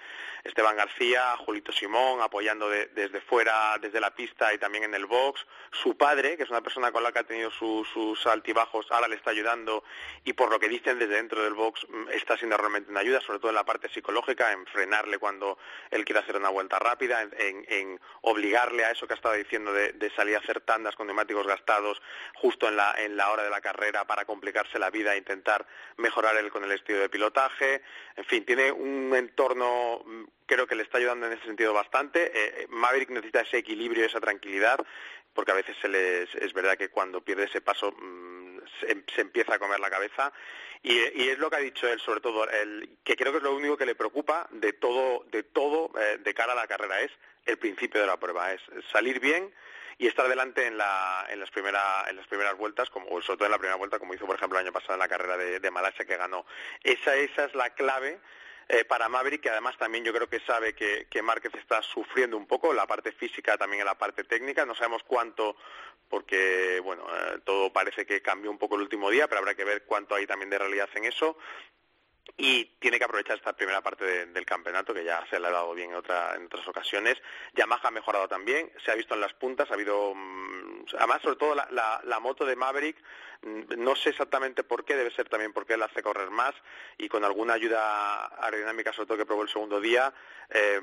Esteban 0.46 0.78
García, 0.78 1.36
Julito 1.38 1.74
Simón, 1.74 2.22
apoyando 2.22 2.70
desde 2.70 3.20
fuera, 3.20 3.78
desde 3.82 4.00
la 4.00 4.16
pista 4.16 4.54
y 4.54 4.58
también 4.58 4.86
en 4.86 4.96
el 4.96 5.06
box. 5.06 5.46
Su 5.72 5.98
padre, 5.98 6.38
que 6.38 6.44
es 6.44 6.50
una 6.50 6.62
persona 6.62 6.94
con 6.94 7.04
la 7.04 7.12
que 7.12 7.20
ha 7.20 7.24
tenido 7.24 7.52
sus 7.52 8.26
altibajos, 8.26 8.90
ahora 8.90 9.10
le 9.10 9.18
está 9.18 9.32
ayudando 9.32 9.84
y 10.24 10.32
por 10.32 10.50
lo 10.50 10.60
que 10.60 10.70
dicen 10.70 10.98
desde 10.98 11.16
dentro 11.16 11.44
del 11.44 11.56
box 11.56 11.86
mm, 11.90 12.10
está 12.14 12.38
siendo 12.38 12.56
realmente 12.56 12.90
una 12.90 13.02
ayuda, 13.02 13.20
sobre 13.20 13.40
todo 13.40 13.50
en 13.50 13.56
la 13.56 13.66
parte 13.66 13.90
psicológica, 13.90 14.54
en 14.54 14.66
frenarle 14.66 15.18
cuando 15.18 15.58
él 15.92 16.06
quiere 16.06 16.22
hacer 16.22 16.38
una 16.38 16.50
vuelta 16.50 16.80
rápida, 16.80 17.22
en 17.22 17.97
obligarle 18.22 18.86
a 18.86 18.92
eso 18.92 19.08
que 19.08 19.14
ha 19.14 19.16
estado 19.16 19.36
diciendo 19.36 19.74
de, 19.74 20.12
salir 20.16 20.36
a 20.36 20.40
hacer 20.40 20.62
tandas 20.62 20.96
con 20.96 21.08
neumáticos 21.08 21.46
gastados 21.46 22.02
justo 22.36 22.68
en 22.68 22.78
la, 22.78 22.96
en 22.98 23.16
la 23.18 23.32
hora 23.32 23.44
de 23.44 23.50
la 23.50 23.62
carrera 23.62 24.06
para 24.06 24.26
complicarse 24.26 24.80
la 24.80 24.90
vida 24.90 25.14
e 25.14 25.18
intentar 25.18 25.66
mejorar 25.98 26.36
él 26.38 26.52
con 26.52 26.64
el 26.64 26.72
estilo 26.72 27.00
de 27.00 27.10
pilotaje. 27.10 27.82
En 28.16 28.26
fin, 28.26 28.46
tiene 28.46 28.72
un 28.72 29.14
entorno 29.16 30.02
mm, 30.06 30.24
creo 30.46 30.66
que 30.66 30.76
le 30.76 30.84
está 30.84 30.98
ayudando 30.98 31.28
en 31.28 31.34
ese 31.34 31.46
sentido 31.46 31.74
bastante. 31.74 32.28
Eh, 32.28 32.32
eh, 32.34 32.68
Maverick 32.70 33.10
necesita 33.10 33.42
ese 33.42 33.58
equilibrio, 33.58 34.06
esa 34.06 34.22
tranquilidad, 34.22 34.80
porque 35.34 35.52
a 35.52 35.56
veces 35.56 35.76
es 35.84 36.54
verdad 36.54 36.78
que 36.78 36.90
cuando 36.90 37.22
pierde 37.22 37.44
ese 37.44 37.62
paso 37.62 37.92
mm, 37.92 38.47
se, 38.80 39.22
empieza 39.22 39.56
a 39.56 39.60
comer 39.60 39.80
la 39.80 39.90
cabeza. 39.90 40.32
Y, 40.84 41.00
es 41.00 41.40
lo 41.40 41.50
que 41.50 41.56
ha 41.56 41.60
dicho 41.60 41.88
él, 41.88 42.00
sobre 42.00 42.22
todo, 42.22 42.48
el, 42.50 42.98
que 43.04 43.16
creo 43.16 43.32
que 43.32 43.40
es 43.40 43.44
lo 43.44 43.56
único 43.56 43.78
que 43.78 43.86
le 43.86 43.96
preocupa 43.96 44.48
de 44.52 44.74
todo, 44.74 45.26
de 45.32 45.44
todo 45.44 45.92
eh, 46.00 46.18
de 46.20 46.34
cara 46.34 46.54
a 46.54 46.56
la 46.56 46.68
carrera, 46.68 47.02
es 47.02 47.12
el 47.46 47.58
principio 47.58 48.02
de 48.02 48.08
la 48.08 48.18
prueba, 48.18 48.54
es 48.54 48.62
salir 48.92 49.20
bien 49.20 49.54
y 49.98 50.08
estar 50.08 50.26
adelante 50.26 50.68
en, 50.68 50.78
la, 50.78 51.26
en, 51.30 51.40
las, 51.40 51.50
primera, 51.50 52.06
en 52.08 52.16
las 52.16 52.28
primeras 52.28 52.56
vueltas, 52.58 52.90
como, 52.90 53.08
sobre 53.22 53.38
todo 53.38 53.46
en 53.46 53.52
la 53.52 53.58
primera 53.58 53.78
vuelta, 53.78 53.98
como 53.98 54.14
hizo 54.14 54.28
por 54.28 54.36
ejemplo 54.36 54.60
el 54.60 54.66
año 54.66 54.74
pasado 54.74 54.94
en 54.94 55.00
la 55.00 55.08
carrera 55.08 55.38
de, 55.38 55.60
de 55.60 55.72
Malasia 55.72 56.06
que 56.06 56.18
ganó. 56.18 56.46
Esa, 56.84 57.16
esa 57.16 57.46
es 57.46 57.56
la 57.56 57.72
clave 57.72 58.20
eh, 58.70 58.84
para 58.86 59.10
Maverick, 59.10 59.42
que 59.42 59.50
además 59.50 59.78
también 59.78 60.04
yo 60.04 60.14
creo 60.14 60.28
que 60.28 60.40
sabe 60.42 60.74
que, 60.74 61.08
que 61.10 61.22
Márquez 61.22 61.54
está 61.56 61.82
sufriendo 61.82 62.36
un 62.38 62.48
poco, 62.48 62.74
la 62.74 62.86
parte 62.86 63.12
física 63.12 63.58
también 63.58 63.82
en 63.82 63.86
la 63.88 63.98
parte 63.98 64.24
técnica, 64.24 64.66
no 64.66 64.76
sabemos 64.76 65.04
cuánto, 65.04 65.56
porque 66.10 66.82
bueno, 66.84 67.04
eh, 67.10 67.40
todo 67.46 67.72
parece 67.72 68.06
que 68.06 68.22
cambió 68.22 68.52
un 68.52 68.58
poco 68.58 68.76
el 68.76 68.82
último 68.82 69.10
día, 69.10 69.28
pero 69.28 69.40
habrá 69.40 69.56
que 69.56 69.64
ver 69.64 69.86
cuánto 69.86 70.16
hay 70.16 70.28
también 70.28 70.50
de 70.50 70.58
realidad 70.58 70.90
en 70.96 71.06
eso 71.06 71.38
y 72.36 72.66
tiene 72.80 73.00
que 73.00 73.06
aprovechar 73.06 73.38
esta 73.38 73.54
primera 73.54 73.82
parte 73.82 74.26
del 74.26 74.46
campeonato 74.46 74.94
que 74.94 75.04
ya 75.04 75.26
se 75.30 75.40
le 75.40 75.48
ha 75.48 75.52
dado 75.52 75.74
bien 75.74 75.92
en, 75.92 75.98
en 75.98 76.46
otras 76.46 76.68
ocasiones. 76.68 77.16
Yamaha 77.54 77.88
ha 77.88 77.92
mejorado 77.92 78.28
también, 78.28 78.72
se 78.84 78.92
ha 78.92 78.96
visto 78.96 79.14
en 79.14 79.22
las 79.22 79.34
puntas, 79.34 79.70
ha 79.72 79.76
habido, 79.76 80.14
mm, 80.14 80.86
además 80.98 81.22
sobre 81.22 81.38
todo 81.38 81.56
la 81.56 82.20
moto 82.20 82.46
de 82.46 82.56
Maverick 82.56 82.98
Mm, 83.42 83.84
no 83.84 83.96
sé 83.96 84.10
exactamente 84.10 84.64
por 84.64 84.84
qué, 84.84 84.96
debe 84.96 85.12
ser 85.12 85.30
también 85.30 85.54
porque 85.54 85.74
él 85.74 85.84
hace 85.84 86.02
correr 86.02 86.30
más 86.32 86.54
y 86.98 87.08
con 87.08 87.24
alguna 87.24 87.54
ayuda 87.54 88.28
aerodinámica, 88.44 88.94
sobre 88.94 89.08
todo 89.08 89.18
que 89.18 89.26
probó 89.26 89.44
el 89.44 89.50
segundo 89.50 89.80
día, 89.80 90.14
eh, 90.50 90.82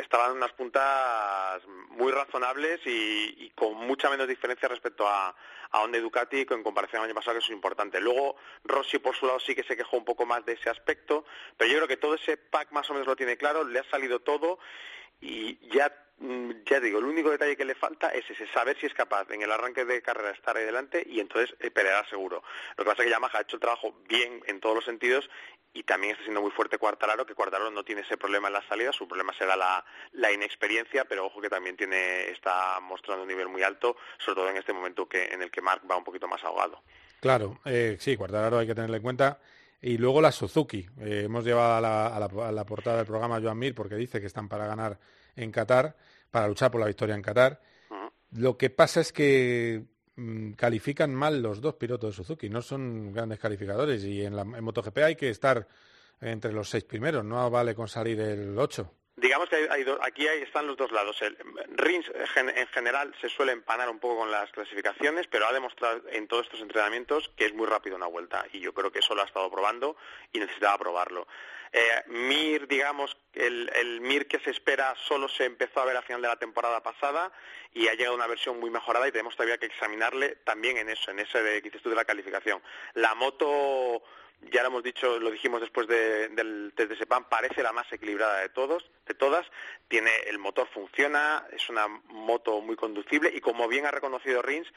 estaban 0.00 0.32
unas 0.32 0.52
puntas 0.52 1.62
muy 1.90 2.12
razonables 2.12 2.80
y, 2.84 3.50
con 3.54 3.74
mucha 3.74 4.10
menos 4.10 4.28
diferencia 4.28 4.68
respecto 4.68 5.08
a, 5.08 5.34
a 5.70 5.80
Honda 5.80 5.98
Ducati 5.98 6.46
en 6.50 6.62
comparación 6.62 7.00
al 7.00 7.06
año 7.06 7.14
pasado, 7.14 7.34
que 7.34 7.38
eso 7.38 7.52
es 7.52 7.56
importante. 7.56 8.00
Luego 8.00 8.36
Rossi 8.64 8.98
por 8.98 9.16
su 9.16 9.26
lado 9.26 9.40
sí 9.40 9.54
que 9.54 9.64
se 9.64 9.76
quejó 9.76 9.96
un 9.96 10.04
poco 10.04 10.26
más 10.26 10.44
de 10.44 10.52
ese 10.52 10.68
aspecto, 10.68 10.85
pero 10.86 11.70
yo 11.70 11.76
creo 11.76 11.88
que 11.88 11.96
todo 11.96 12.14
ese 12.14 12.36
pack 12.36 12.72
más 12.72 12.88
o 12.90 12.92
menos 12.92 13.06
lo 13.06 13.16
tiene 13.16 13.36
claro, 13.36 13.64
le 13.64 13.78
ha 13.78 13.90
salido 13.90 14.20
todo 14.20 14.58
y 15.20 15.58
ya 15.70 15.92
mm, 16.18 16.50
digo, 16.82 16.98
el 16.98 17.04
único 17.04 17.30
detalle 17.30 17.56
que 17.56 17.64
le 17.64 17.74
falta 17.74 18.08
es 18.10 18.28
ese, 18.30 18.46
saber 18.48 18.78
si 18.78 18.86
es 18.86 18.94
capaz 18.94 19.30
en 19.30 19.42
el 19.42 19.52
arranque 19.52 19.84
de 19.84 20.02
carrera 20.02 20.30
estar 20.30 20.56
ahí 20.56 20.64
delante 20.64 21.04
y 21.08 21.20
entonces 21.20 21.56
eh, 21.60 21.70
peleará 21.70 22.06
seguro. 22.08 22.42
Lo 22.76 22.84
que 22.84 22.90
pasa 22.90 23.02
es 23.02 23.06
que 23.06 23.12
Yamaha 23.12 23.38
ha 23.38 23.42
hecho 23.42 23.56
el 23.56 23.60
trabajo 23.60 23.94
bien 24.08 24.42
en 24.46 24.60
todos 24.60 24.76
los 24.76 24.84
sentidos 24.84 25.28
y 25.72 25.82
también 25.82 26.12
está 26.12 26.24
siendo 26.24 26.40
muy 26.40 26.50
fuerte 26.50 26.78
Cuartararo, 26.78 27.26
que 27.26 27.34
Cuartararo 27.34 27.70
no 27.70 27.84
tiene 27.84 28.00
ese 28.00 28.16
problema 28.16 28.48
en 28.48 28.54
la 28.54 28.66
salida, 28.66 28.92
su 28.92 29.06
problema 29.06 29.34
será 29.34 29.56
la, 29.56 29.84
la 30.12 30.32
inexperiencia, 30.32 31.04
pero 31.04 31.26
ojo 31.26 31.40
que 31.40 31.50
también 31.50 31.76
tiene, 31.76 32.30
está 32.30 32.80
mostrando 32.80 33.24
un 33.24 33.28
nivel 33.28 33.48
muy 33.48 33.62
alto, 33.62 33.96
sobre 34.16 34.36
todo 34.36 34.48
en 34.48 34.56
este 34.56 34.72
momento 34.72 35.06
que, 35.06 35.24
en 35.24 35.42
el 35.42 35.50
que 35.50 35.60
Mark 35.60 35.82
va 35.90 35.98
un 35.98 36.04
poquito 36.04 36.28
más 36.28 36.42
ahogado. 36.44 36.82
Claro, 37.20 37.60
eh, 37.66 37.96
sí, 38.00 38.16
Cuartararo 38.16 38.58
hay 38.58 38.66
que 38.66 38.74
tenerlo 38.74 38.96
en 38.96 39.02
cuenta. 39.02 39.38
Y 39.80 39.98
luego 39.98 40.20
la 40.20 40.32
Suzuki. 40.32 40.86
Eh, 41.00 41.22
hemos 41.26 41.44
llevado 41.44 41.74
a 41.74 41.80
la, 41.80 42.06
a, 42.06 42.52
la, 42.52 42.64
portada 42.64 42.98
del 42.98 43.06
programa 43.06 43.40
Joan 43.40 43.58
Mir 43.58 43.74
porque 43.74 43.96
dice 43.96 44.20
que 44.20 44.26
están 44.26 44.48
para 44.48 44.66
ganar 44.66 44.98
en 45.34 45.50
Qatar, 45.52 45.96
para 46.30 46.48
luchar 46.48 46.70
por 46.70 46.80
la 46.80 46.86
victoria 46.86 47.14
en 47.14 47.22
Qatar. 47.22 47.60
Lo 48.32 48.56
que 48.56 48.70
pasa 48.70 49.00
es 49.00 49.12
que 49.12 49.84
mm, 50.16 50.52
califican 50.52 51.14
mal 51.14 51.42
los 51.42 51.60
dos 51.60 51.74
pilotos 51.74 52.10
de 52.10 52.16
Suzuki, 52.16 52.48
no 52.48 52.62
son 52.62 53.12
grandes 53.12 53.38
calificadores 53.38 54.02
y 54.04 54.24
en, 54.24 54.34
la, 54.34 54.42
en 54.42 54.64
MotoGP 54.64 54.98
hay 54.98 55.16
que 55.16 55.30
estar 55.30 55.66
entre 56.20 56.52
los 56.52 56.68
seis 56.68 56.84
primeros, 56.84 57.24
no 57.24 57.50
vale 57.50 57.74
con 57.74 57.88
salir 57.88 58.20
el 58.20 58.58
ocho. 58.58 58.92
Digamos 59.18 59.48
que 59.48 59.66
aquí 60.02 60.26
están 60.26 60.66
los 60.66 60.76
dos 60.76 60.92
lados. 60.92 61.22
El, 61.22 61.38
Rins 61.68 62.06
en 62.36 62.66
general 62.68 63.14
se 63.18 63.30
suele 63.30 63.52
empanar 63.52 63.88
un 63.88 63.98
poco 63.98 64.18
con 64.18 64.30
las 64.30 64.50
clasificaciones, 64.52 65.26
pero 65.26 65.46
ha 65.46 65.54
demostrado 65.54 66.02
en 66.10 66.28
todos 66.28 66.44
estos 66.44 66.60
entrenamientos 66.60 67.30
que 67.34 67.46
es 67.46 67.54
muy 67.54 67.66
rápido 67.66 67.96
una 67.96 68.08
vuelta 68.08 68.44
y 68.52 68.60
yo 68.60 68.74
creo 68.74 68.92
que 68.92 68.98
eso 68.98 69.14
lo 69.14 69.22
ha 69.22 69.24
estado 69.24 69.50
probando 69.50 69.96
y 70.34 70.38
necesitaba 70.38 70.76
probarlo. 70.76 71.26
Eh, 71.72 72.02
Mir, 72.06 72.68
digamos, 72.68 73.16
el, 73.34 73.70
el, 73.74 74.00
Mir 74.00 74.26
que 74.26 74.38
se 74.40 74.50
espera 74.50 74.94
solo 75.06 75.28
se 75.28 75.44
empezó 75.44 75.80
a 75.80 75.84
ver 75.84 75.96
a 75.96 76.02
final 76.02 76.22
de 76.22 76.28
la 76.28 76.38
temporada 76.38 76.82
pasada 76.82 77.32
y 77.72 77.88
ha 77.88 77.94
llegado 77.94 78.14
una 78.14 78.26
versión 78.26 78.58
muy 78.60 78.70
mejorada 78.70 79.08
y 79.08 79.12
tenemos 79.12 79.36
todavía 79.36 79.58
que 79.58 79.66
examinarle 79.66 80.36
también 80.44 80.78
en 80.78 80.88
eso, 80.88 81.10
en 81.10 81.18
ese 81.18 81.42
de, 81.42 81.60
de 81.60 81.94
la 81.94 82.04
calificación. 82.04 82.62
La 82.94 83.14
moto 83.14 84.02
ya 84.42 84.62
lo 84.62 84.68
hemos 84.68 84.82
dicho, 84.82 85.18
lo 85.18 85.30
dijimos 85.30 85.60
después 85.60 85.88
del 85.88 86.72
test 86.76 86.90
de 86.90 86.96
Sepan, 86.96 87.28
parece 87.28 87.62
la 87.62 87.72
más 87.72 87.90
equilibrada 87.92 88.40
de 88.40 88.48
todos, 88.48 88.84
de 89.06 89.14
todas. 89.14 89.46
Tiene 89.88 90.10
el 90.26 90.38
motor 90.38 90.68
funciona, 90.72 91.46
es 91.52 91.68
una 91.68 91.88
moto 92.08 92.60
muy 92.60 92.76
conducible 92.76 93.30
y 93.34 93.40
como 93.40 93.68
bien 93.68 93.86
ha 93.86 93.90
reconocido 93.90 94.42
Rins, 94.42 94.68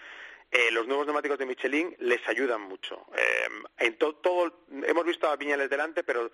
eh, 0.51 0.71
los 0.71 0.87
nuevos 0.87 1.05
neumáticos 1.05 1.37
de 1.37 1.45
Michelin 1.45 1.95
les 1.99 2.27
ayudan 2.27 2.61
mucho. 2.61 3.05
Eh, 3.15 3.49
hemos 3.77 5.05
visto 5.05 5.29
a 5.29 5.35
Viñales 5.35 5.69
delante, 5.69 6.03
pero 6.03 6.31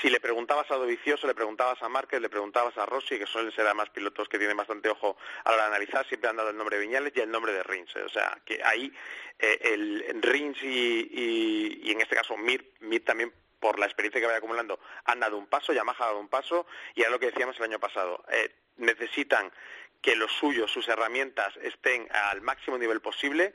si 0.00 0.10
le 0.10 0.20
preguntabas 0.20 0.70
a 0.70 0.76
Dovicioso, 0.76 1.26
le 1.26 1.34
preguntabas 1.34 1.82
a 1.82 1.88
Márquez, 1.88 2.20
le 2.20 2.28
preguntabas 2.28 2.78
a 2.78 2.86
Rossi, 2.86 3.18
que 3.18 3.26
suelen 3.26 3.50
ser 3.50 3.64
además 3.66 3.90
pilotos 3.90 4.28
que 4.28 4.38
tienen 4.38 4.56
bastante 4.56 4.88
ojo 4.88 5.16
a 5.44 5.50
la 5.50 5.56
hora 5.56 5.62
de 5.64 5.76
analizar, 5.76 6.06
siempre 6.06 6.30
han 6.30 6.36
dado 6.36 6.50
el 6.50 6.56
nombre 6.56 6.76
de 6.76 6.86
Viñales 6.86 7.12
y 7.16 7.20
el 7.20 7.30
nombre 7.30 7.52
de 7.52 7.64
Rins. 7.64 7.96
O 7.96 8.08
sea, 8.08 8.40
que 8.44 8.62
ahí 8.62 8.92
eh, 9.40 9.58
el 9.62 10.22
Rins 10.22 10.62
y, 10.62 11.80
y, 11.82 11.90
en 11.90 12.00
este 12.00 12.14
caso 12.14 12.36
Mir, 12.36 12.74
Mir 12.80 13.04
también 13.04 13.32
por 13.58 13.80
la 13.80 13.86
experiencia 13.86 14.20
que 14.20 14.26
vaya 14.26 14.38
acumulando, 14.38 14.78
han 15.04 15.18
dado 15.18 15.36
un 15.36 15.48
paso, 15.48 15.72
Yamaha 15.72 16.04
ha 16.04 16.06
dado 16.08 16.20
un 16.20 16.28
paso, 16.28 16.66
y 16.94 17.02
es 17.02 17.10
lo 17.10 17.18
que 17.18 17.26
decíamos 17.26 17.56
el 17.56 17.64
año 17.64 17.80
pasado. 17.80 18.24
necesitan 18.76 19.50
que 20.00 20.16
los 20.16 20.32
suyos, 20.32 20.70
sus 20.70 20.88
herramientas 20.88 21.56
estén 21.62 22.08
al 22.30 22.40
máximo 22.40 22.78
nivel 22.78 23.00
posible. 23.00 23.54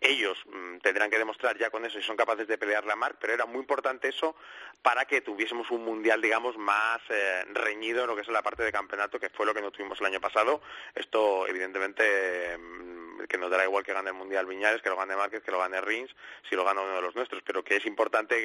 ellos 0.00 0.38
mm, 0.46 0.78
tendrán 0.78 1.10
que 1.10 1.18
demostrar 1.18 1.58
ya 1.58 1.68
con 1.68 1.84
eso 1.84 1.98
si 1.98 2.06
son 2.06 2.16
capaces 2.16 2.48
de 2.48 2.56
pelear 2.56 2.86
la 2.86 2.96
Marc, 2.96 3.18
pero 3.20 3.34
era 3.34 3.44
muy 3.44 3.60
importante 3.60 4.08
eso 4.08 4.34
para 4.80 5.04
que 5.04 5.20
tuviésemos 5.20 5.70
un 5.70 5.84
mundial, 5.84 6.22
digamos, 6.22 6.56
más 6.56 7.00
eh, 7.10 7.44
reñido 7.52 8.02
en 8.02 8.06
lo 8.06 8.16
que 8.16 8.22
es 8.22 8.28
la 8.28 8.42
parte 8.42 8.62
de 8.62 8.72
campeonato, 8.72 9.20
que 9.20 9.28
fue 9.28 9.44
lo 9.44 9.52
que 9.52 9.60
no 9.60 9.70
tuvimos 9.70 10.00
el 10.00 10.06
año 10.06 10.20
pasado. 10.20 10.62
Esto, 10.94 11.46
evidentemente, 11.46 12.56
mm, 12.56 12.99
que 13.28 13.38
nos 13.38 13.50
dará 13.50 13.64
igual 13.64 13.84
que 13.84 13.92
gane 13.92 14.10
el 14.10 14.16
mundial 14.16 14.46
Viñales, 14.46 14.82
que 14.82 14.88
lo 14.88 14.96
gane 14.96 15.16
Márquez, 15.16 15.42
que 15.42 15.50
lo 15.50 15.58
gane 15.58 15.80
Rins, 15.80 16.14
si 16.48 16.56
lo 16.56 16.64
gana 16.64 16.80
uno 16.80 16.96
de 16.96 17.02
los 17.02 17.14
nuestros, 17.14 17.42
pero 17.44 17.62
que 17.62 17.76
es 17.76 17.86
importante 17.86 18.36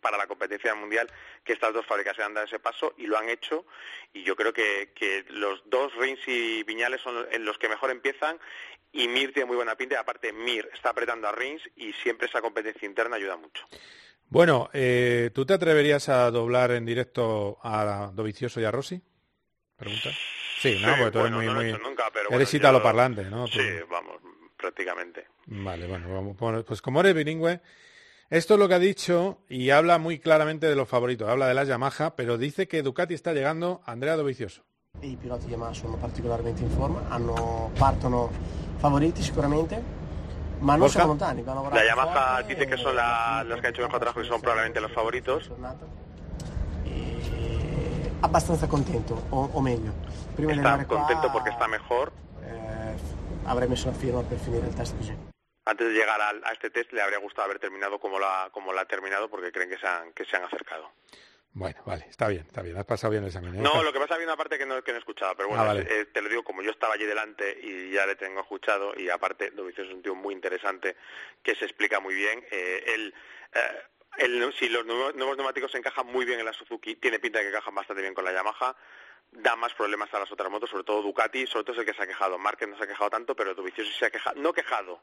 para 0.00 0.16
la 0.16 0.26
competencia 0.26 0.74
mundial 0.74 1.10
que 1.44 1.52
estas 1.52 1.72
dos 1.72 1.86
fábricas 1.86 2.16
se 2.16 2.22
han 2.22 2.34
dado 2.34 2.46
ese 2.46 2.58
paso 2.58 2.94
y 2.96 3.06
lo 3.06 3.18
han 3.18 3.28
hecho. 3.28 3.66
Y 4.12 4.22
yo 4.22 4.36
creo 4.36 4.52
que, 4.52 4.92
que 4.94 5.24
los 5.28 5.62
dos 5.66 5.94
Rins 5.94 6.20
y 6.26 6.62
Viñales 6.64 7.00
son 7.00 7.26
en 7.30 7.44
los 7.44 7.58
que 7.58 7.68
mejor 7.68 7.90
empiezan 7.90 8.38
y 8.92 9.08
Mir 9.08 9.32
tiene 9.32 9.46
muy 9.46 9.56
buena 9.56 9.76
pinta 9.76 10.00
aparte 10.00 10.32
Mir 10.32 10.68
está 10.72 10.90
apretando 10.90 11.28
a 11.28 11.32
Rins 11.32 11.62
y 11.76 11.92
siempre 11.92 12.26
esa 12.28 12.40
competencia 12.40 12.86
interna 12.86 13.16
ayuda 13.16 13.36
mucho. 13.36 13.66
Bueno, 14.28 14.70
eh, 14.72 15.30
¿tú 15.32 15.46
te 15.46 15.54
atreverías 15.54 16.08
a 16.08 16.30
doblar 16.30 16.72
en 16.72 16.84
directo 16.84 17.58
a 17.62 18.10
Dovicioso 18.12 18.60
y 18.60 18.64
a 18.64 18.70
Rossi? 18.70 19.00
¿Pregunta? 19.76 20.10
Sí, 20.58 20.78
no, 20.80 20.88
porque 20.96 21.10
tú 21.10 21.18
eres 21.20 21.32
muy... 21.32 21.48
muy... 21.48 21.72
Nunca, 21.72 22.04
pero 22.12 22.30
eres 22.30 22.60
bueno, 22.60 22.82
parlante, 22.82 23.24
¿no? 23.24 23.46
Sí, 23.46 23.60
vamos, 23.90 24.16
prácticamente. 24.56 25.26
Vale, 25.46 25.86
bueno, 25.86 26.12
vamos, 26.12 26.64
pues 26.64 26.80
como 26.80 27.00
eres 27.00 27.14
bilingüe, 27.14 27.60
esto 28.30 28.54
es 28.54 28.60
lo 28.60 28.66
que 28.66 28.74
ha 28.74 28.78
dicho 28.78 29.38
y 29.48 29.70
habla 29.70 29.98
muy 29.98 30.18
claramente 30.18 30.66
de 30.66 30.74
los 30.74 30.88
favoritos, 30.88 31.28
habla 31.28 31.46
de 31.46 31.54
la 31.54 31.64
Yamaha, 31.64 32.16
pero 32.16 32.38
dice 32.38 32.66
que 32.66 32.82
Ducati 32.82 33.14
está 33.14 33.32
llegando 33.32 33.82
a 33.84 33.92
Andrea 33.92 34.16
Dovizioso. 34.16 34.64
I 35.02 35.14
piloti 35.16 35.46
Yamaha 35.48 35.74
sono 35.74 35.96
particolarmente 35.96 36.62
in 36.62 36.70
forma, 36.70 37.02
hanno, 37.10 37.70
partono 37.78 38.30
favoriti 38.78 39.22
sicuramente, 39.22 39.82
ma 40.60 40.74
non 40.76 40.88
sono 40.88 41.08
lontani. 41.08 41.44
La 41.44 41.84
Yamaha 41.84 42.42
dice 42.42 42.66
que 42.66 42.78
son 42.78 42.96
la, 42.96 43.44
los 43.46 43.60
que 43.60 43.66
han 43.66 43.74
hecho 43.74 43.82
mejor 43.82 44.00
trabajo 44.00 44.22
y 44.22 44.26
son 44.26 44.40
probablemente 44.40 44.80
los 44.80 44.90
favoritos. 44.92 45.50
Abbastanza 48.26 48.66
contento, 48.66 49.14
o, 49.30 49.48
o 49.54 49.60
meglio. 49.62 49.92
Prima 50.34 50.52
está 50.52 50.84
contento 50.84 51.30
qua, 51.30 51.32
porque 51.32 51.50
está 51.50 51.68
mejor. 51.68 52.10
Eh, 52.42 52.96
avrei 53.46 53.68
messo 53.68 53.86
la 53.86 53.94
firma 53.94 54.20
per 54.22 54.38
finire 54.38 54.66
il 54.66 54.74
test 54.74 54.96
così. 54.96 55.14
Antes 55.62 55.86
de 55.86 55.92
llegar 55.94 56.20
a, 56.20 56.30
a, 56.30 56.52
este 56.52 56.70
test 56.70 56.90
le 56.92 57.02
habría 57.02 57.18
gustado 57.18 57.44
haber 57.44 57.60
terminado 57.60 58.00
como 58.00 58.18
la, 58.18 58.48
como 58.50 58.72
la 58.72 58.80
ha 58.82 58.84
terminado 58.84 59.28
porque 59.30 59.52
creen 59.52 59.70
que 59.70 59.78
se 59.78 59.86
han, 59.86 60.12
que 60.12 60.24
se 60.24 60.36
han 60.36 60.42
acercado. 60.42 60.90
Bueno, 61.52 61.80
vale, 61.86 62.06
está 62.10 62.26
bien, 62.26 62.44
está 62.46 62.62
bien, 62.62 62.76
has 62.76 62.84
pasado 62.84 63.12
bien 63.12 63.22
el 63.22 63.28
examen. 63.28 63.54
¿eh? 63.54 63.62
No, 63.62 63.82
lo 63.82 63.92
que 63.92 64.00
pasa 64.00 64.14
había 64.14 64.26
una 64.26 64.36
parte 64.36 64.58
que 64.58 64.66
no, 64.66 64.82
que 64.82 64.90
no 64.90 64.96
he 64.96 65.00
escuchado, 65.00 65.34
pero 65.36 65.48
bueno, 65.48 65.62
ah, 65.62 65.76
eh, 65.78 66.06
te 66.12 66.20
lo 66.20 66.28
digo, 66.28 66.42
como 66.42 66.62
yo 66.62 66.70
estaba 66.70 66.94
allí 66.94 67.06
delante 67.06 67.58
y 67.62 67.92
ya 67.92 68.04
le 68.06 68.16
tengo 68.16 68.40
escuchado, 68.40 68.92
y 68.98 69.08
aparte 69.08 69.52
Dovizioso 69.52 69.90
es 69.90 69.96
un 69.96 70.02
tío 70.02 70.14
muy 70.16 70.34
interesante 70.34 70.96
que 71.42 71.54
se 71.54 71.64
explica 71.64 72.00
muy 72.00 72.14
bien. 72.14 72.44
Eh, 72.50 72.84
él, 72.94 73.14
eh, 74.18 74.50
si 74.58 74.68
los 74.68 74.84
nuevos, 74.86 75.14
neumáticos 75.14 75.72
se 75.72 75.78
encajan 75.78 76.06
muy 76.06 76.24
bien 76.24 76.38
en 76.40 76.46
la 76.46 76.52
Suzuki, 76.52 76.96
tiene 76.96 77.18
pinta 77.18 77.38
de 77.38 77.44
que 77.44 77.50
encajan 77.50 77.74
bastante 77.74 78.02
bien 78.02 78.14
con 78.14 78.24
la 78.24 78.32
Yamaha, 78.32 78.76
da 79.32 79.56
más 79.56 79.74
problemas 79.74 80.12
a 80.14 80.18
las 80.18 80.30
otras 80.30 80.50
motos, 80.50 80.70
sobre 80.70 80.84
todo 80.84 81.02
Ducati, 81.02 81.46
sobre 81.46 81.64
todo 81.64 81.72
es 81.74 81.80
el 81.80 81.86
que 81.86 81.94
se 81.94 82.02
ha 82.02 82.06
quejado. 82.06 82.38
Márquez 82.38 82.68
no 82.68 82.76
se 82.76 82.84
ha 82.84 82.86
quejado 82.86 83.10
tanto, 83.10 83.34
pero 83.34 83.54
Dovizioso 83.54 83.90
se 83.92 84.06
ha 84.06 84.10
quejado, 84.10 84.40
no 84.40 84.52
quejado, 84.52 85.02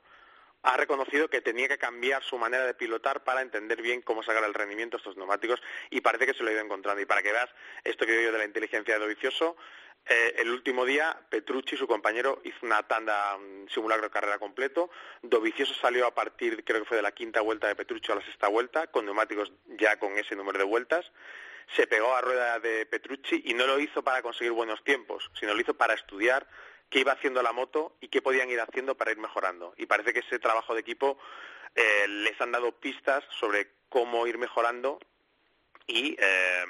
ha 0.63 0.77
reconocido 0.77 1.29
que 1.29 1.41
tenía 1.41 1.67
que 1.67 1.77
cambiar 1.77 2.23
su 2.23 2.37
manera 2.37 2.65
de 2.65 2.73
pilotar 2.73 3.23
para 3.23 3.41
entender 3.41 3.81
bien 3.81 4.01
cómo 4.01 4.23
sacar 4.23 4.43
el 4.43 4.53
rendimiento 4.53 4.97
estos 4.97 5.17
neumáticos 5.17 5.61
y 5.89 6.01
parece 6.01 6.25
que 6.25 6.33
se 6.33 6.41
lo 6.41 6.49
ha 6.49 6.53
ido 6.53 6.61
encontrando. 6.61 7.01
Y 7.01 7.05
para 7.05 7.21
que 7.21 7.31
veas 7.31 7.49
esto 7.83 8.05
que 8.05 8.13
digo 8.13 8.23
yo 8.23 8.31
de 8.31 8.37
la 8.39 8.45
inteligencia 8.45 8.93
de 8.93 8.99
Dovicioso, 9.01 9.57
eh, 10.05 10.35
el 10.37 10.49
último 10.49 10.85
día 10.85 11.17
Petrucci, 11.29 11.77
su 11.77 11.87
compañero, 11.87 12.41
hizo 12.43 12.57
una 12.65 12.83
tanda, 12.83 13.35
un 13.35 13.67
simulacro 13.69 14.05
de 14.05 14.11
carrera 14.11 14.39
completo. 14.39 14.89
Dovicioso 15.21 15.73
salió 15.75 16.07
a 16.07 16.15
partir, 16.15 16.63
creo 16.63 16.81
que 16.81 16.87
fue 16.87 16.97
de 16.97 17.03
la 17.03 17.11
quinta 17.11 17.41
vuelta 17.41 17.67
de 17.67 17.75
Petrucci 17.75 18.11
a 18.11 18.15
la 18.15 18.25
sexta 18.25 18.47
vuelta, 18.47 18.87
con 18.87 19.05
neumáticos 19.05 19.51
ya 19.77 19.97
con 19.97 20.17
ese 20.17 20.35
número 20.35 20.59
de 20.59 20.65
vueltas. 20.65 21.11
Se 21.75 21.87
pegó 21.87 22.13
a 22.13 22.21
rueda 22.21 22.59
de 22.59 22.85
Petrucci 22.85 23.41
y 23.45 23.53
no 23.53 23.65
lo 23.65 23.79
hizo 23.79 24.03
para 24.03 24.21
conseguir 24.21 24.51
buenos 24.51 24.83
tiempos, 24.83 25.31
sino 25.39 25.53
lo 25.53 25.61
hizo 25.61 25.73
para 25.73 25.93
estudiar 25.93 26.47
qué 26.93 26.99
iba 26.99 27.13
haciendo 27.13 27.41
la 27.41 27.53
moto 27.53 27.97
y 28.01 28.07
qué 28.07 28.21
podían 28.21 28.51
ir 28.51 28.61
haciendo 28.61 28.95
para 28.95 29.11
ir 29.11 29.17
mejorando. 29.17 29.73
Y 29.77 29.87
parece 29.87 30.13
que 30.13 30.19
ese 30.19 30.37
trabajo 30.37 30.75
de 30.75 30.81
equipo 30.81 31.17
eh, 31.73 32.07
les 32.07 32.39
han 32.39 32.51
dado 32.51 32.71
pistas 32.71 33.23
sobre 33.39 33.71
cómo 33.89 34.27
ir 34.27 34.37
mejorando 34.37 34.99
y 35.87 36.15
eh, 36.19 36.65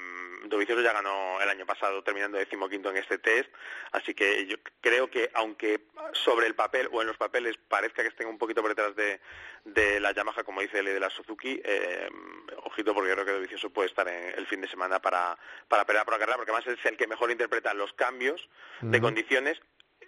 Dovizioso 0.46 0.82
ya 0.82 0.92
ganó 0.92 1.40
el 1.42 1.48
año 1.48 1.66
pasado 1.66 2.02
terminando 2.02 2.38
decimoquinto 2.38 2.90
en 2.90 2.96
este 2.96 3.18
test, 3.18 3.50
así 3.92 4.14
que 4.14 4.46
yo 4.46 4.56
creo 4.80 5.08
que 5.10 5.30
aunque 5.34 5.86
sobre 6.12 6.46
el 6.46 6.54
papel 6.54 6.88
o 6.92 7.00
en 7.00 7.06
los 7.06 7.16
papeles 7.16 7.56
parezca 7.56 8.02
que 8.02 8.08
estén 8.08 8.26
un 8.26 8.38
poquito 8.38 8.60
por 8.60 8.74
detrás 8.74 8.94
de, 8.96 9.20
de 9.64 10.00
la 10.00 10.12
Yamaha, 10.12 10.42
como 10.42 10.60
dice 10.60 10.80
el 10.80 10.86
de 10.86 11.00
la 11.00 11.10
Suzuki, 11.10 11.60
eh, 11.64 12.08
ojito 12.64 12.94
porque 12.94 13.12
creo 13.12 13.24
que 13.24 13.32
Dovizioso 13.32 13.70
puede 13.70 13.88
estar 13.88 14.08
en 14.08 14.38
el 14.38 14.46
fin 14.46 14.60
de 14.60 14.68
semana 14.68 15.00
para, 15.00 15.38
para 15.68 15.84
pelear 15.84 16.04
por 16.04 16.14
la 16.14 16.18
carrera, 16.18 16.36
porque 16.36 16.50
además 16.50 16.78
es 16.78 16.84
el 16.84 16.96
que 16.96 17.06
mejor 17.06 17.30
interpreta 17.30 17.72
los 17.72 17.92
cambios 17.92 18.48
de 18.80 19.00
condiciones 19.00 19.60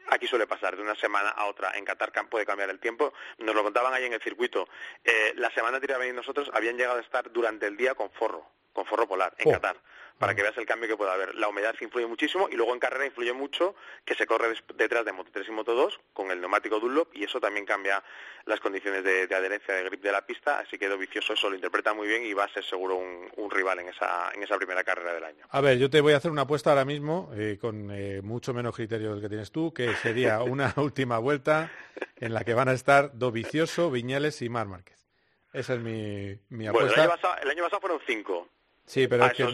Aquí 0.09 0.27
suele 0.27 0.47
pasar 0.47 0.77
de 0.77 0.83
una 0.83 0.95
semana 0.95 1.31
a 1.31 1.47
otra. 1.47 1.73
En 1.75 1.85
Qatar 1.85 2.13
puede 2.29 2.47
cambiar 2.47 2.71
el 2.71 2.79
tiempo. 2.79 3.13
Nos 3.39 3.55
lo 3.55 3.63
contaban 3.63 3.93
ahí 3.93 4.05
en 4.05 4.13
el 4.13 4.23
circuito. 4.23 4.69
Eh, 5.05 5.35
la 5.37 5.51
semana 5.51 5.77
anterior 5.77 6.01
a 6.01 6.13
nosotros 6.13 6.51
habían 6.55 6.77
llegado 6.77 6.99
a 6.99 7.03
estar 7.03 7.31
durante 7.33 7.67
el 7.67 7.77
día 7.77 7.95
con 7.95 8.11
forro, 8.11 8.47
con 8.77 8.87
forro 8.87 9.09
polar, 9.09 9.35
en 9.39 9.49
oh. 9.49 9.53
Qatar 9.53 9.77
para 10.19 10.35
que 10.35 10.43
veas 10.43 10.57
el 10.57 10.67
cambio 10.67 10.89
que 10.89 10.97
puede 10.97 11.13
haber. 11.13 11.35
La 11.35 11.49
humedad 11.49 11.75
influye 11.81 12.07
muchísimo 12.07 12.49
y 12.51 12.57
luego 12.57 12.73
en 12.73 12.81
carrera 12.81 13.07
influye 13.07 13.33
mucho 13.33 13.75
que 14.05 14.15
se 14.15 14.27
corre 14.27 14.55
detrás 14.75 15.05
de 15.05 15.13
Moto 15.13 15.31
3 15.33 15.49
y 15.49 15.51
Moto 15.51 15.75
2 15.75 16.01
con 16.13 16.31
el 16.31 16.41
neumático 16.41 16.81
Dunlop 16.81 17.15
y 17.15 17.25
eso 17.25 17.39
también 17.39 17.67
cambia 17.67 18.03
las 18.47 18.61
condiciones 18.61 19.05
de, 19.05 19.23
adherencia 19.25 19.75
de 19.75 19.85
grip 19.85 20.03
de 20.03 20.13
la 20.13 20.25
pista, 20.25 20.61
así 20.61 20.79
que 20.79 20.89
Vicioso 20.97 21.35
eso 21.35 21.51
lo 21.51 21.57
interpreta 21.57 21.93
muy 21.93 22.09
bien 22.09 22.25
y 22.25 22.33
va 22.33 22.45
a 22.45 22.49
ser 22.49 22.65
seguro 22.65 22.97
un, 22.97 23.51
rival 23.51 23.79
en 23.81 23.89
esa, 23.89 24.31
en 24.35 24.43
esa 24.43 24.57
primera 24.57 24.83
carrera 24.85 25.13
del 25.15 25.25
año. 25.25 25.47
A 25.51 25.61
ver, 25.61 25.79
yo 25.79 25.89
te 25.89 26.01
voy 26.01 26.15
a 26.15 26.17
hacer 26.17 26.31
una 26.31 26.43
apuesta 26.43 26.71
ahora 26.71 26.85
mismo 26.85 27.31
eh, 27.35 27.59
con 27.61 27.91
eh, 27.91 28.21
mucho 28.23 28.53
menos 28.55 28.75
criterio 28.75 29.13
del 29.13 29.21
que 29.21 29.29
tienes 29.29 29.53
tú, 29.53 29.73
que 29.73 29.95
sería 29.97 30.43
una 30.43 30.73
última 30.77 31.19
vuelta 31.19 31.71
en 32.17 32.33
la 32.33 32.45
que 32.45 32.55
van 32.55 32.69
a 32.69 32.73
estar 32.73 33.11
Dovicioso, 33.15 33.91
Viñales 33.91 34.41
y 34.43 34.49
Mar 34.49 34.67
Márquez. 34.67 35.07
Esa 35.53 35.75
es 35.75 35.81
mi, 35.81 36.39
mi 36.51 36.67
apuesta. 36.67 37.07
Bueno, 37.07 37.15
el 37.43 37.51
año 37.51 37.63
pasado, 37.63 37.81
fueron 37.81 38.01
cinco. 38.07 38.49
Sí, 38.87 39.09
pero 39.09 39.27
es 39.27 39.33
que 39.35 39.45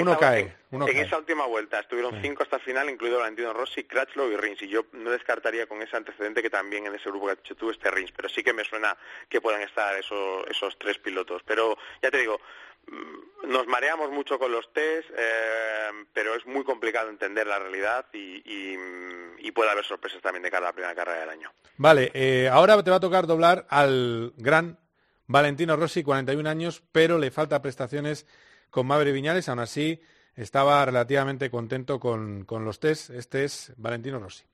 uno, 0.00 0.16
cae. 0.16 0.54
en 0.70 0.96
esa 0.98 1.18
última 1.18 1.46
vuelta 1.46 1.80
estuvieron 1.80 2.20
cinco 2.22 2.44
hasta 2.44 2.56
el 2.56 2.62
final, 2.62 2.88
incluido 2.88 3.18
Valentino 3.18 3.52
Rossi, 3.52 3.84
Crutchlow 3.84 4.30
y 4.30 4.36
Rins. 4.36 4.62
Y 4.62 4.68
yo 4.68 4.86
no 4.92 5.10
descartaría 5.10 5.66
con 5.66 5.82
ese 5.82 5.96
antecedente 5.96 6.42
que 6.42 6.50
también 6.50 6.86
en 6.86 6.94
ese 6.94 7.08
grupo 7.08 7.26
que 7.26 7.32
has 7.32 7.38
dicho 7.38 7.56
tú 7.56 7.70
esté 7.70 7.90
Rins. 7.90 8.12
Pero 8.12 8.28
sí 8.28 8.44
que 8.44 8.52
me 8.52 8.64
suena 8.64 8.96
que 9.28 9.40
puedan 9.40 9.62
estar 9.62 9.96
esos, 9.96 10.46
esos 10.48 10.78
tres 10.78 10.98
pilotos. 10.98 11.42
Pero 11.44 11.76
ya 12.00 12.10
te 12.10 12.18
digo, 12.18 12.40
mm, 12.86 13.50
nos 13.50 13.66
mareamos 13.66 14.10
mucho 14.10 14.38
con 14.38 14.52
los 14.52 14.72
test, 14.72 15.10
eh, 15.16 15.90
pero 16.12 16.34
es 16.36 16.46
muy 16.46 16.62
complicado 16.62 17.08
entender 17.08 17.46
la 17.46 17.58
realidad 17.58 18.06
y, 18.12 18.76
puede 19.54 19.70
haber 19.70 19.86
sorpresas 19.86 20.20
también 20.20 20.42
de 20.42 20.50
cara 20.50 20.66
a 20.66 20.68
la 20.68 20.74
primera 20.74 20.94
carrera 20.94 21.20
del 21.20 21.30
año. 21.30 21.50
Vale, 21.78 22.10
eh, 22.12 22.46
ahora 22.52 22.82
te 22.82 22.90
va 22.90 22.96
a 22.96 23.00
tocar 23.00 23.26
doblar 23.26 23.66
al 23.70 24.34
gran 24.36 24.76
Valentino 25.26 25.76
Rossi, 25.76 26.02
41 26.02 26.48
años, 26.48 26.82
pero 26.92 27.18
le 27.18 27.30
falta 27.30 27.62
prestaciones 27.62 28.26
con 28.70 28.86
Maverick 28.86 29.14
Viñales, 29.14 29.48
aún 29.48 29.60
así 29.60 30.00
estaba 30.36 30.84
relativamente 30.84 31.50
contento 31.50 31.98
con, 31.98 32.44
con 32.44 32.64
los 32.64 32.78
test. 32.78 33.10
Este 33.10 33.44
es 33.44 33.72
Valentino 33.76 34.18
Rossi. 34.18 34.44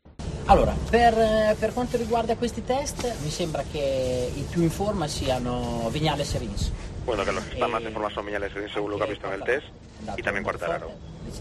Allora, 0.47 0.75
per, 0.91 1.15
eh, 1.17 1.57
per, 1.59 1.73
quanto 1.73 1.97
riguarda 1.97 2.37
questi 2.37 2.63
test, 2.63 3.05
mi 3.23 3.31
sembra 3.31 3.63
che 3.71 4.31
i 4.35 4.45
più 4.51 4.63
in 4.63 4.71
forma 4.71 5.07
siano 5.07 5.89
Viñales 5.91 6.35
e 6.35 6.39
Rins. 6.39 6.73
Bueno, 7.05 7.25
que 7.25 7.33
los 7.33 7.45
que 7.45 7.55
están 7.55 7.71
más 7.71 7.83
en 7.83 7.93
forma 7.93 8.11
son 8.11 8.27
Viñales 8.27 8.53
e 8.55 8.59
Rins, 8.61 8.73
según 8.73 8.91
lo 8.91 8.97
que 8.97 9.05
ha 9.05 9.07
visto 9.07 9.27
en 9.27 9.35
el 9.35 9.45
test, 9.45 9.67
y 10.17 10.23
también 10.23 10.45
Quartararo. 10.45 10.91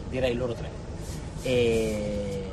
Direi 0.09 0.35
loro 0.35 0.53
tre. 0.53 0.69
E 1.43 2.50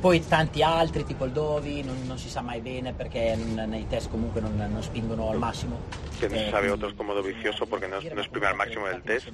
poi 0.00 0.26
tanti 0.26 0.62
altri, 0.62 1.04
tipo 1.04 1.24
il 1.26 1.32
Dovi, 1.32 1.82
non, 1.82 1.96
non 2.06 2.18
si 2.18 2.28
sa 2.28 2.40
mai 2.40 2.60
bene 2.60 2.92
perché 2.92 3.36
nei 3.36 3.86
test 3.86 4.08
comunque 4.08 4.40
non, 4.40 4.56
non 4.56 4.82
spingono 4.82 5.28
al 5.30 5.38
massimo. 5.38 5.78
No 6.20 6.28
se 6.28 6.46
eh, 6.46 6.50
sabe 6.50 6.70
otros 6.70 6.94
como 6.94 7.14
Dovizioso 7.14 7.66
porque 7.66 7.86
no, 7.86 7.98
no 8.00 8.20
esprime 8.20 8.46
al 8.46 8.56
máximo 8.56 8.86
del 8.86 9.02
test, 9.02 9.28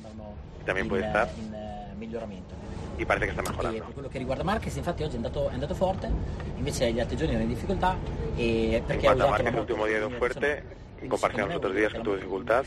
también 0.64 0.88
puede 0.88 1.06
estar. 1.06 1.28
In, 1.36 1.54
in 1.92 1.98
miglioramento. 1.98 2.54
Y 2.98 3.04
parece 3.04 3.26
che 3.26 3.32
sta 3.32 3.42
mejorando. 3.42 3.84
Per 3.84 3.92
quello 3.92 4.08
che 4.08 4.18
riguarda 4.18 4.42
Marquez, 4.42 4.74
infatti 4.76 5.02
oggi 5.02 5.14
è 5.14 5.16
andato, 5.16 5.48
è 5.50 5.52
andato 5.52 5.74
forte, 5.74 6.10
invece 6.56 6.90
gli 6.92 7.00
altri 7.00 7.16
giorni 7.16 7.34
era 7.34 7.42
in 7.42 7.48
difficoltà. 7.48 7.96
E 8.36 8.82
perché 8.86 9.06
en 9.06 9.14
cuanto 9.14 9.26
a 9.26 9.30
Marquez, 9.30 9.52
el 9.52 9.58
último 9.60 9.86
día 9.86 9.98
dio 9.98 10.10
fuerte, 10.10 10.64
en 11.00 11.08
comparación 11.08 11.44
a 11.44 11.46
los 11.48 11.56
otros 11.56 11.74
días 11.74 11.92
que 11.92 12.00
tuvo 12.00 12.14
dificultad. 12.14 12.64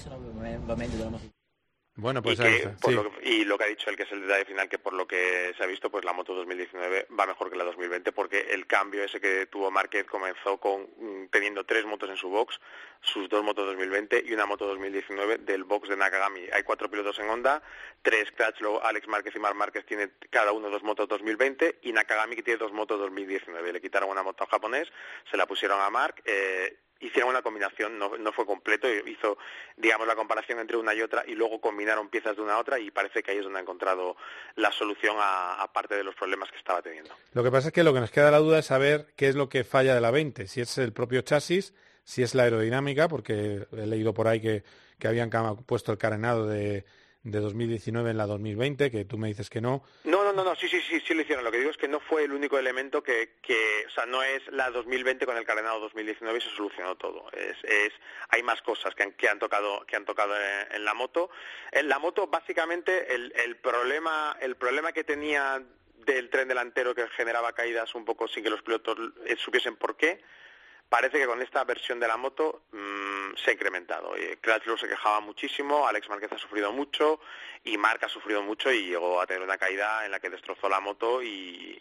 Va 0.67 0.75
meglio 0.75 0.97
della 0.97 1.09
moto. 1.09 1.38
Bueno, 1.99 2.21
pues 2.21 2.39
y, 2.39 2.43
que, 2.43 2.91
lo, 2.91 3.12
y, 3.21 3.43
lo, 3.43 3.57
que 3.57 3.63
ha 3.65 3.67
dicho 3.67 3.89
el 3.89 3.97
que 3.97 4.03
es 4.03 4.12
el 4.13 4.21
detalle 4.21 4.45
final, 4.45 4.69
que 4.69 4.79
por 4.79 4.93
lo 4.93 5.05
que 5.05 5.53
se 5.57 5.63
ha 5.63 5.67
visto, 5.67 5.89
pues 5.89 6.05
la 6.05 6.13
moto 6.13 6.33
2019 6.33 7.07
va 7.17 7.25
mejor 7.25 7.49
que 7.49 7.57
la 7.57 7.65
2020, 7.65 8.13
porque 8.13 8.47
el 8.51 8.67
cambio 8.67 9.03
ese 9.03 9.19
que 9.19 9.47
tuvo 9.47 9.69
Márquez 9.69 10.05
comenzó 10.05 10.57
con 10.57 10.83
mm, 10.83 11.27
teniendo 11.29 11.65
tres 11.65 11.85
motos 11.85 12.09
en 12.09 12.15
su 12.15 12.29
box, 12.29 12.59
sus 13.01 13.27
dos 13.27 13.43
motos 13.43 13.65
2020 13.67 14.23
y 14.25 14.33
una 14.33 14.45
moto 14.45 14.65
2019 14.65 15.39
del 15.39 15.65
box 15.65 15.89
de 15.89 15.97
Nakagami. 15.97 16.47
Hay 16.53 16.63
cuatro 16.63 16.89
pilotos 16.89 17.19
en 17.19 17.29
Honda, 17.29 17.62
tres 18.01 18.31
Crutchlow, 18.31 18.79
Alex 18.81 19.07
Márquez 19.07 19.35
y 19.35 19.39
Mar 19.39 19.55
Márquez 19.55 19.85
tiene 19.85 20.12
cada 20.29 20.53
uno 20.53 20.69
dos 20.69 20.83
motos 20.83 21.07
2020 21.09 21.79
y 21.81 21.91
Nakagami 21.91 22.38
que 22.38 22.43
tiene 22.43 22.59
dos 22.59 22.71
motos 22.71 22.97
2019. 22.99 23.73
Le 23.73 23.81
quitaron 23.81 24.09
una 24.09 24.23
moto 24.23 24.45
japonés, 24.45 24.88
se 25.29 25.35
la 25.35 25.45
pusieron 25.45 25.81
a 25.81 25.89
Mark. 25.89 26.21
Eh, 26.23 26.77
hicieron 26.99 27.29
una 27.29 27.41
combinación, 27.41 27.97
no, 27.97 28.17
no 28.17 28.31
fue 28.31 28.45
completo, 28.45 28.88
hizo, 28.89 29.38
digamos, 29.77 30.07
la 30.07 30.15
comparación 30.15 30.59
entre 30.59 30.77
una 30.77 30.93
y 30.93 31.01
otra 31.01 31.23
y 31.25 31.33
luego 31.33 31.62
combinaron 31.62 32.09
piezas 32.09 32.35
de 32.35 32.41
una 32.41 32.53
a 32.53 32.59
otra 32.59 32.79
y 32.79 32.91
parece 32.91 33.23
que 33.23 33.31
ahí 33.31 33.38
es 33.38 33.43
donde 33.43 33.59
ha 33.59 33.62
encontrado 33.62 34.17
la 34.55 34.71
solución 34.71 35.15
a, 35.19 35.62
a 35.62 35.71
parte 35.71 35.95
de 35.95 36.03
los 36.03 36.15
problemas 36.15 36.51
que 36.51 36.57
estaba 36.57 36.81
teniendo. 36.81 37.12
Lo 37.33 37.43
que 37.43 37.51
pasa 37.51 37.69
es 37.69 37.73
que 37.73 37.83
lo 37.83 37.93
que 37.93 38.01
nos 38.01 38.12
queda 38.12 38.31
la 38.31 38.39
duda 38.39 38.59
es 38.59 38.65
saber 38.65 39.07
qué 39.15 39.27
es 39.27 39.35
lo 39.35 39.49
que 39.49 39.63
falla 39.63 39.95
de 39.95 40.01
la 40.01 40.12
20, 40.12 40.47
si 40.47 40.62
es 40.62 40.77
el 40.77 40.93
propio 40.93 41.21
chasis, 41.21 41.73
si 42.03 42.23
es 42.23 42.35
la 42.35 42.43
aerodinámica, 42.43 43.07
porque 43.07 43.67
he 43.71 43.85
leído 43.85 44.13
por 44.13 44.27
ahí 44.27 44.41
que, 44.41 44.63
que 44.97 45.07
habían 45.07 45.29
puesto 45.65 45.91
el 45.91 45.97
carenado 45.97 46.47
de, 46.47 46.85
de 47.23 47.39
2019 47.39 48.12
en 48.12 48.17
la 48.17 48.25
2020, 48.25 48.91
que 48.91 49.05
tú 49.05 49.17
me 49.17 49.27
dices 49.27 49.49
que 49.49 49.60
no. 49.60 49.84
No, 50.05 50.23
no, 50.23 50.32
no, 50.32 50.43
no, 50.43 50.55
sí, 50.55 50.67
sí, 50.69 50.79
sí, 50.82 50.99
sí 51.01 51.13
lo 51.13 51.21
hicieron. 51.21 51.43
Lo 51.43 51.51
que 51.51 51.58
digo 51.58 51.71
es 51.71 51.77
que 51.77 51.88
no 51.88 51.99
fue 51.99 52.23
el 52.23 52.32
único 52.32 52.58
elemento 52.58 53.03
que, 53.03 53.38
que 53.41 53.86
o 53.88 53.89
sea, 53.89 54.05
no 54.05 54.23
es 54.23 54.41
la 54.51 54.69
2020 54.71 55.25
con 55.25 55.36
el 55.38 55.45
calendario 55.45 55.79
2019 55.82 56.38
y 56.38 56.41
se 56.41 56.49
solucionó 56.55 56.95
todo. 56.95 57.29
Es, 57.34 57.58
es, 57.63 57.93
hay 58.29 58.43
más 58.43 58.62
cosas 58.62 58.95
que 58.95 59.03
han, 59.03 59.12
que 59.13 59.27
han 59.27 59.39
tocado, 59.39 59.86
que 59.86 59.95
han 59.95 60.05
tocado 60.05 60.34
en, 60.71 60.86
la 60.86 60.93
moto. 60.93 61.29
En 61.71 61.89
la 61.89 61.99
moto, 61.99 62.27
básicamente, 62.27 63.13
el, 63.13 63.34
el 63.36 63.58
problema, 63.58 64.38
el 64.39 64.55
problema 64.55 64.93
que 64.93 65.03
tenía 65.03 65.62
del 66.05 66.29
tren 66.29 66.47
delantero 66.47 66.95
que 66.95 67.08
generaba 67.10 67.53
caídas 67.53 67.93
un 67.95 68.05
poco 68.05 68.27
sin 68.27 68.43
que 68.43 68.49
los 68.49 68.62
pilotos 68.62 68.97
eh, 69.25 69.36
supiesen 69.38 69.75
por 69.75 69.97
qué, 69.97 70.21
parece 70.89 71.19
que 71.19 71.28
con 71.28 71.41
esta 71.41 71.63
versión 71.63 71.99
de 71.99 72.08
la 72.08 72.17
moto 72.17 72.63
mmm, 72.71 73.36
se 73.36 73.52
ha 73.52 73.54
incrementado. 73.54 74.13
Crutchlow 74.41 74.78
se 74.78 74.88
quejaba 74.88 75.19
muchísimo, 75.19 75.88
Alex 75.88 76.10
Márquez 76.10 76.32
ha 76.34 76.38
sufrido 76.38 76.71
mucho 76.71 77.19
y 77.63 77.78
Marc 77.78 78.04
ha 78.04 78.10
sufrido 78.10 78.41
mucho 78.41 78.71
y 78.71 78.88
llegó 78.88 79.21
a 79.21 79.28
tener 79.28 79.43
una 79.43 79.58
caída 79.58 80.06
en 80.06 80.12
la 80.12 80.19
que 80.19 80.30
destrozó 80.30 80.69
la 80.69 80.80
moto 80.80 81.21
y, 81.21 81.78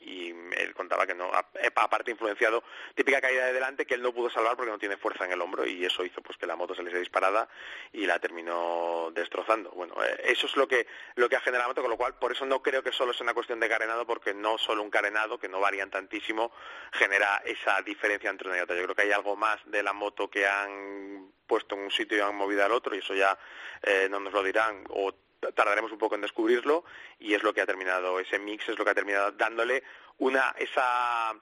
él 0.56 0.74
contaba 0.74 1.06
que 1.06 1.14
no, 1.14 1.30
aparte 1.76 2.10
influenciado, 2.10 2.64
típica 2.94 3.20
caída 3.20 3.46
de 3.46 3.52
delante 3.52 3.86
que 3.86 3.94
él 3.94 4.02
no 4.02 4.12
pudo 4.12 4.28
salvar 4.28 4.56
porque 4.56 4.72
no 4.72 4.78
tiene 4.78 4.96
fuerza 4.96 5.24
en 5.24 5.30
el 5.30 5.40
hombro 5.40 5.64
y 5.64 5.84
eso 5.84 6.04
hizo 6.04 6.20
pues 6.20 6.36
que 6.36 6.46
la 6.46 6.56
moto 6.56 6.74
se 6.74 6.82
le 6.82 6.98
disparada 6.98 7.48
y 7.92 8.06
la 8.06 8.18
terminó 8.18 9.12
destrozando. 9.14 9.70
Bueno, 9.70 9.94
eh, 10.04 10.20
eso 10.24 10.46
es 10.46 10.56
lo 10.56 10.66
que, 10.66 10.88
lo 11.14 11.28
que 11.28 11.36
ha 11.36 11.40
generado 11.40 11.64
la 11.64 11.68
moto, 11.68 11.82
con 11.82 11.90
lo 11.90 11.96
cual 11.96 12.14
por 12.18 12.32
eso 12.32 12.44
no 12.44 12.60
creo 12.60 12.82
que 12.82 12.90
solo 12.90 13.12
sea 13.12 13.24
una 13.24 13.34
cuestión 13.34 13.60
de 13.60 13.68
carenado 13.68 14.04
porque 14.04 14.34
no 14.34 14.58
solo 14.58 14.82
un 14.82 14.90
carenado, 14.90 15.38
que 15.38 15.48
no 15.48 15.60
varían 15.60 15.90
tantísimo, 15.90 16.50
genera 16.92 17.40
esa 17.44 17.80
diferencia 17.82 18.30
entre 18.30 18.48
una 18.48 18.58
y 18.58 18.60
otra. 18.62 18.74
Que 18.98 19.02
hay 19.02 19.12
algo 19.12 19.36
más 19.36 19.60
de 19.66 19.84
la 19.84 19.92
moto 19.92 20.28
que 20.28 20.44
han 20.44 21.30
puesto 21.46 21.76
en 21.76 21.82
un 21.82 21.90
sitio 21.92 22.18
y 22.18 22.20
han 22.20 22.34
movido 22.34 22.64
al 22.64 22.72
otro 22.72 22.96
y 22.96 22.98
eso 22.98 23.14
ya 23.14 23.38
eh, 23.80 24.08
no 24.10 24.18
nos 24.18 24.32
lo 24.32 24.42
dirán 24.42 24.84
o 24.88 25.14
tardaremos 25.54 25.92
un 25.92 25.98
poco 25.98 26.16
en 26.16 26.20
descubrirlo 26.20 26.84
y 27.20 27.32
es 27.34 27.44
lo 27.44 27.54
que 27.54 27.60
ha 27.60 27.66
terminado 27.66 28.18
ese 28.18 28.40
mix 28.40 28.68
es 28.68 28.76
lo 28.76 28.84
que 28.84 28.90
ha 28.90 28.94
terminado 28.94 29.30
dándole 29.30 29.84
una 30.18 30.52
esa 30.58 31.32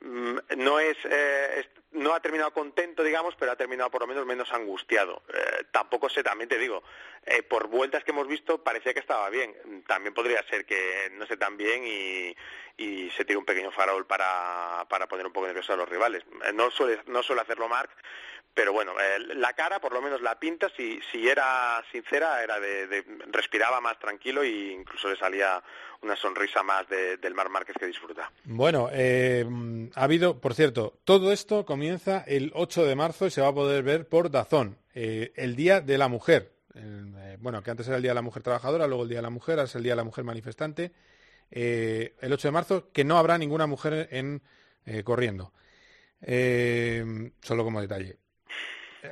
mm, 0.00 0.36
no 0.58 0.78
es 0.78 0.98
eh, 1.04 1.66
no 1.92 2.14
ha 2.14 2.20
terminado 2.20 2.52
contento, 2.52 3.02
digamos, 3.02 3.34
pero 3.38 3.52
ha 3.52 3.56
terminado 3.56 3.90
por 3.90 4.02
lo 4.02 4.06
menos 4.06 4.26
menos 4.26 4.52
angustiado. 4.52 5.22
Eh, 5.32 5.64
tampoco 5.72 6.08
sé, 6.08 6.22
también 6.22 6.48
te 6.48 6.58
digo, 6.58 6.82
eh, 7.26 7.42
por 7.42 7.68
vueltas 7.68 8.04
que 8.04 8.12
hemos 8.12 8.28
visto 8.28 8.62
parecía 8.62 8.94
que 8.94 9.00
estaba 9.00 9.28
bien. 9.30 9.54
También 9.86 10.14
podría 10.14 10.42
ser 10.48 10.64
que 10.64 11.10
no 11.12 11.24
esté 11.24 11.36
tan 11.36 11.56
bien 11.56 11.84
y, 11.84 12.36
y 12.76 13.10
se 13.10 13.24
tire 13.24 13.38
un 13.38 13.44
pequeño 13.44 13.72
farol 13.72 14.06
para, 14.06 14.86
para 14.88 15.06
poner 15.08 15.26
un 15.26 15.32
poco 15.32 15.46
nervioso 15.46 15.72
a 15.72 15.76
los 15.76 15.88
rivales. 15.88 16.22
Eh, 16.44 16.52
no 16.52 16.70
suele, 16.70 17.00
no 17.06 17.22
suele 17.22 17.42
hacerlo 17.42 17.68
Mark, 17.68 17.90
pero 18.54 18.72
bueno, 18.72 18.94
la 19.36 19.52
cara, 19.52 19.80
por 19.80 19.92
lo 19.92 20.02
menos 20.02 20.20
la 20.20 20.38
pinta, 20.38 20.68
si, 20.76 21.00
si 21.10 21.28
era 21.28 21.82
sincera, 21.92 22.42
era 22.42 22.58
de, 22.58 23.04
respiraba 23.28 23.80
más 23.80 23.98
tranquilo 23.98 24.42
e 24.42 24.72
incluso 24.72 25.08
le 25.08 25.16
salía 25.16 25.62
una 26.02 26.16
sonrisa 26.16 26.62
más 26.62 26.88
del 26.88 27.34
Mar 27.34 27.48
Márquez 27.48 27.76
que 27.78 27.86
disfruta. 27.86 28.30
Bueno, 28.44 28.88
ha 28.88 30.02
habido, 30.02 30.40
por 30.40 30.54
cierto, 30.54 30.94
todo 31.04 31.30
esto 31.30 31.64
comienza 31.80 32.22
el 32.26 32.52
8 32.54 32.84
de 32.84 32.94
marzo 32.94 33.26
y 33.26 33.30
se 33.30 33.40
va 33.40 33.48
a 33.48 33.54
poder 33.54 33.82
ver 33.82 34.06
por 34.06 34.30
Dazón, 34.30 34.76
eh, 34.92 35.32
el 35.34 35.56
Día 35.56 35.80
de 35.80 35.96
la 35.96 36.08
Mujer. 36.08 36.52
Eh, 36.74 37.38
bueno, 37.40 37.62
que 37.62 37.70
antes 37.70 37.86
era 37.86 37.96
el 37.96 38.02
Día 38.02 38.10
de 38.10 38.16
la 38.16 38.20
Mujer 38.20 38.42
Trabajadora, 38.42 38.86
luego 38.86 39.04
el 39.04 39.08
Día 39.08 39.16
de 39.16 39.22
la 39.22 39.30
Mujer, 39.30 39.54
ahora 39.54 39.64
es 39.64 39.74
el 39.76 39.82
Día 39.82 39.92
de 39.92 39.96
la 39.96 40.04
Mujer 40.04 40.22
Manifestante. 40.24 40.92
Eh, 41.50 42.16
el 42.20 42.30
8 42.34 42.48
de 42.48 42.52
marzo, 42.52 42.92
que 42.92 43.02
no 43.02 43.16
habrá 43.16 43.38
ninguna 43.38 43.66
mujer 43.66 44.10
en 44.12 44.42
corriendo. 45.04 45.54
solo 47.40 47.64
como 47.64 47.80
detalle. 47.80 48.18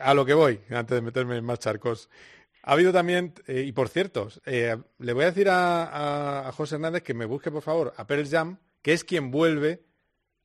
A 0.02 0.12
lo 0.12 0.26
que 0.26 0.34
voy, 0.34 0.60
antes 0.68 0.94
de 0.94 1.00
meterme 1.00 1.38
en 1.38 1.46
más 1.46 1.60
charcos. 1.60 2.10
Ha 2.64 2.72
habido 2.72 2.92
también, 2.92 3.32
y 3.46 3.72
por 3.72 3.88
cierto, 3.88 4.28
le 4.44 5.12
voy 5.14 5.22
a 5.22 5.28
decir 5.28 5.48
a, 5.50 6.50
José 6.54 6.74
Hernández 6.74 7.02
que 7.02 7.14
me 7.14 7.24
busque, 7.24 7.50
por 7.50 7.62
favor, 7.62 7.94
a 7.96 8.06
Pearl 8.06 8.28
Jam, 8.28 8.58
que 8.82 8.92
es 8.92 9.04
quien 9.04 9.30
vuelve 9.30 9.84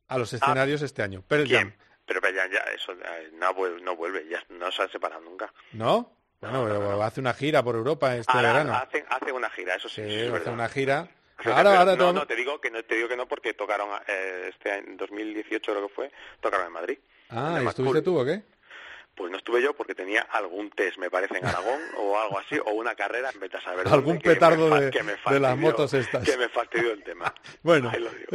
a 0.08 0.18
los 0.18 0.32
ah. 0.32 0.38
escenarios 0.38 0.82
este 0.84 1.04
año. 1.04 1.22
Pearl 1.28 1.50
Jam. 1.50 1.74
Pero 2.06 2.20
ya, 2.22 2.48
ya 2.48 2.60
eso 2.76 2.94
no, 3.34 3.80
no 3.80 3.96
vuelve, 3.96 4.28
ya 4.28 4.44
no 4.50 4.72
se 4.72 4.84
ha 4.84 4.90
separado 4.90 5.22
nunca. 5.22 5.54
¿No? 5.72 6.12
Bueno, 6.42 7.02
hace 7.02 7.22
una 7.22 7.34
gira 7.34 7.64
por 7.64 7.76
Europa 7.76 8.16
este 8.18 8.36
verano. 8.36 8.74
Hace, 8.76 9.06
hace 9.08 9.32
una 9.32 9.50
gira, 9.50 9.76
eso 9.76 9.88
sí. 9.88 10.02
hace 10.02 10.50
una 10.50 10.68
gira. 10.68 11.08
Ahora, 11.46 11.80
ahora 11.80 11.96
no, 11.98 12.14
no, 12.14 12.26
te 12.26 12.36
digo 12.38 12.62
que 12.62 12.72
no 12.72 12.82
te 12.86 12.96
digo 12.96 13.10
que 13.10 13.18
no 13.18 13.28
porque 13.28 13.54
tocaron 13.54 13.90
eh, 14.08 14.50
este 14.50 14.76
en 14.76 14.96
2018 14.96 15.72
creo 15.74 15.88
que 15.88 15.94
fue, 15.94 16.12
tocaron 16.40 16.68
en 16.68 16.72
Madrid. 16.72 17.00
Ah, 17.30 17.60
¿y 17.62 17.68
estuviste 17.68 18.02
tú 18.02 18.18
o 18.18 18.24
qué? 18.24 18.44
Pues 19.16 19.32
no 19.32 19.38
estuve 19.38 19.62
yo 19.62 19.76
porque 19.76 19.94
tenía 19.94 20.22
algún 20.22 20.70
test, 20.72 20.98
me 20.98 21.10
parece, 21.10 21.38
en 21.38 21.46
Aragón 21.46 21.80
o 21.98 22.20
algo 22.20 22.40
así, 22.40 22.58
o 22.58 22.72
una 22.72 22.96
carrera 22.96 23.30
en 23.34 23.40
vez 23.40 23.52
saber 23.64 23.88
Algún 23.88 24.20
petardo 24.20 24.70
de, 24.70 25.40
las 25.40 25.58
motos 25.58 25.94
estas. 25.94 26.24
Que 26.24 26.38
me 26.38 26.50
fastidió 26.50 26.92
el 26.92 27.04
tema. 27.04 27.34
bueno, 27.64 27.92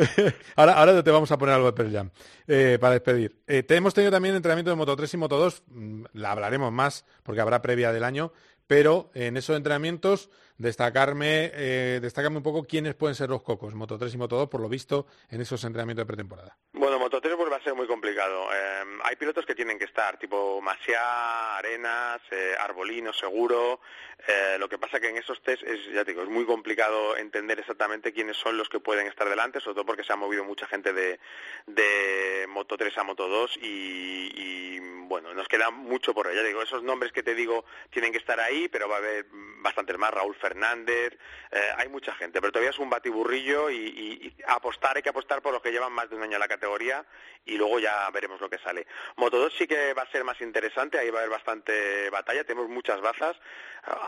ahora, 0.57 0.75
ahora 0.75 1.03
te 1.03 1.11
vamos 1.11 1.31
a 1.33 1.38
poner 1.38 1.55
algo 1.55 1.67
de 1.67 1.73
Pearl 1.73 1.93
Jam 1.93 2.11
eh, 2.47 2.79
para 2.81 2.95
despedir. 2.95 3.37
Eh, 3.47 3.62
te 3.62 3.77
hemos 3.77 3.95
tenido 3.95 4.12
también 4.12 4.35
entrenamiento 4.35 4.71
de 4.71 4.77
Moto 4.77 4.95
3 4.97 5.14
y 5.14 5.17
Moto 5.17 5.38
2, 5.38 5.62
mm, 5.67 6.05
la 6.14 6.33
hablaremos 6.33 6.73
más 6.73 7.05
porque 7.23 7.41
habrá 7.41 7.61
previa 7.61 7.93
del 7.93 8.05
año, 8.05 8.33
pero 8.67 9.11
en 9.14 9.37
esos 9.37 9.57
entrenamientos 9.57 10.31
destacarme, 10.59 11.51
eh, 11.55 12.01
un 12.29 12.43
poco 12.43 12.64
quiénes 12.64 12.95
pueden 12.95 13.14
ser 13.14 13.31
los 13.31 13.43
cocos, 13.43 13.75
Moto 13.75 13.97
3 13.97 14.12
y 14.14 14.19
Moto 14.19 14.37
2, 14.37 14.49
por 14.49 14.61
lo 14.61 14.69
visto, 14.69 15.07
en 15.31 15.41
esos 15.41 15.62
entrenamientos 15.64 16.03
de 16.03 16.07
pretemporada. 16.07 16.57
Bueno, 16.73 16.99
Moto 16.99 17.21
3 17.21 17.35
pues, 17.37 17.48
va 17.59 17.62
a 17.62 17.64
ser 17.64 17.75
muy 17.75 17.88
complicado. 17.88 18.49
Eh, 18.53 18.85
hay 19.03 19.16
pilotos 19.16 19.44
que 19.44 19.55
tienen 19.55 19.81
que 19.81 19.85
estar, 19.85 20.16
tipo 20.16 20.61
Masia, 20.61 21.57
Arenas, 21.57 22.21
eh, 22.31 22.55
Arbolino, 22.57 23.12
Seguro. 23.12 23.81
Eh, 24.29 24.57
lo 24.61 24.68
que 24.68 24.79
pasa 24.79 25.01
que 25.01 25.09
en 25.09 25.16
esos 25.16 25.42
test 25.42 25.64
es, 25.64 25.92
ya 25.92 26.05
digo, 26.05 26.23
es 26.23 26.29
muy 26.29 26.44
complicado 26.44 27.16
entender 27.16 27.59
exactamente 27.59 28.12
quiénes 28.12 28.37
son 28.37 28.57
los 28.57 28.68
que 28.68 28.79
pueden 28.79 29.09
estar 29.09 29.29
delante, 29.29 29.59
sobre 29.59 29.75
todo 29.75 29.87
porque 29.87 30.05
se 30.05 30.12
ha 30.12 30.16
movido 30.16 30.44
mucha 30.44 30.66
gente 30.66 30.92
de, 30.92 31.18
de 31.66 32.47
Moto 32.49 32.77
3 32.77 32.97
a 32.97 33.03
Moto 33.03 33.29
2 33.29 33.59
y, 33.61 34.31
y, 34.35 34.79
bueno, 35.09 35.35
nos 35.35 35.49
queda 35.49 35.71
mucho 35.71 36.14
por 36.14 36.33
Ya 36.33 36.42
digo, 36.44 36.62
esos 36.62 36.85
nombres 36.85 37.11
que 37.11 37.25
te 37.25 37.35
digo 37.35 37.64
tienen 37.90 38.12
que 38.12 38.18
estar 38.18 38.38
ahí, 38.38 38.68
pero 38.68 38.88
va 38.88 38.97
a 38.97 38.99
haber 38.99 39.27
bastantes 39.61 39.99
más. 39.99 40.12
Raúl 40.12 40.35
Fernández, 40.35 41.16
eh, 41.51 41.71
hay 41.77 41.88
mucha 41.88 42.14
gente, 42.14 42.40
pero 42.40 42.53
todavía 42.53 42.71
es 42.71 42.79
un 42.79 42.90
batiburrillo 42.90 43.71
y, 43.71 44.35
apostar, 44.47 44.97
hay 44.97 45.03
que 45.03 45.11
apostar 45.11 45.42
por 45.42 45.53
los 45.53 45.62
que 45.62 45.71
llevan 45.71 45.92
más 45.92 46.09
de 46.11 46.16
un 46.16 46.23
año 46.23 46.35
en 46.35 46.40
la 46.40 46.49
categoría 46.49 47.05
y 47.44 47.57
luego 47.57 47.79
ya 47.79 48.09
veremos 48.11 48.40
lo 48.40 48.51
que 48.51 48.59
sale. 48.59 48.87
Moto 49.16 49.38
2 49.38 49.55
sí 49.57 49.66
que 49.66 49.94
va 49.94 50.03
a 50.03 50.11
ser 50.11 50.25
más 50.25 50.40
interesante, 50.40 50.99
ahí 50.99 51.11
va 51.11 51.18
a 51.18 51.23
haber 51.23 51.33
bastante 51.33 52.11
batalla, 52.11 52.44
tenemos 52.44 52.68
muchas 52.68 53.01
bazas. 53.01 53.37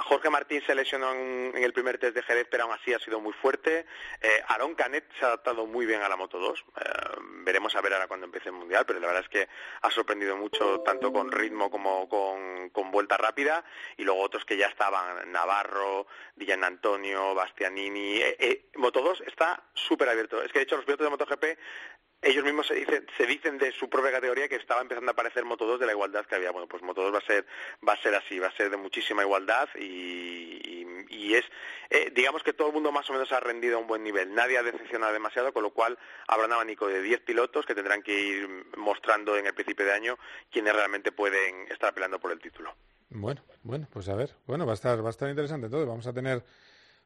Jorge 0.04 0.30
Martín 0.30 0.62
se 0.66 0.74
lesionó 0.74 1.12
en, 1.12 1.52
el 1.56 1.72
primer 1.72 1.98
test 1.98 2.14
de 2.14 2.22
Jerez, 2.22 2.46
pero 2.50 2.64
aún 2.64 2.72
así 2.72 2.92
ha 2.92 2.98
sido 2.98 3.20
muy 3.20 3.32
fuerte. 3.32 3.86
Eh, 4.20 4.42
Aaron 4.48 4.74
Canet 4.74 5.04
se 5.18 5.24
ha 5.24 5.28
adaptado 5.28 5.66
muy 5.66 5.86
bien 5.86 6.02
a 6.02 6.08
la 6.08 6.16
Moto 6.16 6.38
2. 6.38 6.60
Eh, 6.60 6.82
veremos 7.44 7.74
a 7.74 7.80
ver 7.80 7.94
ahora 7.94 8.06
cuando 8.06 8.26
empiece 8.26 8.48
el 8.48 8.54
Mundial, 8.54 8.84
pero 8.86 9.00
la 9.00 9.06
verdad 9.06 9.22
es 9.22 9.28
que 9.28 9.48
ha 9.82 9.90
sorprendido 9.90 10.36
mucho, 10.36 10.80
tanto 10.80 11.12
con 11.12 11.32
ritmo 11.32 11.70
como 11.70 12.08
con, 12.08 12.70
con 12.70 12.90
vuelta 12.90 13.16
rápida. 13.16 13.64
Y 13.96 14.04
luego 14.04 14.20
otros 14.20 14.44
que 14.44 14.56
ya 14.56 14.66
estaban, 14.66 15.32
Navarro, 15.40 16.07
Villan 16.37 16.64
Antonio, 16.64 17.35
Bastianini. 17.35 18.16
Eh, 18.16 18.37
eh, 18.38 18.70
Moto 18.76 19.00
2 19.00 19.22
está 19.26 19.62
súper 19.74 20.09
abierto. 20.09 20.42
Es 20.42 20.53
que 20.53 20.59
de 20.59 20.64
hecho 20.64 20.76
los 20.76 20.85
pilotos 20.85 21.07
de 21.07 21.11
MotoGP 21.11 21.44
ellos 22.22 22.44
mismos 22.44 22.66
se 22.66 22.74
dicen, 22.74 23.07
se 23.16 23.26
dicen 23.26 23.57
de 23.57 23.72
su 23.72 23.88
propia 23.88 24.12
categoría 24.12 24.46
que 24.46 24.57
estaba 24.57 24.83
empezando 24.83 25.11
a 25.11 25.12
aparecer 25.12 25.44
Moto 25.44 25.64
2 25.64 25.81
de 25.81 25.87
la 25.87 25.92
igualdad 25.92 26.26
que 26.26 26.35
había. 26.35 26.50
Bueno, 26.50 26.68
pues 26.68 26.83
Moto 26.83 27.03
2 27.03 27.14
va 27.14 27.18
a 27.18 27.26
ser, 27.26 27.46
va 27.87 27.94
a 27.94 28.03
ser 28.03 28.14
así, 28.14 28.38
va 28.38 28.48
a 28.48 28.57
ser 28.57 28.68
de 28.68 28.76
muchísima 28.76 29.22
igualdad 29.22 29.68
y, 29.76 30.85
y, 31.09 31.35
es, 31.35 31.44
eh, 31.88 32.11
digamos 32.12 32.42
que 32.42 32.53
todo 32.53 32.68
el 32.68 32.74
mundo 32.74 32.92
más 32.92 33.09
o 33.09 33.14
menos 33.14 33.33
ha 33.33 33.40
rendido 33.40 33.79
a 33.79 33.81
un 33.81 33.87
buen 33.87 34.05
nivel. 34.05 34.35
Nadie 34.35 34.59
ha 34.59 34.62
decepcionado 34.62 35.14
demasiado, 35.14 35.55
con 35.55 35.62
lo 35.62 35.70
cual 35.70 35.98
habrá 36.29 36.46
un 36.46 36.53
abanico 36.53 36.87
de 36.88 37.00
10 37.00 37.20
pilotos 37.20 37.64
que 37.64 37.74
tendrán 37.74 38.03
que 38.03 38.20
ir 38.20 38.48
mostrando 38.76 39.38
en 39.38 39.46
el 39.46 39.55
principio 39.55 39.87
de 39.87 39.92
año 39.92 40.18
quienes 40.50 40.74
realmente 40.74 41.12
pueden 41.12 41.72
estar 41.72 41.94
peleando 41.94 42.20
por 42.20 42.33
el 42.33 42.40
título. 42.40 42.74
Bueno, 43.11 43.42
bueno, 43.62 43.87
pues 43.92 44.09
a 44.09 44.14
ver, 44.14 44.31
bueno, 44.46 44.64
va 44.66 44.73
a 44.73 44.75
estar, 44.75 45.03
va 45.03 45.09
a 45.09 45.11
estar 45.11 45.29
interesante 45.29 45.68
todo. 45.68 45.87
Vamos 45.87 46.07
a 46.07 46.12
tener 46.12 46.42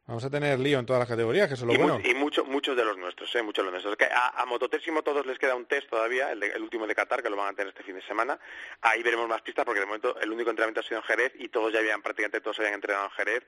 Vamos 0.07 0.23
a 0.23 0.29
tener 0.29 0.61
lío 0.61 0.79
en 0.79 0.85
todas 0.85 1.01
las 1.01 1.09
categorías, 1.09 1.49
que 1.49 1.55
eso 1.55 1.65
es 1.65 1.69
lo 1.69 1.73
y, 1.73 1.79
bueno. 1.79 1.99
y 2.05 2.13
mucho- 2.13 2.45
muchos 2.45 2.77
de 2.77 2.85
los 2.85 2.99
nuestros, 2.99 3.35
¿eh? 3.37 3.43
muchos 3.43 3.63
de 3.65 3.73
los 3.73 3.83
nuestros. 3.83 3.97
Que 3.97 4.05
a, 4.15 4.39
a 4.39 4.45
Moto3 4.45 4.83
y 4.87 4.91
Moto 4.91 5.15
2 5.15 5.25
les 5.25 5.39
queda 5.39 5.55
un 5.55 5.65
test 5.65 5.89
todavía, 5.89 6.31
el, 6.31 6.41
de- 6.41 6.49
el 6.49 6.61
último 6.63 6.87
de 6.87 6.95
Qatar, 6.95 7.23
que 7.23 7.31
lo 7.31 7.37
van 7.37 7.49
a 7.49 7.57
tener 7.57 7.69
este 7.69 7.83
fin 7.85 7.95
de 7.95 8.03
semana. 8.03 8.39
Ahí 8.83 9.03
veremos 9.03 9.27
más 9.27 9.41
pistas, 9.41 9.65
porque 9.65 9.81
de 9.81 9.87
momento 9.87 10.21
el 10.21 10.31
único 10.31 10.51
entrenamiento 10.51 10.81
ha 10.81 10.83
sido 10.83 10.99
en 10.99 11.05
Jerez 11.05 11.33
y 11.39 11.49
todos 11.49 11.73
ya 11.73 11.79
habían, 11.79 12.03
prácticamente 12.03 12.43
todos 12.43 12.59
habían 12.59 12.75
entrenado 12.75 13.07
en 13.07 13.11
Jerez 13.13 13.45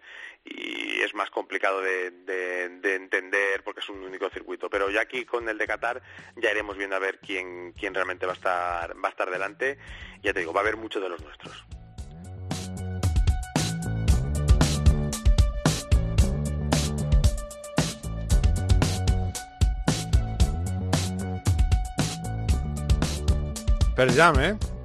y 0.46 1.02
es 1.02 1.12
más 1.14 1.28
complicado 1.28 1.82
de, 1.82 2.10
de- 2.10 2.70
de 2.70 2.94
entender 2.94 3.62
porque 3.62 3.80
es 3.80 3.88
un 3.90 4.02
único 4.02 4.30
circuito. 4.30 4.70
Pero 4.70 4.88
ya 4.88 5.02
aquí 5.02 5.26
con 5.26 5.46
el 5.50 5.58
de 5.58 5.66
Qatar 5.66 6.00
ya 6.36 6.50
iremos 6.52 6.78
viendo 6.78 6.96
a 6.96 7.00
ver 7.00 7.18
quién, 7.18 7.72
quién 7.72 7.92
realmente 7.92 8.24
va 8.24 8.32
a 8.32 8.34
estar, 8.36 8.96
va 9.04 9.08
a 9.08 9.10
estar 9.10 9.30
delante. 9.30 9.76
Ya 10.22 10.32
te 10.32 10.40
digo, 10.40 10.54
va 10.54 10.60
a 10.60 10.62
haber 10.62 10.78
muchos 10.78 11.02
de 11.02 11.10
los 11.10 11.22
nuestros. 11.22 11.66
Pearl 23.96 24.12
Jam, 24.14 24.38
¿eh? 24.38 24.75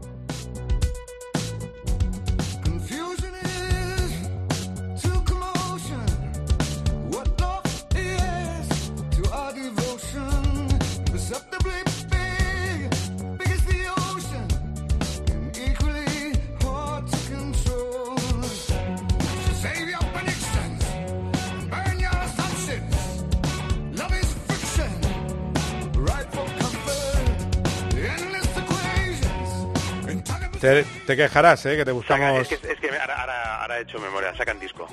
Te, 31.15 31.23
quejarás, 31.23 31.65
¿eh? 31.65 31.77
Que 31.77 31.85
te 31.85 31.91
Saca- 31.91 31.93
buscamos... 31.93 32.51
es 32.51 32.59
que, 32.59 32.71
es 32.73 32.79
que 32.79 32.89
ahora, 32.89 33.15
ahora, 33.21 33.61
ahora 33.61 33.79
he 33.79 33.81
hecho 33.83 33.99
memoria, 33.99 34.35
sacan 34.35 34.59
disco. 34.59 34.87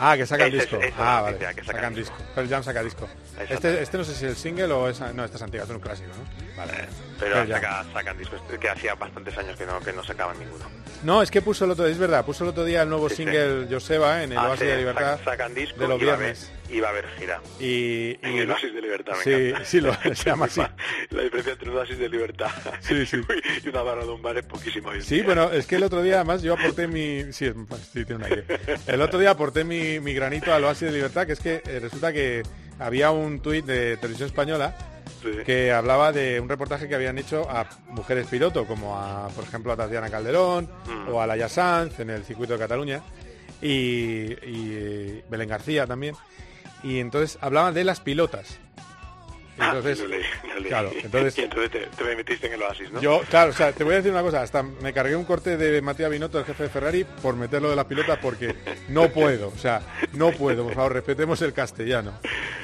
Ah, 0.00 0.16
que 0.16 0.26
sacan 0.26 0.50
disco. 0.52 0.76
es 0.76 0.94
ah, 0.96 1.22
vale. 1.22 1.38
que 1.38 1.44
sacan, 1.46 1.64
sacan 1.66 1.94
disco. 1.94 2.16
Pearl 2.34 2.48
Jam 2.48 2.62
saca 2.62 2.82
disco. 2.84 3.08
Este, 3.48 3.82
este 3.82 3.98
no 3.98 4.04
sé 4.04 4.14
si 4.14 4.24
es 4.26 4.30
el 4.30 4.36
single 4.36 4.72
o 4.72 4.88
es... 4.88 5.00
No, 5.00 5.24
este 5.24 5.36
es 5.38 5.42
antiguo, 5.42 5.62
este 5.64 5.72
es 5.72 5.76
un 5.76 5.82
clásico, 5.82 6.08
¿no? 6.16 6.56
Vale. 6.56 6.72
Pero 7.18 7.34
Pearl 7.34 7.48
Jam. 7.48 7.60
saca- 7.60 7.92
sacan 7.92 8.18
discos, 8.18 8.40
que 8.60 8.68
hacía 8.68 8.94
bastantes 8.94 9.36
años 9.38 9.56
que 9.56 9.66
no, 9.66 9.80
que 9.80 9.92
no 9.92 10.04
sacaban 10.04 10.38
ninguno. 10.38 10.66
No, 11.02 11.20
es 11.22 11.30
que 11.32 11.42
puso 11.42 11.64
el 11.64 11.72
otro 11.72 11.86
es 11.86 11.98
verdad, 11.98 12.24
puso 12.24 12.44
el 12.44 12.50
otro 12.50 12.64
día 12.64 12.82
el 12.82 12.88
nuevo 12.88 13.08
Sí, 13.08 13.16
sí. 13.16 13.24
single 13.24 13.66
Joseba 13.70 14.22
en 14.22 14.32
el 14.32 14.38
Ah, 14.38 14.48
Oasis 14.50 14.60
sí, 14.60 14.66
de 14.66 14.76
Libertad 14.76 15.18
sacan 15.24 15.52
disco 15.54 15.80
de 15.80 15.88
los 15.88 16.00
viernes. 16.00 16.50
Va 16.80 16.86
a 16.88 16.90
haber 16.90 17.06
gira. 17.18 17.40
Y, 17.58 17.64
y- 17.66 18.18
el 18.38 18.50
Oasis 18.50 18.72
de 18.74 18.80
Libertad, 18.82 19.14
me 19.16 19.22
Sí, 19.24 19.30
encanta. 19.48 19.64
sí, 19.64 19.80
lo, 19.80 19.94
se 19.94 20.14
llama 20.30 20.44
así. 20.46 20.60
La 21.10 21.22
diferencia 21.22 21.52
entre 21.54 21.70
un 21.70 21.76
Oasis 21.76 21.98
de 21.98 22.08
Libertad 22.08 22.50
Sí, 22.80 23.06
sí. 23.06 23.20
y 23.64 23.68
una 23.68 23.82
barra 23.82 24.04
de 24.04 24.10
un 24.10 24.22
bar 24.22 24.36
es 24.38 24.44
poquísimo. 24.46 24.90
Sí, 25.00 25.16
día. 25.16 25.24
bueno, 25.24 25.50
es 25.50 25.66
que 25.66 25.76
el 25.76 25.82
otro 25.84 26.02
día 26.02 26.16
además 26.16 26.42
yo 26.42 26.54
aporté 26.54 26.86
mi... 26.86 27.32
Sí, 27.32 27.52
tiene. 28.06 28.44
El 28.86 29.00
otro 29.02 29.18
día 29.18 29.30
aporté 29.30 29.64
mi, 29.64 29.98
mi 30.00 30.14
granito 30.14 30.52
al 30.52 30.64
Oasis 30.64 30.88
de 30.88 30.92
Libertad, 30.92 31.26
que 31.26 31.32
es 31.32 31.40
que 31.40 31.62
eh, 31.66 31.80
resulta 31.80 32.12
que 32.12 32.42
había 32.78 33.10
un 33.10 33.40
tuit 33.40 33.64
de 33.64 33.96
Televisión 33.96 34.28
Española 34.28 34.76
que 35.44 35.72
hablaba 35.72 36.12
de 36.12 36.38
un 36.38 36.48
reportaje 36.48 36.86
que 36.88 36.94
habían 36.94 37.18
hecho 37.18 37.48
a 37.50 37.66
mujeres 37.88 38.26
piloto, 38.28 38.66
como 38.66 38.96
a, 38.98 39.28
por 39.28 39.42
ejemplo, 39.44 39.72
a 39.72 39.76
Tatiana 39.76 40.08
Calderón 40.10 40.70
Mm. 40.86 41.08
o 41.08 41.20
a 41.20 41.26
Laia 41.26 41.48
Sanz 41.48 41.98
en 42.00 42.10
el 42.10 42.24
circuito 42.24 42.52
de 42.52 42.58
Cataluña 42.60 43.02
y, 43.60 43.68
y 44.46 45.22
Belén 45.28 45.48
García 45.48 45.86
también. 45.86 46.14
Y 46.82 47.00
entonces 47.00 47.38
hablaban 47.40 47.74
de 47.74 47.84
las 47.84 48.00
pilotas. 48.00 48.58
Ah, 49.60 49.72
entonces, 49.74 50.04
claro, 50.68 50.92
entonces 51.02 51.36
Y 51.38 51.40
entonces 51.40 51.70
te, 51.72 51.80
te 51.86 52.04
me 52.04 52.14
metiste 52.14 52.46
en 52.46 52.52
el 52.52 52.62
Oasis, 52.62 52.92
¿no? 52.92 53.00
yo, 53.00 53.22
claro, 53.28 53.50
o 53.50 53.52
sea, 53.52 53.72
te 53.72 53.82
voy 53.82 53.94
a 53.94 53.96
decir 53.96 54.12
una 54.12 54.22
cosa, 54.22 54.40
hasta 54.40 54.62
me 54.62 54.92
cargué 54.92 55.16
un 55.16 55.24
corte 55.24 55.56
de 55.56 55.82
Matías 55.82 56.10
Binotto, 56.12 56.38
el 56.38 56.44
jefe 56.44 56.62
de 56.62 56.68
Ferrari, 56.68 57.04
por 57.22 57.34
meterlo 57.34 57.68
de 57.68 57.74
las 57.74 57.86
pilotas 57.86 58.20
porque 58.22 58.54
no 58.88 59.08
puedo, 59.08 59.48
o 59.48 59.58
sea, 59.58 59.82
no 60.12 60.30
puedo, 60.30 60.62
por 60.62 60.74
favor, 60.74 60.92
respetemos 60.92 61.42
el 61.42 61.52
castellano. 61.52 62.12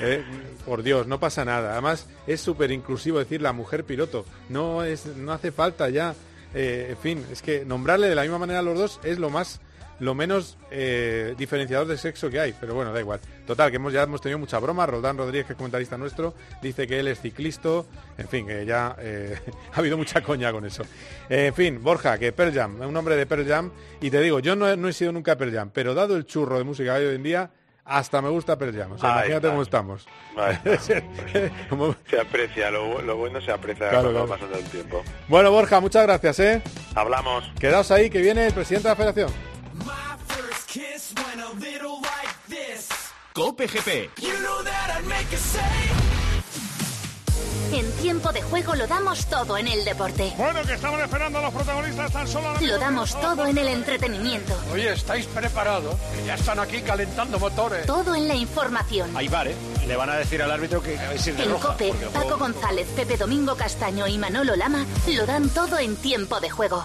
¿eh? 0.02 0.22
Por 0.64 0.84
Dios, 0.84 1.08
no 1.08 1.18
pasa 1.18 1.44
nada. 1.44 1.72
Además, 1.72 2.06
es 2.28 2.40
súper 2.40 2.70
inclusivo 2.70 3.18
decir 3.18 3.42
la 3.42 3.52
mujer 3.52 3.82
piloto. 3.82 4.24
No 4.48 4.84
es, 4.84 5.06
no 5.06 5.32
hace 5.32 5.50
falta 5.50 5.88
ya. 5.88 6.14
eh, 6.54 6.86
en 6.90 6.96
fin, 6.98 7.26
es 7.32 7.42
que 7.42 7.64
nombrarle 7.64 8.08
de 8.08 8.14
la 8.14 8.22
misma 8.22 8.38
manera 8.38 8.60
a 8.60 8.62
los 8.62 8.78
dos 8.78 9.00
es 9.02 9.18
lo 9.18 9.30
más 9.30 9.60
lo 10.00 10.14
menos 10.14 10.58
eh, 10.70 11.34
diferenciador 11.38 11.86
de 11.86 11.96
sexo 11.96 12.28
que 12.30 12.40
hay, 12.40 12.54
pero 12.58 12.74
bueno, 12.74 12.92
da 12.92 13.00
igual. 13.00 13.20
Total, 13.46 13.70
que 13.70 13.76
hemos 13.76 13.92
ya 13.92 14.02
hemos 14.02 14.20
tenido 14.20 14.38
mucha 14.38 14.58
broma. 14.58 14.86
Roldán 14.86 15.16
Rodríguez, 15.16 15.46
que 15.46 15.52
es 15.52 15.56
comentarista 15.56 15.96
nuestro, 15.96 16.34
dice 16.62 16.86
que 16.86 16.98
él 17.00 17.08
es 17.08 17.20
ciclista. 17.20 17.82
En 18.18 18.28
fin, 18.28 18.46
que 18.46 18.64
ya 18.66 18.96
eh, 18.98 19.38
ha 19.72 19.78
habido 19.78 19.96
mucha 19.96 20.20
coña 20.22 20.50
con 20.52 20.64
eso. 20.64 20.82
Eh, 21.28 21.46
en 21.46 21.54
fin, 21.54 21.82
Borja, 21.82 22.18
que 22.18 22.32
Pearl 22.32 22.52
Jam, 22.52 22.80
un 22.80 22.96
hombre 22.96 23.16
de 23.16 23.26
Pearl 23.26 23.46
Jam. 23.46 23.70
Y 24.00 24.10
te 24.10 24.20
digo, 24.20 24.40
yo 24.40 24.56
no 24.56 24.68
he, 24.68 24.76
no 24.76 24.88
he 24.88 24.92
sido 24.92 25.12
nunca 25.12 25.36
Pearl 25.36 25.52
Jam, 25.54 25.70
pero 25.72 25.94
dado 25.94 26.16
el 26.16 26.24
churro 26.26 26.58
de 26.58 26.64
música 26.64 26.94
hoy 26.94 27.14
en 27.14 27.22
día, 27.22 27.50
hasta 27.84 28.20
me 28.22 28.30
gusta 28.30 28.58
Pearl 28.58 28.76
Jam. 28.76 28.92
O 28.92 28.98
sea, 28.98 29.10
imagínate 29.10 29.48
cómo 29.48 29.62
estamos. 29.62 30.06
Como- 31.68 31.94
Se 32.08 32.20
aprecia, 32.20 32.70
lo, 32.70 33.00
lo 33.02 33.16
bueno 33.16 33.40
se 33.40 33.50
aprecia 33.52 33.90
Claro, 33.90 34.10
cuando 34.10 34.26
claro. 34.26 34.28
va 34.28 34.36
pasando 34.36 34.58
el 34.58 34.64
tiempo. 34.64 35.02
Bueno, 35.28 35.50
Borja, 35.50 35.80
muchas 35.80 36.02
gracias, 36.04 36.40
¿eh? 36.40 36.62
Hablamos. 36.94 37.44
Quedaos 37.60 37.90
ahí, 37.90 38.10
que 38.10 38.20
viene 38.20 38.46
el 38.46 38.52
presidente 38.52 38.88
de 38.88 38.92
la 38.92 38.96
federación. 38.96 39.53
Cope 43.32 43.68
GP. 43.68 44.10
En 47.72 47.92
tiempo 48.02 48.32
de 48.32 48.42
juego 48.42 48.74
lo 48.74 48.88
damos 48.88 49.24
todo 49.26 49.56
en 49.56 49.68
el 49.68 49.84
deporte. 49.84 50.32
Bueno, 50.36 50.62
que 50.64 50.72
estamos 50.74 51.00
esperando 51.00 51.38
a 51.38 51.42
los 51.42 51.54
protagonistas 51.54 52.12
tan 52.12 52.26
solo 52.26 52.52
Lo 52.54 52.60
mismo. 52.60 52.78
damos 52.78 53.20
todo 53.20 53.46
en 53.46 53.56
el 53.56 53.68
entretenimiento. 53.68 54.52
Oye, 54.72 54.92
¿estáis 54.92 55.26
preparados? 55.26 55.94
Que 56.16 56.26
ya 56.26 56.34
están 56.34 56.58
aquí 56.58 56.80
calentando 56.82 57.38
motores. 57.38 57.86
Todo 57.86 58.16
en 58.16 58.26
la 58.26 58.34
información. 58.34 59.16
Ahí 59.16 59.28
vale. 59.28 59.54
Le 59.86 59.94
van 59.94 60.10
a 60.10 60.16
decir 60.16 60.42
al 60.42 60.50
árbitro 60.50 60.82
que 60.82 60.98
a 60.98 61.12
es 61.12 61.36
de 61.36 61.44
En 61.44 61.50
roja, 61.52 61.68
COPE, 61.68 61.92
Paco 62.12 62.18
juego- 62.30 62.38
González, 62.38 62.88
Pepe 62.96 63.16
Domingo 63.16 63.54
Castaño 63.56 64.08
y 64.08 64.18
Manolo 64.18 64.56
Lama 64.56 64.84
lo 65.06 65.24
dan 65.24 65.48
todo 65.50 65.78
en 65.78 65.94
tiempo 65.94 66.40
de 66.40 66.50
juego. 66.50 66.84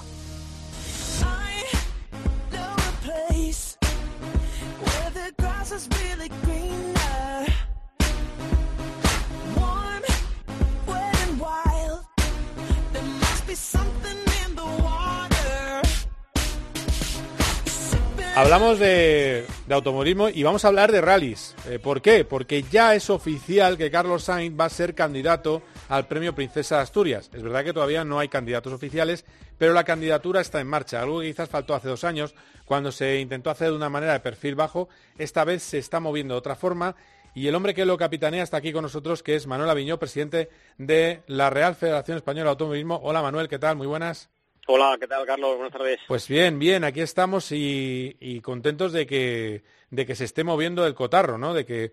Hablamos 18.36 18.79
de, 18.79 19.45
de 19.67 19.75
automovilismo 19.75 20.29
y 20.29 20.43
vamos 20.43 20.63
a 20.63 20.69
hablar 20.69 20.93
de 20.93 21.01
rallies. 21.01 21.55
Eh, 21.67 21.77
¿Por 21.77 22.01
qué? 22.01 22.23
Porque 22.23 22.63
ya 22.63 22.95
es 22.95 23.10
oficial 23.10 23.77
que 23.77 23.91
Carlos 23.91 24.23
Sainz 24.23 24.58
va 24.58 24.63
a 24.63 24.69
ser 24.69 24.95
candidato 24.95 25.62
al 25.89 26.08
premio 26.08 26.34
Princesa 26.34 26.77
de 26.77 26.84
Asturias. 26.84 27.29
Es 27.34 27.43
verdad 27.43 27.65
que 27.65 27.73
todavía 27.73 28.05
no 28.05 28.17
hay 28.17 28.29
candidatos 28.29 28.71
oficiales, 28.71 29.25
pero 29.60 29.74
la 29.74 29.84
candidatura 29.84 30.41
está 30.41 30.60
en 30.60 30.67
marcha. 30.67 31.02
Algo 31.02 31.19
que 31.19 31.28
quizás 31.28 31.50
faltó 31.50 31.76
hace 31.76 31.89
dos 31.89 32.04
años, 32.04 32.34
cuando 32.65 32.91
se 32.91 33.19
intentó 33.19 33.52
hacer 33.52 33.69
de 33.69 33.76
una 33.76 33.89
manera 33.89 34.13
de 34.13 34.22
perfil 34.22 34.56
bajo. 34.56 34.89
Esta 35.19 35.43
vez 35.43 35.62
se 35.62 35.78
está 35.78 36.00
moviendo 36.00 36.34
de 36.34 36.39
otra 36.39 36.56
forma. 36.56 36.95
Y 37.36 37.48
el 37.48 37.54
hombre 37.54 37.76
que 37.76 37.86
lo 37.86 37.98
capitanea 37.98 38.41
está 38.41 38.58
aquí 38.58 38.72
con 38.72 38.84
nosotros, 38.84 39.22
que 39.22 39.36
es 39.36 39.45
Manuel 39.45 39.69
Aviñó, 39.69 40.00
presidente 40.00 40.50
de 40.78 41.22
la 41.28 41.50
Real 41.50 41.76
Federación 41.76 42.17
Española 42.17 42.45
de 42.45 42.50
Automovilismo. 42.52 43.00
Hola 43.04 43.22
Manuel, 43.22 43.48
¿qué 43.50 43.60
tal? 43.60 43.76
Muy 43.76 43.86
buenas. 43.86 44.30
Hola, 44.65 44.98
¿qué 45.00 45.08
tal, 45.08 45.26
Carlos? 45.26 45.58
Buenas 45.58 45.74
tardes. 45.74 46.00
Pues 46.08 46.28
bien, 46.28 46.58
bien, 46.58 46.84
aquí 46.84 47.02
estamos 47.02 47.52
y, 47.52 48.15
y 48.19 48.39
contentos 48.39 48.93
de 48.93 49.06
que, 49.06 49.63
de 49.89 50.06
que 50.06 50.15
se 50.15 50.24
esté 50.24 50.43
moviendo 50.43 50.88
el 50.88 50.95
cotarro, 50.95 51.38
¿no? 51.38 51.54
De 51.54 51.65
que, 51.65 51.91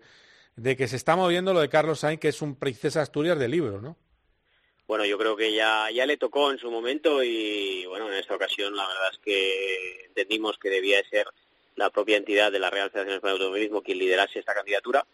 de 0.55 0.77
que 0.77 0.87
se 0.87 0.95
está 0.95 1.15
moviendo 1.15 1.53
lo 1.53 1.59
de 1.59 1.69
Carlos 1.69 1.99
Sainz, 1.99 2.19
que 2.19 2.29
es 2.29 2.41
un 2.41 2.55
princesa 2.55 3.01
Asturias 3.01 3.37
del 3.37 3.51
libro, 3.51 3.81
¿no? 3.81 3.97
Bueno, 4.87 5.03
yo 5.03 5.17
creo 5.17 5.35
que 5.35 5.53
ya, 5.53 5.91
ya 5.91 6.05
le 6.05 6.15
tocó 6.15 6.49
en 6.49 6.59
su 6.59 6.71
momento 6.71 7.21
y, 7.21 7.85
bueno, 7.87 8.07
en 8.07 8.17
esta 8.17 8.35
ocasión 8.35 8.73
la 8.73 8.87
verdad 8.87 9.09
es 9.11 9.17
que 9.19 10.05
entendimos 10.05 10.57
que 10.57 10.69
debía 10.69 10.97
de 10.97 11.09
ser 11.09 11.27
la 11.75 11.89
propia 11.89 12.15
entidad 12.15 12.53
de 12.53 12.59
la 12.59 12.69
Real 12.69 12.89
Federación 12.89 13.17
Española 13.17 13.37
de 13.37 13.43
Automovilismo 13.43 13.81
quien 13.81 13.97
liderase 13.97 14.39
esta 14.39 14.53
candidatura. 14.53 15.05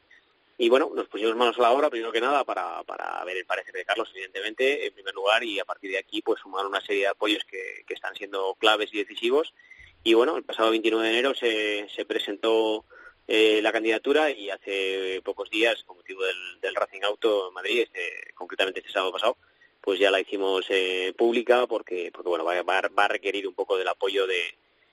Y 0.60 0.70
bueno, 0.70 0.92
nos 0.94 1.08
pusimos 1.08 1.36
manos 1.36 1.58
a 1.58 1.64
la 1.64 1.72
obra, 1.72 1.90
primero 1.90 2.12
que 2.12 2.22
nada, 2.22 2.44
para, 2.44 2.84
para 2.84 3.24
ver 3.26 3.38
el 3.38 3.46
parecer 3.46 3.74
de 3.74 3.84
Carlos, 3.84 4.12
evidentemente, 4.14 4.86
en 4.86 4.94
primer 4.94 5.16
lugar, 5.16 5.44
y 5.44 5.60
a 5.60 5.66
partir 5.66 5.90
de 5.90 5.98
aquí, 5.98 6.22
pues 6.22 6.40
sumar 6.40 6.68
una 6.68 6.80
serie 6.80 7.02
de 7.02 7.08
apoyos 7.08 7.44
que, 7.44 7.84
que 7.88 7.96
están 7.96 8.14
siendo 8.16 8.54
claves 8.60 8.94
y 8.94 9.00
decisivos. 9.00 9.56
Y 10.04 10.14
bueno, 10.14 10.38
el 10.38 10.44
pasado 10.44 10.70
29 10.70 11.04
de 11.04 11.12
enero 11.12 11.34
se, 11.34 11.90
se 11.90 12.06
presentó 12.06 12.86
eh, 13.28 13.60
la 13.64 13.72
candidatura 13.72 14.30
y 14.30 14.52
hace 14.52 15.20
pocos 15.26 15.50
días, 15.50 15.84
con 15.86 15.98
motivo 15.98 16.24
del, 16.24 16.62
del 16.62 16.76
Racing 16.76 17.02
Auto 17.02 17.48
en 17.48 17.54
Madrid, 17.56 17.82
este, 17.82 18.34
concretamente 18.36 18.82
este 18.82 18.92
sábado 18.92 19.14
pasado, 19.14 19.38
pues 19.84 20.00
ya 20.00 20.10
la 20.10 20.22
hicimos 20.22 20.66
eh, 20.70 21.14
pública 21.18 21.68
porque, 21.68 22.10
porque 22.14 22.30
bueno, 22.30 22.46
va, 22.46 22.62
va, 22.64 22.82
va 22.98 23.06
a 23.06 23.10
requerir 23.10 23.48
un 23.48 23.54
poco 23.54 23.78
del 23.78 23.88
apoyo 23.90 24.26
de, 24.26 24.42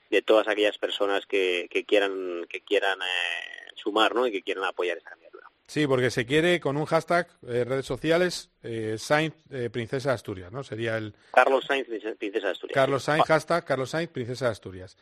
de 0.09 0.21
todas 0.21 0.47
aquellas 0.49 0.77
personas 0.77 1.25
que, 1.25 1.67
que 1.71 1.85
quieran, 1.85 2.45
que 2.49 2.59
quieran 2.61 2.99
eh, 3.01 3.71
sumar, 3.75 4.13
¿no? 4.13 4.27
Y 4.27 4.31
que 4.31 4.41
quieren 4.41 4.63
apoyar 4.65 4.97
esta 4.97 5.11
candidatura. 5.11 5.47
Sí, 5.67 5.87
porque 5.87 6.11
se 6.11 6.25
quiere 6.25 6.59
con 6.59 6.75
un 6.75 6.83
hashtag, 6.85 7.29
eh, 7.47 7.63
redes 7.63 7.85
sociales, 7.85 8.49
eh, 8.63 8.97
Sainz 8.97 9.33
eh, 9.51 9.69
Princesa 9.71 10.11
Asturias, 10.11 10.51
¿no? 10.51 10.65
Sería 10.65 10.97
el 10.97 11.15
Carlos 11.31 11.63
Sainz, 11.65 11.87
princesa 12.19 12.47
de 12.47 12.51
Asturias. 12.51 12.75
Carlos 12.75 13.03
Sainz, 13.03 13.23
hashtag 13.25 13.63
Carlos 13.63 13.89
Sainz 13.89 14.09
Princesa 14.11 14.45
de 14.47 14.51
Asturias. 14.51 14.97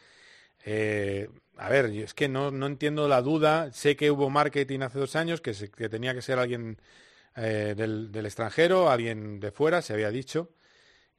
Eh, 0.66 1.28
a 1.57 1.70
ver, 1.70 1.86
es 1.86 2.14
que 2.14 2.28
no, 2.28 2.51
no 2.51 2.68
entiendo 2.68 3.07
la 3.07 3.22
duda. 3.24 3.72
Sé 3.74 3.95
que 3.95 4.11
hubo 4.11 4.30
marketing 4.30 4.82
hace 4.82 4.99
dos 4.99 5.16
años, 5.16 5.41
que, 5.41 5.55
se- 5.55 5.72
que 5.72 5.89
tenía 5.89 6.14
que 6.14 6.22
ser 6.22 6.38
alguien 6.38 6.78
eh, 7.36 7.73
del, 7.75 8.11
del 8.11 8.25
extranjero, 8.25 8.89
alguien 8.89 9.39
de 9.39 9.51
fuera, 9.51 9.82
se 9.82 9.93
había 9.93 10.09
dicho. 10.11 10.49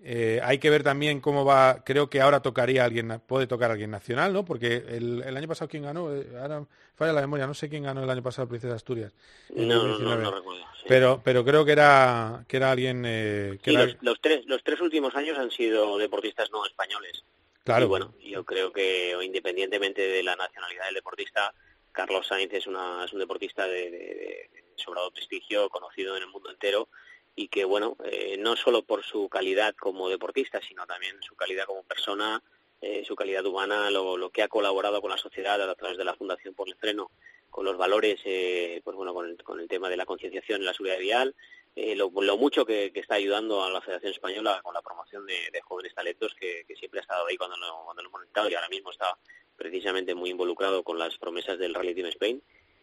Eh, 0.02 0.40
hay 0.42 0.56
que 0.58 0.70
ver 0.70 0.82
también 0.82 1.20
cómo 1.20 1.44
va. 1.44 1.82
Creo 1.84 2.08
que 2.08 2.22
ahora 2.22 2.40
tocaría 2.40 2.84
alguien, 2.84 3.20
puede 3.26 3.46
tocar 3.46 3.70
alguien 3.70 3.90
nacional, 3.90 4.32
¿no? 4.32 4.46
Porque 4.46 4.76
el, 4.88 5.22
el 5.22 5.36
año 5.36 5.46
pasado 5.46 5.68
quién 5.68 5.82
ganó, 5.82 6.14
Eh, 6.14 6.26
ahora 6.40 6.64
falla 6.94 7.12
la 7.12 7.20
memoria, 7.20 7.46
no 7.46 7.52
sé 7.52 7.68
quién 7.68 7.82
ganó 7.82 8.02
el 8.02 8.08
año 8.08 8.22
pasado 8.22 8.48
Princesa 8.48 8.74
Asturias. 8.74 9.12
No, 9.50 9.64
no, 9.66 9.74
no, 9.74 9.88
2019. 9.98 10.22
no 10.22 10.30
recuerdo. 10.30 10.62
sí. 10.78 10.84
Pero, 10.88 11.20
pero 11.22 11.44
creo 11.44 11.66
que 11.66 11.72
era 11.72 12.44
que 12.48 12.56
era 12.56 12.70
alguien 12.70 13.02
eh, 13.06 13.58
que 13.62 13.70
Sí, 13.72 13.76
era- 13.76 13.84
los, 13.86 13.96
los 14.00 14.20
tres, 14.22 14.46
los 14.46 14.64
tres 14.64 14.80
últimos 14.80 15.14
años 15.16 15.36
han 15.38 15.50
sido 15.50 15.98
deportistas 15.98 16.50
no 16.50 16.64
españoles. 16.64 17.22
claro. 17.64 17.84
Y 17.84 17.88
bueno, 17.88 18.14
yo 18.22 18.42
creo 18.46 18.72
que 18.72 19.14
independientemente 19.22 20.00
de 20.00 20.22
la 20.22 20.34
nacionalidad 20.34 20.86
del 20.86 20.94
deportista, 20.94 21.52
Carlos 21.92 22.26
Sainz 22.26 22.54
es, 22.54 22.66
una, 22.66 23.04
es 23.04 23.12
un 23.12 23.18
deportista 23.18 23.66
de, 23.66 23.90
de- 23.90 24.50
de 24.54 24.64
sobrado 24.80 25.10
prestigio, 25.10 25.68
conocido 25.68 26.16
en 26.16 26.22
el 26.22 26.28
mundo 26.28 26.50
entero 26.50 26.88
y 27.36 27.48
que 27.48 27.64
bueno, 27.64 27.96
eh, 28.04 28.36
no 28.38 28.56
solo 28.56 28.82
por 28.82 29.04
su 29.04 29.28
calidad 29.28 29.74
como 29.76 30.08
deportista, 30.08 30.60
sino 30.60 30.86
también 30.86 31.16
su 31.22 31.36
calidad 31.36 31.66
como 31.66 31.84
persona, 31.84 32.42
eh, 32.80 33.04
su 33.06 33.14
calidad 33.14 33.44
humana, 33.46 33.90
lo, 33.90 34.16
lo 34.16 34.30
que 34.30 34.42
ha 34.42 34.48
colaborado 34.48 35.00
con 35.00 35.10
la 35.10 35.18
sociedad 35.18 35.60
a 35.60 35.74
través 35.74 35.98
de 35.98 36.04
la 36.04 36.14
Fundación 36.14 36.54
por 36.54 36.68
el 36.68 36.76
Freno, 36.76 37.10
con 37.50 37.64
los 37.64 37.76
valores, 37.76 38.20
eh, 38.24 38.80
pues 38.84 38.96
bueno, 38.96 39.12
con 39.12 39.28
el, 39.28 39.42
con 39.42 39.60
el 39.60 39.68
tema 39.68 39.88
de 39.88 39.96
la 39.96 40.06
concienciación 40.06 40.60
en 40.60 40.66
la 40.66 40.72
seguridad 40.72 40.98
vial, 40.98 41.34
eh, 41.76 41.94
lo, 41.94 42.10
mucho 42.10 42.64
que, 42.64 42.90
está 42.94 43.16
ayudando 43.16 43.62
a 43.62 43.70
la 43.70 43.80
Federación 43.80 44.12
Española 44.12 44.60
con 44.62 44.74
la 44.74 44.82
promoción 44.82 45.26
de, 45.26 45.60
jóvenes 45.62 45.94
talentos, 45.94 46.34
que, 46.34 46.64
siempre 46.78 47.00
ha 47.00 47.02
estado 47.02 47.26
ahí 47.26 47.36
cuando 47.36 47.56
lo, 47.56 47.84
cuando 47.84 48.02
lo 48.02 48.08
hemos 48.08 48.50
y 48.50 48.54
ahora 48.54 48.68
mismo 48.68 48.90
está 48.90 49.16
precisamente 49.56 50.14
muy 50.14 50.30
involucrado 50.30 50.82
con 50.82 50.98
las 50.98 51.18
promesas 51.18 51.58
del 51.58 51.74
Rally 51.74 51.94
Team 51.94 52.06
Spain. 52.08 52.42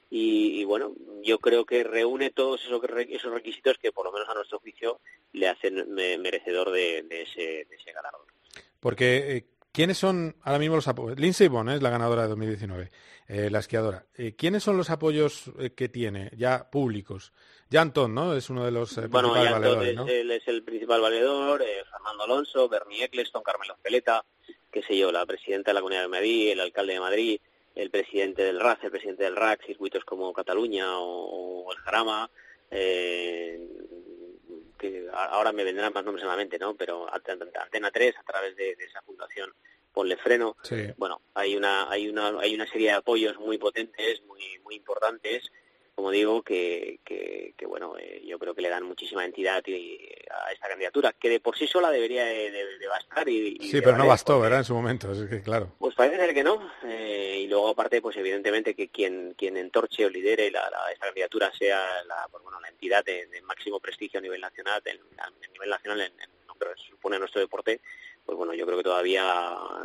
Y, 0.09 0.61
y 0.61 0.63
bueno, 0.63 0.93
yo 1.23 1.39
creo 1.39 1.65
que 1.65 1.83
reúne 1.83 2.29
todos 2.29 2.63
esos, 2.63 2.81
esos 3.09 3.31
requisitos 3.33 3.77
que 3.81 3.91
por 3.91 4.05
lo 4.05 4.11
menos 4.11 4.29
a 4.29 4.33
nuestro 4.33 4.59
juicio 4.59 4.99
le 5.33 5.49
hacen 5.49 5.93
me- 5.93 6.17
merecedor 6.17 6.71
de, 6.71 7.03
de 7.03 7.23
ese, 7.23 7.41
de 7.41 7.75
ese 7.77 7.91
galardón. 7.91 8.21
Porque, 8.79 9.35
eh, 9.37 9.45
¿quiénes 9.73 9.97
son 9.97 10.35
ahora 10.43 10.59
mismo 10.59 10.75
los 10.75 10.87
apoyos? 10.87 11.19
Lindsay 11.19 11.47
Vonn 11.49 11.69
es 11.69 11.81
la 11.81 11.89
ganadora 11.89 12.21
de 12.23 12.29
2019, 12.29 12.89
eh, 13.27 13.49
la 13.49 13.59
esquiadora. 13.59 14.05
Eh, 14.15 14.35
¿Quiénes 14.37 14.63
son 14.63 14.77
los 14.77 14.89
apoyos 14.89 15.51
eh, 15.59 15.71
que 15.71 15.89
tiene 15.89 16.31
ya 16.37 16.69
públicos? 16.69 17.33
Jan 17.69 17.91
Todd, 17.91 18.07
¿no? 18.07 18.33
Es 18.33 18.49
uno 18.49 18.63
de 18.63 18.71
los 18.71 18.97
eh, 18.97 19.07
Bueno, 19.07 19.33
principales 19.33 19.49
ya 19.49 19.59
valedores, 19.59 19.95
¿no? 19.95 20.07
él 20.07 20.31
es 20.31 20.47
el 20.47 20.63
principal 20.63 21.01
valedor, 21.01 21.61
eh, 21.63 21.83
Fernando 21.91 22.23
Alonso, 22.23 22.69
Bernie 22.69 23.03
Eccleston, 23.03 23.43
Carmelo 23.43 23.75
Peleta, 23.83 24.23
qué 24.71 24.81
sé 24.83 24.97
yo, 24.97 25.11
la 25.11 25.25
presidenta 25.25 25.71
de 25.71 25.73
la 25.75 25.81
Comunidad 25.81 26.03
de 26.03 26.07
Madrid, 26.07 26.51
el 26.51 26.61
alcalde 26.61 26.93
de 26.93 26.99
Madrid, 27.01 27.41
el 27.77 27.89
presidente 27.89 28.43
del 28.43 28.59
RAC, 28.59 28.83
el 28.83 28.91
presidente 28.91 29.23
del 29.23 29.35
RAC, 29.35 29.65
circuitos 29.65 30.03
como 30.03 30.33
Cataluña 30.33 30.99
o, 30.99 31.63
o 31.65 31.71
el 31.71 31.77
Jarama, 31.79 32.29
eh, 32.71 33.59
que 34.77 35.07
ahora 35.11 35.51
me 35.51 35.63
vendrán 35.63 35.93
más 35.93 36.03
nombres 36.05 36.23
en 36.23 36.29
la 36.29 36.35
mente, 36.35 36.59
¿no? 36.59 36.75
Pero 36.75 37.07
Ant- 37.07 37.51
Antena 37.61 37.91
3, 37.91 38.15
a 38.17 38.23
través 38.23 38.55
de, 38.55 38.75
de 38.75 38.83
esa 38.85 39.01
fundación 39.01 39.53
Ponle 39.93 40.17
Freno, 40.17 40.55
Sí. 40.61 40.75
bueno, 40.97 41.21
hay 41.33 41.55
una, 41.55 41.89
hay 41.89 42.07
una, 42.07 42.27
hay 42.39 42.53
una 42.53 42.67
serie 42.67 42.89
de 42.89 42.95
apoyos 42.97 43.37
muy 43.39 43.57
potentes, 43.57 44.21
muy, 44.27 44.41
muy 44.63 44.75
importantes, 44.75 45.51
como 45.97 46.11
digo, 46.11 46.43
que, 46.43 46.99
que, 47.03 47.55
que, 47.57 47.65
bueno, 47.65 47.97
eh, 47.97 48.21
yo 48.23 48.37
creo 48.37 48.53
que 48.53 48.61
le 48.61 48.69
dan 48.69 48.83
muchísima 48.83 49.25
entidad 49.25 49.63
y- 49.65 49.97
a 50.29 50.51
esta 50.51 50.67
candidatura, 50.69 51.11
que 51.13 51.27
de 51.27 51.39
por 51.39 51.57
sí 51.57 51.65
sola 51.65 51.89
debería 51.89 52.23
de, 52.23 52.51
de- 52.51 52.77
de 52.77 52.87
bastar 52.87 53.27
y, 53.27 53.57
y 53.59 53.67
Sí, 53.69 53.77
de 53.77 53.81
pero 53.81 53.97
no 53.97 54.05
bastó, 54.05 54.33
porque- 54.33 54.43
¿verdad? 54.43 54.59
En 54.59 54.65
su 54.65 54.75
momento, 54.75 55.11
es 55.11 55.27
que 55.27 55.41
claro. 55.41 55.73
Pues 55.79 55.95
parece 55.95 56.17
ser 56.17 56.35
que 56.35 56.43
no. 56.43 56.71
eh, 56.83 57.39
y 57.41 57.47
luego 57.47 57.69
aparte, 57.69 57.99
pues 57.99 58.15
evidentemente 58.17 58.75
que 58.75 58.89
quien 58.89 59.33
quien 59.35 59.57
entorche 59.57 60.05
o 60.05 60.09
lidere 60.11 60.51
la, 60.51 60.69
la- 60.69 60.91
esta 60.93 61.07
candidatura 61.07 61.51
sea 61.57 62.03
la, 62.03 62.27
pues, 62.29 62.43
bueno, 62.43 62.59
la 62.61 62.69
entidad 62.69 63.03
de, 63.03 63.25
de 63.25 63.41
máximo 63.41 63.79
prestigio 63.79 64.19
a 64.19 64.21
nivel 64.21 64.39
nacional, 64.39 64.79
a 65.17 65.29
nivel 65.51 65.69
nacional 65.71 66.01
en, 66.01 66.11
en 66.21 66.29
lo 66.47 66.53
que 66.53 66.67
supone 66.91 67.17
nuestro 67.17 67.41
deporte, 67.41 67.81
pues 68.23 68.37
bueno, 68.37 68.53
yo 68.53 68.67
creo 68.67 68.77
que 68.77 68.83
todavía 68.83 69.23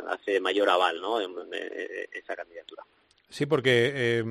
hace 0.09 0.39
mayor 0.39 0.69
aval, 0.69 1.01
¿no? 1.01 1.19
esa 2.11 2.35
candidatura. 2.35 2.83
Sí, 3.29 3.47
porque 3.47 3.91
eh, 3.95 4.23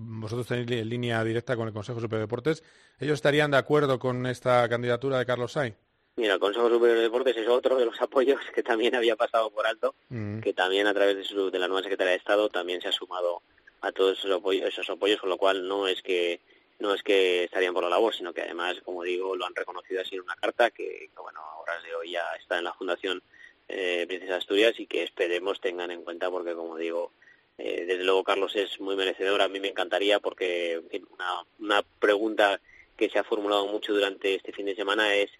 vosotros 0.00 0.46
tenéis 0.46 0.86
línea 0.86 1.22
directa 1.24 1.56
con 1.56 1.66
el 1.66 1.74
Consejo 1.74 1.98
Superior 2.00 2.20
de 2.20 2.26
Deportes. 2.26 2.62
¿Ellos 3.00 3.14
estarían 3.14 3.50
de 3.50 3.56
acuerdo 3.56 3.98
con 3.98 4.26
esta 4.26 4.68
candidatura 4.68 5.18
de 5.18 5.26
Carlos 5.26 5.52
Sainz? 5.52 5.76
Mira, 6.16 6.34
el 6.34 6.40
Consejo 6.40 6.68
Superior 6.68 6.98
de 6.98 7.02
Deportes 7.04 7.36
es 7.36 7.48
otro 7.48 7.76
de 7.76 7.84
los 7.84 8.00
apoyos 8.00 8.40
que 8.54 8.62
también 8.62 8.94
había 8.94 9.16
pasado 9.16 9.50
por 9.50 9.66
alto, 9.66 9.94
Mm. 10.08 10.40
que 10.40 10.52
también 10.52 10.86
a 10.86 10.94
través 10.94 11.16
de, 11.16 11.24
su- 11.24 11.50
de 11.50 11.58
la 11.58 11.66
nueva 11.68 11.82
Secretaría 11.82 12.12
de 12.12 12.18
Estado 12.18 12.48
también 12.48 12.80
se 12.80 12.88
ha 12.88 12.92
sumado 12.92 13.42
a 13.80 13.92
todos 13.92 14.18
esos 14.18 14.30
apoyos, 14.32 14.68
esos 14.68 14.88
apoyos, 14.90 15.20
con 15.20 15.30
lo 15.30 15.36
cual 15.36 15.66
no 15.66 15.86
es 15.88 16.00
que 16.02 16.40
no 16.80 16.94
es 16.94 17.02
que 17.02 17.42
estarían 17.44 17.74
por 17.74 17.82
la 17.82 17.90
labor, 17.90 18.14
sino 18.14 18.32
que 18.32 18.42
además, 18.42 18.76
como 18.84 19.02
digo, 19.02 19.34
lo 19.34 19.44
han 19.46 19.54
reconocido 19.56 20.00
así 20.00 20.14
en 20.14 20.20
una 20.22 20.36
carta 20.36 20.70
que, 20.70 21.10
que, 21.12 21.20
bueno, 21.20 21.40
a 21.40 21.58
horas 21.58 21.82
de 21.82 21.92
hoy 21.96 22.12
ya 22.12 22.22
está 22.40 22.56
en 22.58 22.62
la 22.64 22.72
Fundación 22.72 23.20
eh, 23.66 24.04
Princesa 24.06 24.36
Asturias 24.36 24.78
y 24.78 24.86
que 24.86 25.02
esperemos 25.02 25.60
tengan 25.60 25.90
en 25.90 26.04
cuenta 26.04 26.30
porque, 26.30 26.54
como 26.54 26.76
digo, 26.76 27.10
eh, 27.58 27.84
desde 27.86 28.04
luego 28.04 28.24
Carlos 28.24 28.54
es 28.56 28.80
muy 28.80 28.96
merecedor. 28.96 29.42
A 29.42 29.48
mí 29.48 29.60
me 29.60 29.68
encantaría 29.68 30.20
porque 30.20 30.80
una, 31.10 31.44
una 31.58 31.82
pregunta 32.00 32.60
que 32.96 33.10
se 33.10 33.18
ha 33.18 33.24
formulado 33.24 33.66
mucho 33.66 33.92
durante 33.92 34.34
este 34.34 34.52
fin 34.52 34.66
de 34.66 34.74
semana 34.74 35.14
es 35.14 35.30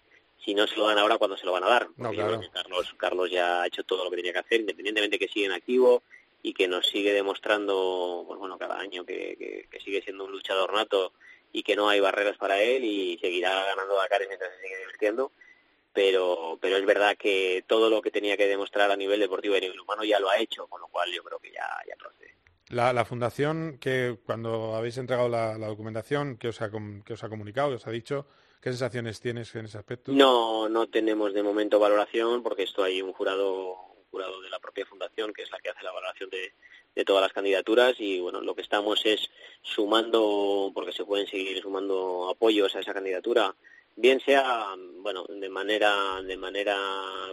si 0.43 0.53
no 0.53 0.67
se 0.67 0.77
lo 0.77 0.87
dan 0.87 0.97
ahora, 0.97 1.17
¿cuándo 1.17 1.35
se 1.37 1.45
lo 1.45 1.51
van 1.51 1.63
a 1.65 1.69
dar? 1.69 1.87
No, 1.97 2.11
claro. 2.11 2.39
Carlos, 2.53 2.93
Carlos 2.97 3.29
ya 3.31 3.61
ha 3.61 3.67
hecho 3.67 3.83
todo 3.83 4.05
lo 4.05 4.09
que 4.09 4.15
tenía 4.17 4.31
que 4.33 4.39
hacer, 4.39 4.61
independientemente 4.61 5.19
que 5.19 5.27
sigue 5.27 5.45
en 5.47 5.51
activo 5.51 6.01
y 6.41 6.53
que 6.53 6.67
nos 6.69 6.87
sigue 6.87 7.11
demostrando, 7.13 8.23
pues 8.25 8.39
bueno, 8.39 8.57
cada 8.57 8.79
año 8.79 9.03
que, 9.05 9.35
que- 9.37 9.67
que 9.69 9.79
sigue 9.81 10.01
siendo 10.01 10.23
un 10.25 10.31
luchador 10.31 10.73
nato 10.73 11.11
y 11.51 11.63
que 11.63 11.75
no 11.75 11.89
hay 11.89 11.99
barreras 11.99 12.37
para 12.37 12.61
él 12.61 12.85
y 12.85 13.17
seguirá 13.19 13.65
ganando 13.65 13.95
Dakar 13.95 14.21
mientras 14.27 14.51
se 14.55 14.61
sigue 14.61 14.77
divirtiendo. 14.79 15.31
Pero, 15.93 16.57
pero 16.61 16.77
es 16.77 16.85
verdad 16.85 17.17
que 17.17 17.63
todo 17.67 17.89
lo 17.89 18.01
que 18.01 18.11
tenía 18.11 18.37
que 18.37 18.47
demostrar 18.47 18.91
a 18.91 18.95
nivel 18.95 19.19
deportivo 19.19 19.55
y 19.55 19.57
a 19.57 19.61
nivel 19.61 19.79
humano 19.79 20.03
ya 20.03 20.19
lo 20.19 20.29
ha 20.29 20.37
hecho, 20.37 20.67
con 20.67 20.79
lo 20.81 20.87
cual 20.87 21.11
yo 21.11 21.23
creo 21.23 21.39
que 21.39 21.51
ya, 21.51 21.67
ya 21.87 21.95
procede. 21.95 22.35
La, 22.69 22.93
la 22.93 23.05
fundación 23.05 23.79
que 23.79 24.19
cuando 24.23 24.75
habéis 24.75 24.97
entregado 24.97 25.27
la, 25.27 25.57
la 25.57 25.67
documentación, 25.67 26.37
que 26.37 26.49
os, 26.49 26.61
ha, 26.61 26.69
que 26.69 27.13
os 27.13 27.23
ha 27.23 27.29
comunicado, 27.29 27.69
que 27.69 27.75
os 27.77 27.87
ha 27.87 27.91
dicho, 27.91 28.27
¿qué 28.61 28.69
sensaciones 28.69 29.19
tienes 29.19 29.53
en 29.55 29.65
ese 29.65 29.79
aspecto? 29.79 30.11
No, 30.11 30.69
no 30.69 30.87
tenemos 30.87 31.33
de 31.33 31.41
momento 31.41 31.79
valoración 31.79 32.43
porque 32.43 32.63
esto 32.63 32.83
hay 32.83 33.01
un 33.01 33.11
jurado, 33.13 33.73
un 33.73 34.03
jurado 34.11 34.41
de 34.41 34.49
la 34.51 34.59
propia 34.59 34.85
fundación 34.85 35.33
que 35.33 35.41
es 35.41 35.51
la 35.51 35.59
que 35.59 35.71
hace 35.71 35.83
la 35.83 35.91
valoración 35.91 36.29
de, 36.29 36.53
de 36.93 37.05
todas 37.05 37.23
las 37.23 37.33
candidaturas 37.33 37.95
y 37.97 38.19
bueno, 38.19 38.41
lo 38.41 38.53
que 38.53 38.61
estamos 38.61 39.03
es 39.05 39.29
sumando, 39.61 40.71
porque 40.73 40.91
se 40.91 41.05
pueden 41.05 41.27
seguir 41.27 41.61
sumando 41.61 42.29
apoyos 42.29 42.75
a 42.75 42.81
esa 42.81 42.93
candidatura, 42.93 43.55
bien 43.99 44.19
sea, 44.21 44.75
bueno, 45.01 45.25
de 45.27 45.49
manera, 45.49 46.21
de 46.23 46.37
manera 46.37 46.77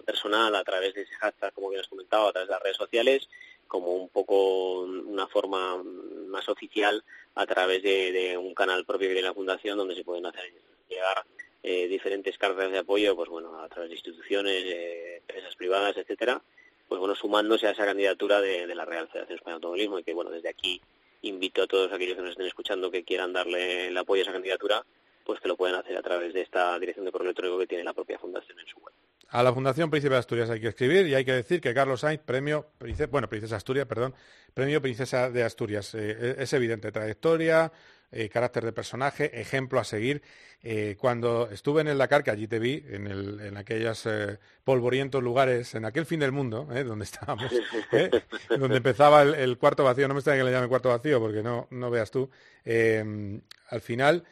personal 0.04 0.54
a 0.54 0.64
través 0.64 0.94
de 0.94 1.02
ese 1.02 1.14
hashtag, 1.14 1.52
como 1.54 1.68
bien 1.68 1.80
has 1.80 1.88
comentado, 1.88 2.28
a 2.28 2.32
través 2.32 2.48
de 2.48 2.54
las 2.54 2.62
redes 2.62 2.76
sociales, 2.76 3.28
como 3.68 3.92
un 3.92 4.08
poco 4.08 4.80
una 4.80 5.26
forma 5.28 5.82
más 6.28 6.48
oficial 6.48 7.02
a 7.36 7.46
través 7.46 7.82
de, 7.82 8.12
de 8.12 8.36
un 8.36 8.54
canal 8.54 8.84
propio 8.84 9.08
tiene 9.08 9.22
la 9.22 9.34
fundación 9.34 9.78
donde 9.78 9.94
se 9.94 10.04
pueden 10.04 10.26
hacer 10.26 10.52
llegar 10.88 11.24
eh, 11.62 11.86
diferentes 11.88 12.36
cartas 12.38 12.70
de 12.70 12.78
apoyo, 12.78 13.14
pues 13.14 13.28
bueno, 13.28 13.60
a 13.60 13.68
través 13.68 13.90
de 13.90 13.96
instituciones, 13.96 14.62
eh, 14.64 15.16
empresas 15.16 15.54
privadas, 15.56 15.96
etcétera, 15.96 16.40
pues 16.88 16.98
bueno, 16.98 17.14
sumándose 17.14 17.66
a 17.66 17.72
esa 17.72 17.84
candidatura 17.84 18.40
de, 18.40 18.66
de 18.66 18.74
la 18.74 18.84
Real 18.84 19.08
Federación 19.08 19.38
Española 19.38 19.54
de 19.54 19.66
Automovilismo. 19.66 19.98
Y 19.98 20.04
que 20.04 20.14
bueno, 20.14 20.30
desde 20.30 20.48
aquí 20.48 20.80
invito 21.22 21.62
a 21.62 21.66
todos 21.66 21.92
aquellos 21.92 22.16
que 22.16 22.22
nos 22.22 22.30
estén 22.30 22.46
escuchando 22.46 22.90
que 22.90 23.04
quieran 23.04 23.32
darle 23.32 23.88
el 23.88 23.96
apoyo 23.96 24.20
a 24.20 24.24
esa 24.24 24.32
candidatura, 24.32 24.84
pues 25.26 25.40
que 25.40 25.48
lo 25.48 25.56
pueden 25.56 25.74
hacer 25.76 25.96
a 25.96 26.02
través 26.02 26.32
de 26.32 26.40
esta 26.42 26.78
dirección 26.78 27.04
de 27.04 27.12
correo 27.12 27.26
electrónico 27.26 27.58
que 27.58 27.66
tiene 27.66 27.84
la 27.84 27.92
propia 27.92 28.18
fundación 28.18 28.58
en 28.60 28.66
su 28.66 28.78
web. 28.78 28.94
A 29.30 29.42
la 29.42 29.52
Fundación 29.52 29.90
Príncipe 29.90 30.14
de 30.14 30.20
Asturias 30.20 30.48
hay 30.50 30.60
que 30.60 30.68
escribir 30.68 31.06
y 31.08 31.14
hay 31.14 31.24
que 31.24 31.32
decir 31.32 31.60
que 31.60 31.74
Carlos 31.74 32.00
Sainz, 32.00 32.22
premio, 32.24 32.66
Prince- 32.78 33.06
bueno, 33.08 33.28
Princesa 33.28 33.56
Asturias, 33.56 33.86
perdón, 33.86 34.14
premio 34.54 34.80
Princesa 34.80 35.28
de 35.30 35.42
Asturias. 35.42 35.94
Eh, 35.96 36.36
es 36.38 36.52
evidente, 36.52 36.92
trayectoria, 36.92 37.72
eh, 38.12 38.28
carácter 38.28 38.64
de 38.64 38.72
personaje, 38.72 39.40
ejemplo 39.40 39.80
a 39.80 39.84
seguir. 39.84 40.22
Eh, 40.62 40.96
cuando 40.98 41.48
estuve 41.50 41.80
en 41.80 41.88
el 41.88 41.98
Dakar, 41.98 42.22
que 42.22 42.30
allí 42.30 42.46
te 42.46 42.60
vi, 42.60 42.84
en, 42.88 43.08
el, 43.08 43.40
en 43.40 43.56
aquellos 43.56 44.06
eh, 44.06 44.38
polvorientos 44.62 45.22
lugares, 45.24 45.74
en 45.74 45.84
aquel 45.84 46.06
fin 46.06 46.20
del 46.20 46.30
mundo, 46.32 46.68
eh, 46.72 46.84
donde 46.84 47.04
estábamos, 47.04 47.50
eh, 47.92 48.10
donde 48.58 48.76
empezaba 48.76 49.22
el, 49.22 49.34
el 49.34 49.58
cuarto 49.58 49.82
vacío, 49.82 50.06
no 50.06 50.14
me 50.14 50.20
extraña 50.20 50.38
que 50.40 50.44
le 50.44 50.52
llame 50.52 50.68
cuarto 50.68 50.88
vacío, 50.90 51.18
porque 51.20 51.42
no, 51.42 51.66
no 51.72 51.90
veas 51.90 52.12
tú, 52.12 52.30
eh, 52.64 53.40
al 53.70 53.80
final 53.80 54.24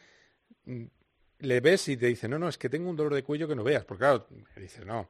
le 1.39 1.59
ves 1.59 1.87
y 1.89 1.97
te 1.97 2.07
dice, 2.07 2.27
no, 2.27 2.39
no, 2.39 2.47
es 2.49 2.57
que 2.57 2.69
tengo 2.69 2.89
un 2.89 2.95
dolor 2.95 3.13
de 3.13 3.23
cuello 3.23 3.47
que 3.47 3.55
no 3.55 3.63
veas. 3.63 3.85
Porque 3.85 3.99
claro, 4.01 4.27
dices, 4.55 4.85
no, 4.85 5.07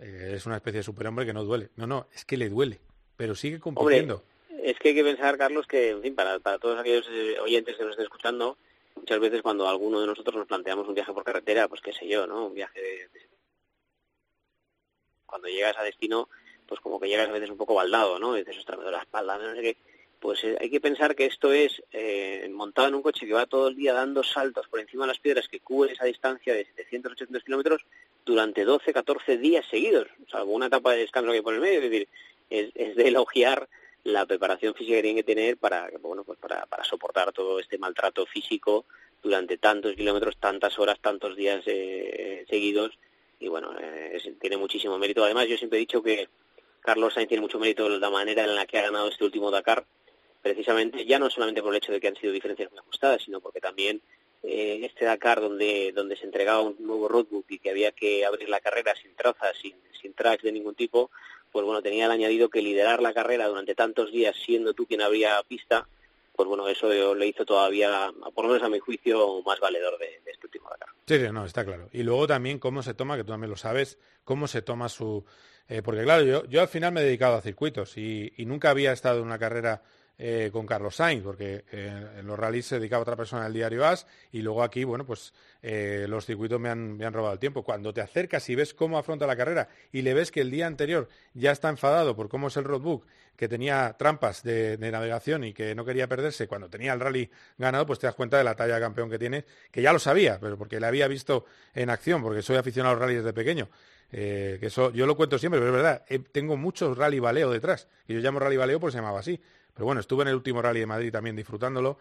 eh, 0.00 0.32
es 0.36 0.46
una 0.46 0.56
especie 0.56 0.78
de 0.78 0.84
superhombre 0.84 1.26
que 1.26 1.32
no 1.32 1.44
duele. 1.44 1.70
No, 1.76 1.86
no, 1.86 2.08
es 2.14 2.24
que 2.24 2.36
le 2.36 2.48
duele, 2.48 2.80
pero 3.16 3.34
sigue 3.34 3.58
compitiendo. 3.60 4.24
Es 4.62 4.78
que 4.78 4.88
hay 4.90 4.94
que 4.94 5.04
pensar, 5.04 5.36
Carlos, 5.36 5.66
que, 5.66 5.90
en 5.90 6.00
fin, 6.02 6.14
para, 6.14 6.38
para 6.38 6.58
todos 6.58 6.78
aquellos 6.78 7.06
eh, 7.10 7.38
oyentes 7.40 7.76
que 7.76 7.82
nos 7.82 7.90
estén 7.90 8.04
escuchando, 8.04 8.56
muchas 8.96 9.20
veces 9.20 9.42
cuando 9.42 9.68
alguno 9.68 10.00
de 10.00 10.06
nosotros 10.06 10.36
nos 10.36 10.46
planteamos 10.46 10.88
un 10.88 10.94
viaje 10.94 11.12
por 11.12 11.24
carretera, 11.24 11.68
pues 11.68 11.80
qué 11.82 11.92
sé 11.92 12.08
yo, 12.08 12.26
¿no? 12.26 12.46
Un 12.46 12.54
viaje 12.54 12.80
de... 12.80 13.08
de- 13.08 13.28
Cuando 15.26 15.48
llegas 15.48 15.76
a 15.76 15.82
destino, 15.82 16.28
pues 16.66 16.80
como 16.80 16.98
que 17.00 17.08
llegas 17.08 17.28
a 17.28 17.32
veces 17.32 17.50
un 17.50 17.56
poco 17.58 17.74
baldado, 17.74 18.18
¿no? 18.18 18.34
Dices, 18.34 18.56
ostras, 18.58 18.78
me 18.78 18.84
duele 18.84 18.96
la 18.98 19.02
espalda, 19.02 19.36
no 19.36 19.54
sé 19.54 19.60
qué. 19.60 19.76
Pues 20.24 20.42
eh, 20.42 20.56
hay 20.58 20.70
que 20.70 20.80
pensar 20.80 21.14
que 21.14 21.26
esto 21.26 21.52
es 21.52 21.82
eh, 21.92 22.48
montado 22.50 22.88
en 22.88 22.94
un 22.94 23.02
coche 23.02 23.26
que 23.26 23.34
va 23.34 23.44
todo 23.44 23.68
el 23.68 23.76
día 23.76 23.92
dando 23.92 24.22
saltos 24.22 24.66
por 24.68 24.80
encima 24.80 25.04
de 25.04 25.08
las 25.08 25.18
piedras 25.18 25.48
que 25.48 25.60
cubre 25.60 25.92
esa 25.92 26.06
distancia 26.06 26.54
de 26.54 26.66
700-800 26.66 27.44
kilómetros 27.44 27.84
durante 28.24 28.64
12, 28.64 28.94
14 28.94 29.36
días 29.36 29.66
seguidos, 29.70 30.08
salvo 30.30 30.54
una 30.54 30.68
etapa 30.68 30.92
de 30.92 31.00
descanso 31.00 31.30
que 31.30 31.36
hay 31.36 31.42
por 31.42 31.52
el 31.52 31.60
medio, 31.60 31.80
es 31.80 31.90
decir, 31.90 32.08
es, 32.48 32.72
de 32.72 33.06
elogiar 33.06 33.68
la 34.04 34.24
preparación 34.24 34.72
física 34.72 34.96
que 34.96 35.02
tienen 35.02 35.22
que 35.22 35.34
tener 35.34 35.58
para, 35.58 35.90
bueno, 36.00 36.24
pues 36.24 36.38
para, 36.38 36.66
soportar 36.84 37.30
todo 37.34 37.60
este 37.60 37.76
maltrato 37.76 38.24
físico 38.24 38.86
durante 39.22 39.58
tantos 39.58 39.94
kilómetros, 39.94 40.38
tantas 40.38 40.78
horas, 40.78 40.98
tantos 41.00 41.36
días 41.36 41.62
eh, 41.66 42.46
seguidos, 42.48 42.98
y 43.40 43.48
bueno, 43.48 43.76
eh, 43.78 44.18
tiene 44.40 44.56
muchísimo 44.56 44.98
mérito. 44.98 45.22
Además, 45.22 45.48
yo 45.48 45.58
siempre 45.58 45.78
he 45.78 45.80
dicho 45.80 46.02
que 46.02 46.30
Carlos 46.80 47.12
Sainz 47.12 47.28
tiene 47.28 47.42
mucho 47.42 47.58
mérito 47.58 47.90
la 47.90 48.08
manera 48.08 48.44
en 48.44 48.54
la 48.54 48.64
que 48.64 48.78
ha 48.78 48.84
ganado 48.84 49.08
este 49.08 49.24
último 49.24 49.50
Dakar, 49.50 49.84
precisamente 50.44 51.06
ya 51.06 51.18
no 51.18 51.30
solamente 51.30 51.62
por 51.62 51.72
el 51.72 51.78
hecho 51.78 51.90
de 51.90 51.98
que 51.98 52.08
han 52.08 52.16
sido 52.16 52.30
diferencias 52.30 52.70
muy 52.70 52.78
ajustadas, 52.78 53.22
sino 53.22 53.40
porque 53.40 53.62
también 53.62 54.02
eh, 54.42 54.80
este 54.82 55.06
Dakar 55.06 55.40
donde, 55.40 55.90
donde 55.94 56.18
se 56.18 56.26
entregaba 56.26 56.60
un 56.60 56.76
nuevo 56.80 57.08
roadbook 57.08 57.46
y 57.48 57.58
que 57.58 57.70
había 57.70 57.92
que 57.92 58.26
abrir 58.26 58.50
la 58.50 58.60
carrera 58.60 58.94
sin 58.94 59.16
trazas, 59.16 59.56
sin, 59.56 59.74
sin 60.02 60.12
tracks 60.12 60.42
de 60.42 60.52
ningún 60.52 60.74
tipo, 60.74 61.10
pues 61.50 61.64
bueno, 61.64 61.80
tenía 61.80 62.04
el 62.04 62.10
añadido 62.10 62.50
que 62.50 62.60
liderar 62.60 63.00
la 63.00 63.14
carrera 63.14 63.48
durante 63.48 63.74
tantos 63.74 64.12
días 64.12 64.36
siendo 64.44 64.74
tú 64.74 64.86
quien 64.86 65.00
abría 65.00 65.42
pista, 65.48 65.88
pues 66.36 66.46
bueno, 66.46 66.68
eso 66.68 67.14
le 67.14 67.26
hizo 67.26 67.46
todavía, 67.46 68.12
por 68.34 68.44
lo 68.44 68.52
menos 68.52 68.66
a 68.66 68.68
mi 68.68 68.80
juicio, 68.80 69.42
más 69.46 69.58
valedor 69.60 69.98
de, 69.98 70.20
este 70.30 70.46
último 70.46 70.68
Dakar. 70.68 70.90
Sí, 71.06 71.18
sí, 71.20 71.32
no, 71.32 71.46
está 71.46 71.64
claro. 71.64 71.88
Y 71.90 72.02
luego 72.02 72.26
también 72.26 72.58
cómo 72.58 72.82
se 72.82 72.92
toma, 72.92 73.16
que 73.16 73.24
tú 73.24 73.30
también 73.30 73.50
lo 73.50 73.56
sabes, 73.56 73.98
cómo 74.24 74.46
se 74.46 74.60
toma 74.60 74.90
su... 74.90 75.24
eh, 75.68 75.80
porque 75.80 76.02
claro, 76.02 76.22
yo, 76.22 76.44
yo 76.44 76.60
al 76.60 76.68
final 76.68 76.92
me 76.92 77.00
he 77.00 77.04
dedicado 77.04 77.36
a 77.36 77.40
circuitos 77.40 77.96
y 77.96 78.34
nunca 78.40 78.68
había 78.68 78.92
estado 78.92 79.20
en 79.20 79.24
una 79.24 79.38
carrera 79.38 79.82
eh, 80.16 80.50
con 80.52 80.64
Carlos 80.64 80.96
Sainz, 80.96 81.24
porque 81.24 81.64
eh, 81.72 82.06
en 82.18 82.26
los 82.26 82.38
rallies 82.38 82.66
se 82.66 82.78
dedicaba 82.78 83.02
otra 83.02 83.16
persona 83.16 83.44
del 83.44 83.52
diario 83.52 83.84
AS 83.84 84.06
y 84.30 84.42
luego 84.42 84.62
aquí, 84.62 84.84
bueno, 84.84 85.04
pues 85.04 85.34
eh, 85.62 86.06
los 86.08 86.24
circuitos 86.24 86.60
me 86.60 86.68
han, 86.68 86.96
me 86.96 87.04
han 87.04 87.12
robado 87.12 87.32
el 87.32 87.40
tiempo. 87.40 87.64
Cuando 87.64 87.92
te 87.92 88.00
acercas 88.00 88.48
y 88.48 88.54
ves 88.54 88.74
cómo 88.74 88.96
afronta 88.96 89.26
la 89.26 89.36
carrera 89.36 89.68
y 89.92 90.02
le 90.02 90.14
ves 90.14 90.30
que 90.30 90.40
el 90.40 90.50
día 90.50 90.66
anterior 90.66 91.08
ya 91.32 91.50
está 91.50 91.68
enfadado 91.68 92.14
por 92.14 92.28
cómo 92.28 92.46
es 92.48 92.56
el 92.56 92.64
roadbook, 92.64 93.04
que 93.36 93.48
tenía 93.48 93.96
trampas 93.98 94.42
de, 94.42 94.78
navegación 94.78 95.44
y 95.44 95.52
que 95.52 95.74
no 95.74 95.84
quería 95.84 96.06
perderse 96.06 96.46
cuando 96.46 96.68
tenía 96.68 96.92
el 96.92 97.00
rally 97.00 97.30
ganado, 97.58 97.86
pues 97.86 97.98
te 97.98 98.06
das 98.06 98.14
cuenta 98.14 98.38
de 98.38 98.44
la 98.44 98.54
talla 98.54 98.76
de 98.76 98.80
campeón 98.80 99.10
que 99.10 99.18
tiene, 99.18 99.44
que 99.70 99.82
ya 99.82 99.92
lo 99.92 99.98
sabía, 99.98 100.38
pero 100.40 100.56
porque 100.56 100.78
le 100.78 100.86
había 100.86 101.08
visto 101.08 101.44
en 101.74 101.90
acción, 101.90 102.22
porque 102.22 102.42
soy 102.42 102.56
aficionado 102.56 102.92
a 102.92 102.94
los 102.94 103.02
rallies 103.02 103.24
desde 103.24 103.34
pequeño. 103.34 103.68
Eh, 104.16 104.58
que 104.60 104.66
eso 104.66 104.92
yo 104.92 105.06
lo 105.06 105.16
cuento 105.16 105.40
siempre, 105.40 105.58
pero 105.58 105.72
es 105.72 105.82
verdad, 105.82 106.04
eh, 106.08 106.20
tengo 106.20 106.56
mucho 106.56 106.94
rally 106.94 107.18
baleo 107.18 107.50
detrás, 107.50 107.88
y 108.06 108.14
yo 108.14 108.20
llamo 108.20 108.38
rally 108.38 108.56
baleo 108.56 108.78
porque 108.78 108.92
se 108.92 108.98
llamaba 108.98 109.18
así. 109.18 109.40
Pero 109.72 109.86
bueno, 109.86 110.00
estuve 110.00 110.22
en 110.22 110.28
el 110.28 110.36
último 110.36 110.62
rally 110.62 110.78
de 110.78 110.86
Madrid 110.86 111.10
también 111.10 111.34
disfrutándolo. 111.34 111.98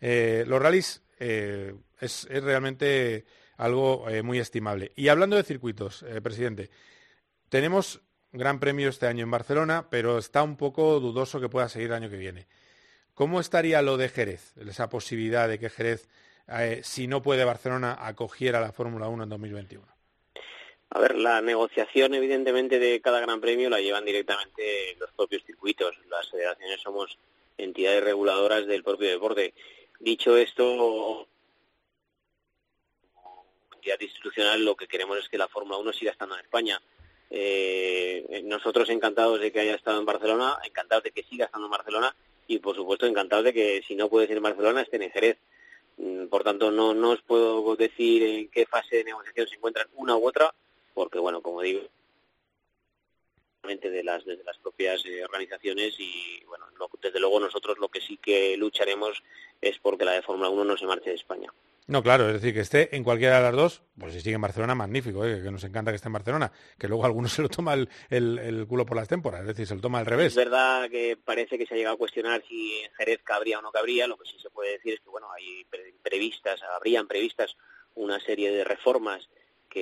Eh, 0.00 0.44
los 0.46 0.62
rallies 0.62 1.02
es, 1.18 1.74
es 1.98 2.44
realmente 2.44 3.24
algo 3.56 4.06
muy 4.22 4.38
estimable. 4.38 4.92
Y 4.94 5.08
hablando 5.08 5.34
de 5.34 5.42
circuitos, 5.42 6.04
presidente, 6.22 6.70
tenemos 7.48 8.00
Gran 8.30 8.60
Premio 8.60 8.88
este 8.88 9.08
año 9.08 9.24
en 9.24 9.30
Barcelona, 9.32 9.88
pero 9.90 10.18
está 10.18 10.44
un 10.44 10.56
poco 10.56 11.00
dudoso 11.00 11.40
que 11.40 11.48
pueda 11.48 11.68
seguir 11.68 11.88
el 11.88 11.94
año 11.94 12.10
que 12.10 12.18
viene. 12.18 12.46
¿Cómo 13.12 13.40
estaría 13.40 13.82
lo 13.82 13.96
de 13.96 14.08
Jerez? 14.08 14.52
Esa 14.58 14.88
posibilidad 14.88 15.48
de 15.48 15.58
que 15.58 15.70
Jerez, 15.70 16.06
si 16.82 17.08
no 17.08 17.22
puede 17.22 17.44
Barcelona, 17.44 17.96
acogiera 17.98 18.60
la 18.60 18.70
Fórmula 18.70 19.08
1 19.08 19.24
en 19.24 19.30
2021. 19.30 19.95
A 20.90 21.00
ver, 21.00 21.16
la 21.16 21.40
negociación 21.40 22.14
evidentemente 22.14 22.78
de 22.78 23.00
cada 23.00 23.20
gran 23.20 23.40
premio 23.40 23.68
la 23.68 23.80
llevan 23.80 24.04
directamente 24.04 24.96
los 24.98 25.10
propios 25.12 25.42
circuitos. 25.44 25.96
Las 26.08 26.30
federaciones 26.30 26.80
somos 26.80 27.18
entidades 27.58 28.04
reguladoras 28.04 28.66
del 28.66 28.84
propio 28.84 29.08
deporte. 29.08 29.52
Dicho 29.98 30.36
esto, 30.36 31.26
entidad 33.74 34.00
institucional, 34.00 34.64
lo 34.64 34.76
que 34.76 34.86
queremos 34.86 35.18
es 35.18 35.28
que 35.28 35.38
la 35.38 35.48
Fórmula 35.48 35.78
1 35.78 35.92
siga 35.92 36.12
estando 36.12 36.34
en 36.36 36.42
España. 36.42 36.80
Eh, 37.30 38.42
nosotros 38.44 38.88
encantados 38.88 39.40
de 39.40 39.50
que 39.50 39.60
haya 39.60 39.74
estado 39.74 39.98
en 39.98 40.06
Barcelona, 40.06 40.58
encantados 40.64 41.04
de 41.04 41.10
que 41.10 41.24
siga 41.24 41.46
estando 41.46 41.66
en 41.66 41.72
Barcelona 41.72 42.14
y 42.46 42.60
por 42.60 42.76
supuesto 42.76 43.06
encantados 43.06 43.44
de 43.44 43.52
que 43.52 43.82
si 43.86 43.96
no 43.96 44.08
puede 44.08 44.28
ser 44.28 44.36
en 44.36 44.44
Barcelona 44.44 44.82
esté 44.82 45.02
en 45.02 45.10
Jerez. 45.10 45.38
Mm, 45.96 46.26
Por 46.26 46.44
tanto, 46.44 46.70
no, 46.70 46.94
no 46.94 47.10
os 47.10 47.22
puedo 47.22 47.74
decir 47.74 48.22
en 48.22 48.48
qué 48.48 48.66
fase 48.66 48.96
de 48.96 49.04
negociación 49.04 49.48
se 49.48 49.56
encuentran 49.56 49.88
una 49.94 50.16
u 50.16 50.28
otra, 50.28 50.54
porque 50.96 51.18
bueno, 51.18 51.42
como 51.42 51.60
digo, 51.60 51.82
de 53.62 54.04
las, 54.04 54.24
desde 54.24 54.44
las 54.44 54.56
propias 54.58 55.04
eh, 55.06 55.24
organizaciones 55.24 55.94
y 55.98 56.40
bueno, 56.46 56.66
lo- 56.78 56.88
desde 57.02 57.18
luego 57.18 57.40
nosotros 57.40 57.78
lo 57.78 57.88
que 57.88 58.00
sí 58.00 58.16
que 58.16 58.56
lucharemos 58.56 59.22
es 59.60 59.76
porque 59.80 60.04
la 60.04 60.12
de 60.12 60.22
Fórmula 60.22 60.48
1 60.50 60.64
no 60.64 60.76
se 60.76 60.86
marche 60.86 61.10
de 61.10 61.16
España. 61.16 61.52
No, 61.88 62.00
claro, 62.02 62.28
es 62.28 62.34
decir, 62.34 62.54
que 62.54 62.60
esté 62.60 62.94
en 62.96 63.02
cualquiera 63.04 63.36
de 63.36 63.42
las 63.42 63.54
dos, 63.56 63.82
pues 63.98 64.12
si 64.12 64.20
sigue 64.20 64.36
en 64.36 64.40
Barcelona, 64.40 64.74
magnífico, 64.76 65.24
¿eh? 65.24 65.40
que 65.42 65.50
nos 65.50 65.64
encanta 65.64 65.90
que 65.90 65.96
esté 65.96 66.08
en 66.08 66.12
Barcelona, 66.12 66.52
que 66.78 66.86
luego 66.88 67.04
algunos 67.06 67.32
se 67.32 67.42
lo 67.42 67.48
toma 67.48 67.74
el, 67.74 67.88
el- 68.08 68.38
el 68.38 68.66
culo 68.68 68.86
por 68.86 68.96
las 68.96 69.08
témporas, 69.08 69.40
es 69.40 69.48
decir, 69.48 69.66
se 69.66 69.74
lo 69.74 69.80
toma 69.80 69.98
al 69.98 70.04
Es 70.06 70.10
revés. 70.10 70.34
verdad 70.36 70.88
que 70.88 71.16
parece 71.16 71.58
que 71.58 71.66
se 71.66 71.74
ha 71.74 71.76
llegado 71.76 71.96
a 71.96 71.98
cuestionar 71.98 72.44
si 72.48 72.72
en 72.84 72.92
Jerez 72.94 73.20
cabría 73.24 73.58
o 73.58 73.62
no 73.62 73.72
cabría. 73.72 74.06
Lo 74.06 74.16
que 74.16 74.28
sí 74.30 74.38
se 74.40 74.50
puede 74.50 74.72
decir 74.72 74.94
es 74.94 75.00
que 75.00 75.10
bueno, 75.10 75.28
hay 75.32 75.64
pre- 75.64 75.94
previstas, 76.02 76.62
habrían 76.62 77.08
previstas 77.08 77.56
una 77.96 78.20
serie 78.20 78.52
de 78.52 78.62
reformas 78.62 79.28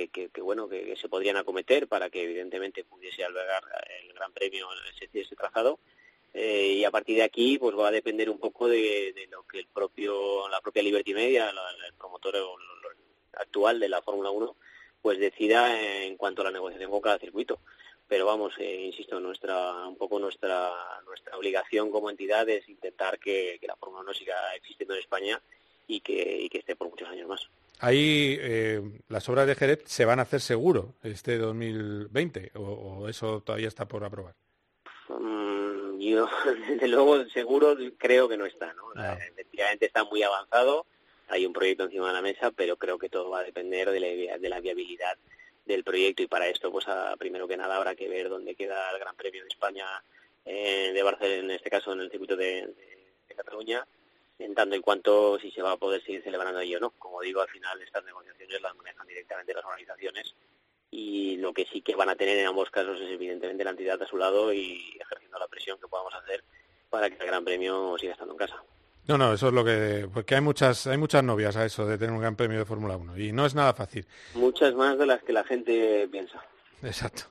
que, 0.09 0.29
que, 0.29 0.41
bueno 0.41 0.67
que, 0.67 0.95
se 0.95 1.09
podrían 1.09 1.37
acometer 1.37 1.87
para 1.87 2.09
que 2.09 2.23
evidentemente 2.23 2.83
pudiese 2.83 3.23
albergar 3.23 3.63
el 4.01 4.13
Gran 4.13 4.33
Premio 4.33 4.67
ese, 4.93 5.09
ese 5.13 5.35
trazado. 5.35 5.79
Eh, 6.33 6.73
y 6.79 6.83
a 6.83 6.91
partir 6.91 7.15
de 7.15 7.23
aquí 7.23 7.57
pues 7.57 7.75
va 7.77 7.87
a 7.87 7.91
depender 7.91 8.29
un 8.29 8.39
poco 8.39 8.67
de, 8.67 9.13
lo 9.31 9.43
que 9.47 9.59
el 9.59 9.67
propio 9.67 10.49
la 10.49 10.59
propia 10.59 10.83
Liberty 10.83 11.13
Media, 11.13 11.51
la- 11.53 11.87
el 11.87 11.93
promotor 11.93 12.35
actual 13.33 13.79
de 13.79 13.89
la 13.89 14.01
Fórmula 14.01 14.31
1, 14.31 14.55
pues 15.01 15.17
decida 15.19 16.03
en 16.03 16.17
cuanto 16.17 16.41
a 16.41 16.45
la 16.45 16.51
negociación 16.51 16.91
con 16.91 17.01
cada 17.01 17.19
circuito 17.19 17.59
pero 18.07 18.25
vamos, 18.27 18.53
eh, 18.59 18.83
insisto, 18.85 19.19
nuestra 19.19 19.87
un 19.87 19.97
poco 19.97 20.19
nuestra 20.19 20.71
nuestra 21.05 21.35
obligación 21.37 21.89
como 21.89 22.09
entidad 22.09 22.47
es 22.49 22.67
intentar 22.69 23.17
que, 23.19 23.57
que 23.59 23.67
la 23.67 23.75
Fórmula 23.75 24.03
1 24.03 24.13
siga 24.13 24.35
existiendo 24.55 24.93
en 24.93 24.99
España 24.99 25.41
y 25.87 26.01
que, 26.01 26.41
y 26.43 26.49
que 26.49 26.59
esté 26.59 26.75
por 26.75 26.89
muchos 26.89 27.09
años 27.09 27.27
más. 27.27 27.49
Ahí 27.79 28.37
eh, 28.39 28.81
las 29.09 29.27
obras 29.29 29.47
de 29.47 29.55
Jerez 29.55 29.81
se 29.85 30.05
van 30.05 30.19
a 30.19 30.23
hacer 30.23 30.39
seguro 30.41 30.95
este 31.03 31.37
2020, 31.37 32.51
o, 32.55 32.61
o 32.61 33.09
eso 33.09 33.41
todavía 33.41 33.67
está 33.67 33.85
por 33.87 34.03
aprobar. 34.03 34.33
Mm, 35.09 35.99
yo, 35.99 36.27
desde 36.69 36.87
luego, 36.87 37.25
seguro 37.29 37.75
creo 37.97 38.27
que 38.29 38.37
no 38.37 38.45
está, 38.45 38.73
¿no? 38.73 38.83
Ah. 38.95 39.17
Efectivamente 39.29 39.85
está 39.85 40.03
muy 40.05 40.23
avanzado, 40.23 40.85
hay 41.27 41.45
un 41.45 41.53
proyecto 41.53 41.83
encima 41.85 42.07
de 42.07 42.13
la 42.13 42.21
mesa, 42.21 42.51
pero 42.51 42.77
creo 42.77 42.97
que 42.97 43.09
todo 43.09 43.29
va 43.29 43.39
a 43.39 43.43
depender 43.43 43.89
de 43.91 43.99
la, 43.99 44.37
de 44.37 44.49
la 44.49 44.59
viabilidad 44.59 45.17
del 45.65 45.83
proyecto 45.83 46.21
y 46.23 46.27
para 46.27 46.47
esto, 46.47 46.71
pues 46.71 46.87
a- 46.87 47.15
primero 47.17 47.47
que 47.47 47.57
nada 47.57 47.75
habrá 47.75 47.95
que 47.95 48.07
ver 48.07 48.29
dónde 48.29 48.55
queda 48.55 48.91
el 48.91 48.99
Gran 48.99 49.15
Premio 49.15 49.41
de 49.41 49.47
España 49.49 49.85
eh, 50.45 50.91
de 50.93 51.03
Barcelona, 51.03 51.39
en 51.39 51.51
este 51.51 51.69
caso 51.71 51.91
en 51.93 52.01
el 52.01 52.11
circuito 52.11 52.35
de, 52.35 52.67
de- 52.67 53.07
de 53.27 53.35
Cataluña, 53.35 53.85
en 54.39 54.53
tanto 54.53 54.75
y 54.75 54.81
cuanto 54.81 55.39
si 55.39 55.51
se 55.51 55.61
va 55.61 55.73
a 55.73 55.77
poder 55.77 56.03
seguir 56.03 56.23
celebrando 56.23 56.59
allí 56.59 56.75
o 56.75 56.79
no. 56.79 56.91
Como 56.91 57.21
digo, 57.21 57.41
al 57.41 57.49
final 57.49 57.81
estas 57.81 58.03
negociaciones 58.03 58.61
las 58.61 58.75
manejan 58.75 59.07
directamente 59.07 59.53
las 59.53 59.65
organizaciones 59.65 60.35
y 60.91 61.37
lo 61.37 61.53
que 61.53 61.65
sí 61.65 61.81
que 61.81 61.95
van 61.95 62.09
a 62.09 62.15
tener 62.15 62.37
en 62.37 62.47
ambos 62.47 62.69
casos 62.69 62.99
es 62.99 63.09
evidentemente 63.09 63.63
la 63.63 63.71
entidad 63.71 64.01
a 64.01 64.07
su 64.07 64.17
lado 64.17 64.53
y 64.53 64.97
ejerciendo 64.99 65.39
la 65.39 65.47
presión 65.47 65.79
que 65.79 65.87
podamos 65.87 66.13
hacer 66.13 66.43
para 66.89 67.09
que 67.09 67.17
el 67.17 67.27
Gran 67.27 67.43
Premio 67.43 67.97
siga 67.99 68.13
estando 68.13 68.33
en 68.33 68.39
casa. 68.39 68.63
No, 69.07 69.17
no, 69.17 69.33
eso 69.33 69.49
es 69.49 69.53
lo 69.53 69.63
que... 69.63 70.09
Porque 70.11 70.35
hay 70.35 70.41
muchas, 70.41 70.87
hay 70.87 70.97
muchas 70.97 71.23
novias 71.23 71.55
a 71.57 71.65
eso 71.65 71.85
de 71.85 71.97
tener 71.97 72.13
un 72.13 72.21
gran 72.21 72.35
premio 72.35 72.57
de 72.57 72.65
Fórmula 72.65 72.97
1 72.97 73.17
y 73.17 73.31
no 73.31 73.45
es 73.45 73.53
nada 73.53 73.73
fácil. 73.73 74.07
Muchas 74.33 74.73
más 74.73 74.97
de 74.97 75.05
las 75.05 75.21
que 75.21 75.33
la 75.33 75.43
gente 75.43 76.07
piensa. 76.11 76.43
Exacto. 76.83 77.23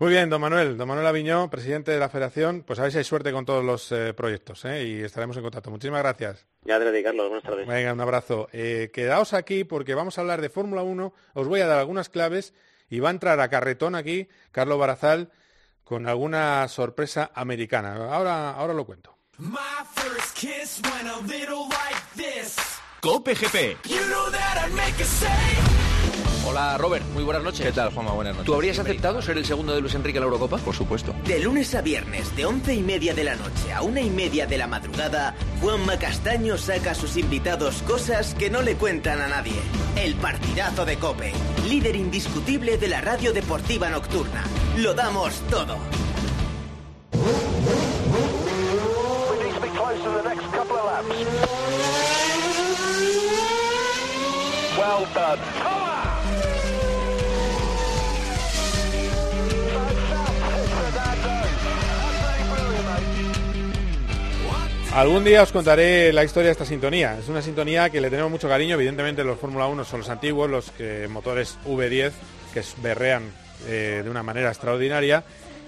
Muy 0.00 0.10
bien, 0.10 0.30
don 0.30 0.40
Manuel. 0.40 0.76
Don 0.76 0.86
Manuel 0.86 1.08
Aviñó, 1.08 1.50
presidente 1.50 1.90
de 1.90 1.98
la 1.98 2.08
Federación, 2.08 2.62
pues 2.62 2.78
a 2.78 2.82
ver 2.82 2.92
si 2.92 2.98
hay 2.98 3.04
suerte 3.04 3.32
con 3.32 3.44
todos 3.44 3.64
los 3.64 3.90
eh, 3.90 4.14
proyectos 4.14 4.64
¿eh? 4.64 4.84
y 4.84 5.00
estaremos 5.00 5.36
en 5.36 5.42
contacto. 5.42 5.70
Muchísimas 5.72 6.02
gracias. 6.02 6.46
Ya 6.62 6.78
te 6.78 7.02
Carlos, 7.02 7.28
buenas 7.28 7.42
tardes. 7.42 7.66
Venga, 7.66 7.92
un 7.92 8.00
abrazo. 8.00 8.48
Eh, 8.52 8.90
quedaos 8.92 9.34
aquí 9.34 9.64
porque 9.64 9.94
vamos 9.94 10.16
a 10.16 10.20
hablar 10.20 10.40
de 10.40 10.50
Fórmula 10.50 10.82
1. 10.82 11.12
Os 11.34 11.48
voy 11.48 11.62
a 11.62 11.66
dar 11.66 11.80
algunas 11.80 12.10
claves 12.10 12.54
y 12.88 13.00
va 13.00 13.08
a 13.08 13.12
entrar 13.12 13.40
a 13.40 13.48
carretón 13.48 13.96
aquí 13.96 14.28
Carlos 14.52 14.78
Barazal 14.78 15.32
con 15.82 16.06
alguna 16.06 16.68
sorpresa 16.68 17.32
americana. 17.34 17.94
Ahora, 18.14 18.52
ahora 18.52 18.74
lo 18.74 18.86
cuento. 18.86 19.16
My 19.38 19.58
first 19.94 20.36
kiss 20.36 20.80
went 20.84 21.08
a 21.08 21.20
little 21.26 21.66
like 21.68 22.02
this. 22.14 22.56
Cope 23.00 23.34
GP. 23.34 23.78
You 23.88 24.00
know 24.08 24.28
Hola 26.48 26.78
Robert, 26.78 27.04
muy 27.12 27.24
buenas 27.24 27.42
noches. 27.42 27.66
¿Qué 27.66 27.72
tal, 27.72 27.92
Juanma? 27.92 28.12
Buenas 28.12 28.32
noches. 28.32 28.46
¿Tú 28.46 28.54
habrías 28.54 28.78
aceptado 28.78 29.20
ser 29.20 29.36
el 29.36 29.44
segundo 29.44 29.74
de 29.74 29.82
Luis 29.82 29.94
Enrique 29.94 30.16
en 30.16 30.22
la 30.22 30.28
Eurocopa? 30.28 30.56
Por 30.56 30.74
supuesto. 30.74 31.14
De 31.26 31.40
lunes 31.40 31.74
a 31.74 31.82
viernes, 31.82 32.34
de 32.36 32.46
once 32.46 32.74
y 32.74 32.82
media 32.82 33.12
de 33.12 33.22
la 33.22 33.36
noche 33.36 33.70
a 33.70 33.82
una 33.82 34.00
y 34.00 34.08
media 34.08 34.46
de 34.46 34.56
la 34.56 34.66
madrugada, 34.66 35.34
Juanma 35.60 35.98
Castaño 35.98 36.56
saca 36.56 36.92
a 36.92 36.94
sus 36.94 37.18
invitados 37.18 37.82
cosas 37.82 38.34
que 38.34 38.48
no 38.48 38.62
le 38.62 38.76
cuentan 38.76 39.20
a 39.20 39.28
nadie. 39.28 39.60
El 39.94 40.14
partidazo 40.14 40.86
de 40.86 40.96
Cope, 40.96 41.32
líder 41.68 41.96
indiscutible 41.96 42.78
de 42.78 42.88
la 42.88 43.02
radio 43.02 43.34
deportiva 43.34 43.90
nocturna. 43.90 44.42
Lo 44.78 44.94
damos 44.94 45.42
todo. 45.50 45.76
Well 54.78 55.06
done. 55.12 55.77
Algún 64.98 65.22
día 65.22 65.44
os 65.44 65.52
contaré 65.52 66.12
la 66.12 66.24
historia 66.24 66.48
de 66.48 66.52
esta 66.54 66.64
sintonía. 66.64 67.16
Es 67.20 67.28
una 67.28 67.40
sintonía 67.40 67.88
que 67.88 68.00
le 68.00 68.10
tenemos 68.10 68.32
mucho 68.32 68.48
cariño. 68.48 68.74
Evidentemente 68.74 69.22
los 69.22 69.38
Fórmula 69.38 69.68
1 69.68 69.84
son 69.84 70.00
los 70.00 70.08
antiguos, 70.08 70.50
los 70.50 70.72
motores 71.08 71.56
V10 71.64 72.10
que 72.52 72.64
berrean 72.82 73.30
eh, 73.68 74.00
de 74.02 74.10
una 74.10 74.24
manera 74.24 74.48
extraordinaria. 74.48 75.22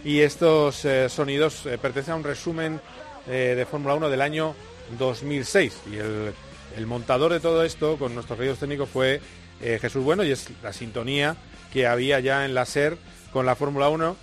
Y 0.04 0.18
estos 0.18 0.84
eh, 0.84 1.08
sonidos 1.08 1.64
eh, 1.66 1.78
pertenecen 1.78 2.14
a 2.14 2.16
un 2.16 2.24
resumen 2.24 2.80
de 3.24 3.66
Fórmula 3.70 3.94
1 3.94 4.10
del 4.10 4.20
año 4.20 4.56
2006. 4.98 5.78
Y 5.92 5.98
el, 5.98 6.86
montador 6.86 7.32
de 7.32 7.38
todo 7.38 7.62
esto 7.62 7.98
con 7.98 8.12
nuestros 8.14 8.36
queridos 8.36 8.58
técnicos 8.58 8.88
fue 8.88 9.20
Jesús 9.60 10.02
Bueno 10.02 10.24
y 10.24 10.32
es 10.32 10.48
la 10.60 10.72
sintonía 10.72 11.36
que 11.72 11.86
había 11.86 12.18
ya 12.18 12.44
en 12.44 12.54
la 12.54 12.66
SER 12.66 12.96
con 13.32 13.46
la 13.46 13.54
Fórmula 13.54 13.90
1 13.90 14.16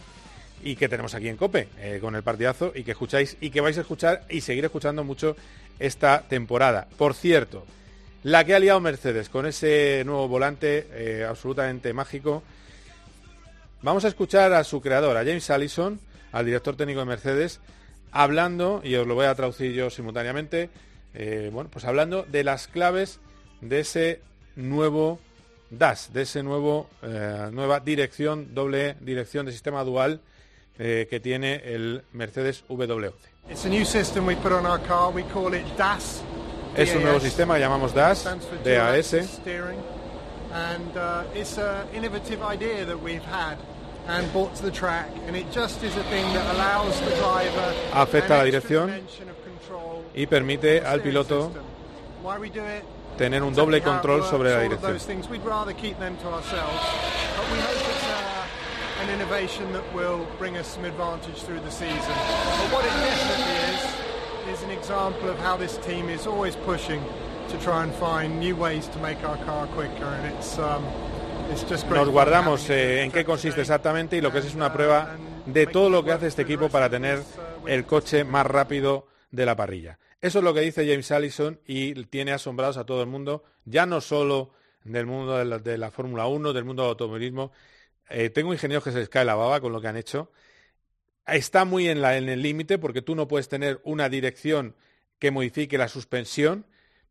y 0.63 0.75
que 0.75 0.89
tenemos 0.89 1.13
aquí 1.13 1.27
en 1.27 1.37
Cope, 1.37 1.69
eh, 1.79 1.99
con 2.01 2.15
el 2.15 2.23
partidazo, 2.23 2.71
y 2.73 2.83
que 2.83 2.91
escucháis 2.91 3.37
y 3.39 3.49
que 3.49 3.61
vais 3.61 3.77
a 3.77 3.81
escuchar 3.81 4.23
y 4.29 4.41
seguir 4.41 4.65
escuchando 4.65 5.03
mucho 5.03 5.35
esta 5.79 6.23
temporada. 6.27 6.87
Por 6.97 7.13
cierto, 7.13 7.65
la 8.23 8.43
que 8.43 8.55
ha 8.55 8.59
liado 8.59 8.79
Mercedes 8.79 9.29
con 9.29 9.45
ese 9.45 10.03
nuevo 10.05 10.27
volante 10.27 10.87
eh, 10.91 11.25
absolutamente 11.27 11.93
mágico. 11.93 12.43
Vamos 13.81 14.05
a 14.05 14.07
escuchar 14.07 14.53
a 14.53 14.63
su 14.63 14.81
creador, 14.81 15.15
a 15.15 15.23
James 15.23 15.49
Allison, 15.49 15.99
al 16.31 16.45
director 16.45 16.75
técnico 16.75 16.99
de 16.99 17.05
Mercedes, 17.05 17.59
hablando, 18.11 18.81
y 18.83 18.95
os 18.95 19.05
lo 19.05 19.15
voy 19.15 19.27
a 19.27 19.35
traducir 19.35 19.71
yo 19.73 19.89
simultáneamente, 19.89 20.69
eh, 21.13 21.49
bueno, 21.53 21.69
pues 21.71 21.85
hablando 21.85 22.23
de 22.23 22.43
las 22.43 22.67
claves 22.67 23.19
de 23.61 23.81
ese 23.81 24.21
nuevo 24.55 25.19
DAS, 25.69 26.11
de 26.13 26.23
ese 26.23 26.41
nuevo 26.43 26.89
nueva 27.51 27.81
dirección, 27.81 28.53
doble 28.55 28.95
dirección 29.01 29.45
de 29.45 29.51
sistema 29.51 29.83
dual 29.83 30.21
eh, 30.79 31.07
que 31.09 31.19
tiene 31.19 31.61
el 31.65 32.03
Mercedes 32.13 32.63
W11. 32.69 33.13
It's 33.49 33.65
a 33.65 33.69
new 33.69 33.85
system 33.85 34.25
we 34.25 34.35
put 34.35 34.51
on 34.51 34.65
our 34.65 34.79
car. 34.79 35.11
We 35.11 35.23
call 35.23 35.53
it 35.53 35.65
DAS. 35.77 36.21
Es 36.75 36.93
un 36.93 37.01
nuevo 37.01 37.19
sistema 37.19 37.55
que 37.55 37.61
llamamos 37.61 37.93
DAS, 37.93 38.25
DAS. 38.63 39.13
And 40.53 40.97
uh, 40.97 41.23
it's 41.33 41.57
an 41.57 41.87
innovative 41.93 42.41
idea 42.41 42.85
that 42.85 43.01
we've 43.01 43.23
had 43.23 43.57
and 44.07 44.31
brought 44.31 44.55
to 44.55 44.63
the 44.63 44.71
track. 44.71 45.09
And 45.27 45.35
it 45.35 45.51
just 45.51 45.83
is 45.83 45.95
a 45.95 46.03
thing 46.03 46.25
that 46.33 46.55
allows 46.55 46.99
the 47.01 47.15
driver 47.15 47.73
Afecta 47.93 48.37
la 48.37 48.43
dirección 48.43 48.91
y 50.13 50.25
permite 50.27 50.81
al 50.81 51.01
piloto 51.01 51.51
tener 53.17 53.43
un 53.43 53.53
doble 53.53 53.81
control 53.81 54.23
sobre 54.23 54.51
la 54.51 54.61
dirección. 54.61 54.97
An 59.01 59.09
innovation 59.09 59.71
that 59.73 59.83
will 59.93 60.25
bring 60.37 60.57
us 60.57 60.67
some 60.67 60.85
advantage 60.85 61.41
through 61.43 61.59
the 61.59 61.71
season. 61.71 61.97
But 61.97 62.73
what 62.73 62.85
it 62.85 62.89
definitely 62.89 64.51
is, 64.51 64.57
is 64.57 64.63
an 64.63 64.71
example 64.71 65.29
of 65.29 65.37
how 65.39 65.57
this 65.57 65.77
team 65.77 66.09
is 66.09 66.25
always 66.25 66.55
pushing 66.55 67.03
to 67.49 67.57
try 67.59 67.83
and 67.83 67.93
find 67.93 68.39
new 68.39 68.55
ways 68.55 68.87
to 68.89 68.99
make 68.99 69.23
our 69.23 69.37
car 69.45 69.67
quicker. 69.67 70.05
And 70.05 70.33
it's, 70.33 70.57
um. 70.57 70.83
Nos 71.89 72.09
guardamos 72.09 72.69
eh, 72.69 73.03
en 73.03 73.11
qué 73.11 73.23
consiste 73.23 73.61
exactamente 73.61 74.17
y 74.17 74.21
lo 74.21 74.33
que 74.33 74.39
es 74.39 74.45
es 74.45 74.55
una 74.55 74.73
prueba 74.73 75.15
de 75.45 75.65
todo 75.65 75.89
lo 75.89 76.03
que 76.03 76.11
hace 76.11 76.27
este 76.27 76.41
equipo 76.41 76.67
para 76.67 76.89
tener 76.89 77.23
el 77.65 77.85
coche 77.85 78.25
más 78.25 78.45
rápido 78.45 79.07
de 79.31 79.45
la 79.45 79.55
parrilla. 79.55 79.97
Eso 80.19 80.39
es 80.39 80.43
lo 80.43 80.53
que 80.53 80.59
dice 80.59 80.85
James 80.85 81.09
Allison 81.09 81.57
y 81.65 81.93
tiene 82.05 82.33
asombrados 82.33 82.75
a 82.75 82.85
todo 82.85 83.01
el 83.01 83.07
mundo, 83.07 83.45
ya 83.63 83.85
no 83.85 84.01
solo 84.01 84.51
del 84.83 85.05
mundo 85.05 85.37
de 85.37 85.77
la 85.77 85.89
Fórmula 85.89 86.27
1, 86.27 86.51
del 86.51 86.65
mundo 86.65 86.83
del 86.83 86.89
automovilismo. 86.89 87.51
Eh, 88.09 88.29
tengo 88.29 88.53
ingenieros 88.53 88.83
que 88.83 88.91
se 88.91 88.99
les 88.99 89.09
cae 89.09 89.25
la 89.25 89.35
baba 89.35 89.59
con 89.59 89.71
lo 89.71 89.81
que 89.81 89.87
han 89.87 89.97
hecho. 89.97 90.31
Está 91.25 91.65
muy 91.65 91.89
en, 91.89 92.03
el 92.03 92.41
límite 92.41 92.77
porque 92.77 93.01
tú 93.01 93.15
no 93.15 93.27
puedes 93.27 93.49
tener 93.49 93.81
una 93.83 94.07
dirección 94.07 94.75
que 95.19 95.31
modifique 95.31 95.77
la 95.77 95.89
suspensión, 95.89 96.65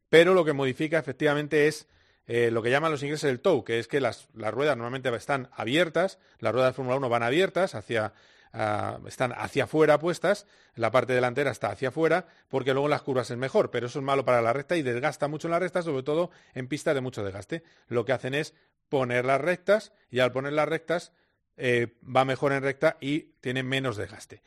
pero 0.09 0.33
lo 0.33 0.45
que 0.45 0.55
modifica 0.55 0.99
efectivamente 0.99 1.67
es 1.67 1.87
eh, 2.27 2.51
lo 2.51 2.63
que 2.63 2.71
llaman 2.71 2.91
los 2.91 3.03
ingleses 3.03 3.31
el 3.31 3.41
tow, 3.41 3.63
que 3.63 3.79
es 3.79 3.89
que 3.89 4.01
las, 4.01 4.29
ruedas 4.35 4.77
normalmente 4.77 5.15
están 5.15 5.51
abiertas, 5.53 6.19
las 6.39 6.53
ruedas 6.53 6.71
de 6.71 6.77
Fórmula 6.77 6.97
1 6.97 7.09
van 7.11 7.23
abiertas, 7.23 7.75
ah, 7.75 8.99
están 9.07 9.33
hacia 9.37 9.65
afuera 9.65 9.99
puestas, 9.99 10.47
la 10.77 10.91
parte 10.91 11.13
delantera 11.13 11.51
está 11.51 11.69
hacia 11.69 11.89
afuera, 11.89 12.27
porque 12.49 12.73
luego 12.73 12.89
las 12.89 13.03
curvas 13.03 13.31
es 13.31 13.37
mejor, 13.37 13.71
pero 13.71 13.87
eso 13.87 13.99
es 13.99 14.05
malo 14.05 14.25
para 14.25 14.41
la 14.41 14.55
recta 14.55 14.77
y 14.77 14.83
desgasta 14.83 15.29
mucho 15.29 15.47
en 15.47 15.53
la 15.53 15.59
recta, 15.59 15.83
sobre 15.83 16.03
todo 16.03 16.31
en 16.55 16.69
pistas 16.69 16.95
de 16.95 17.03
mucho 17.03 17.23
desgaste. 17.23 17.63
Lo 17.89 18.07
que 18.07 18.13
hacen 18.13 18.33
es 18.35 18.55
poner 18.89 19.25
las 19.25 19.41
rectas 19.41 19.93
y 20.11 20.21
al 20.21 20.33
poner 20.33 20.53
las 20.53 20.69
rectas 20.69 21.13
eh, 21.57 21.95
va 22.05 22.25
mejor 22.25 22.53
en 22.53 22.63
recta 22.63 22.97
y 23.01 23.33
tiene 23.41 23.63
menos 23.63 23.97
desgaste. 23.97 24.43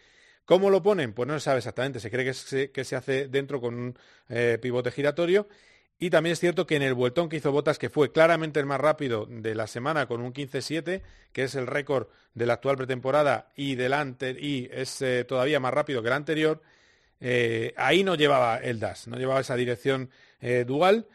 ¿Cómo 0.46 0.70
lo 0.70 0.82
ponen? 0.82 1.14
Pues 1.14 1.28
no 1.28 1.34
se 1.36 1.42
sabe 1.42 1.60
exactamente. 1.60 2.00
Se 2.00 2.10
cree 2.10 2.26
que 2.72 2.84
se, 2.84 2.96
hace 2.96 3.28
dentro 3.28 3.62
con 3.62 3.76
un 3.76 4.00
eh, 4.30 4.58
pivote 4.62 4.92
giratorio. 4.92 5.48
Y 6.00 6.10
también 6.10 6.34
es 6.34 6.40
cierto 6.40 6.66
que 6.66 6.76
en 6.76 6.82
el 6.82 6.94
vueltón 6.94 7.28
que 7.30 7.36
hizo 7.38 7.52
Botas, 7.52 7.78
que 7.78 7.90
fue 7.90 8.12
claramente 8.12 8.60
el 8.60 8.66
más 8.66 8.80
rápido 8.80 9.26
de 9.30 9.54
la 9.54 9.68
semana 9.68 10.08
con 10.08 10.22
un 10.22 10.34
15-7, 10.34 11.02
que 11.34 11.44
es 11.44 11.56
el 11.56 11.68
récord 11.68 12.08
de 12.34 12.46
la 12.46 12.54
actual 12.54 12.78
pretemporada 12.78 13.50
y, 13.56 13.76
del 13.76 13.94
ante- 13.94 14.38
y 14.40 14.70
es 14.72 15.02
eh, 15.02 15.26
todavía 15.26 15.60
más 15.60 15.74
rápido 15.74 16.02
que 16.02 16.08
el 16.08 16.14
anterior, 16.14 16.62
ahí 17.76 18.04
no 18.06 18.16
llevaba 18.16 18.58
el 18.60 18.80
DAS, 18.80 19.10
no 19.10 19.18
llevaba 19.18 19.42
esa 19.42 19.58
dirección 19.58 20.10
dual. 20.66 21.06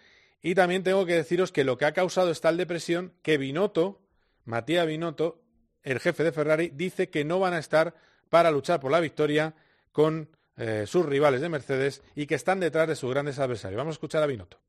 Y 0.46 0.54
también 0.54 0.82
tengo 0.82 1.06
que 1.06 1.14
deciros 1.14 1.52
que 1.52 1.64
lo 1.64 1.78
que 1.78 1.86
ha 1.86 1.92
causado 1.92 2.30
es 2.30 2.42
tal 2.42 2.58
depresión 2.58 3.14
que 3.22 3.38
Binotto, 3.38 4.02
Matías 4.44 4.86
Binotto, 4.86 5.40
el 5.82 6.00
jefe 6.00 6.22
de 6.22 6.32
Ferrari, 6.32 6.70
dice 6.74 7.08
que 7.08 7.24
no 7.24 7.40
van 7.40 7.54
a 7.54 7.58
estar 7.58 7.94
para 8.28 8.50
luchar 8.50 8.78
por 8.78 8.92
la 8.92 9.00
victoria 9.00 9.54
con 9.90 10.28
eh, 10.58 10.84
sus 10.86 11.06
rivales 11.06 11.40
de 11.40 11.48
Mercedes 11.48 12.02
y 12.14 12.26
que 12.26 12.34
están 12.34 12.60
detrás 12.60 12.86
de 12.86 12.94
sus 12.94 13.08
grandes 13.10 13.38
adversarios. 13.38 13.78
Vamos 13.78 13.92
a 13.92 13.96
escuchar 13.96 14.22
a 14.22 14.26
Binotto. 14.26 14.60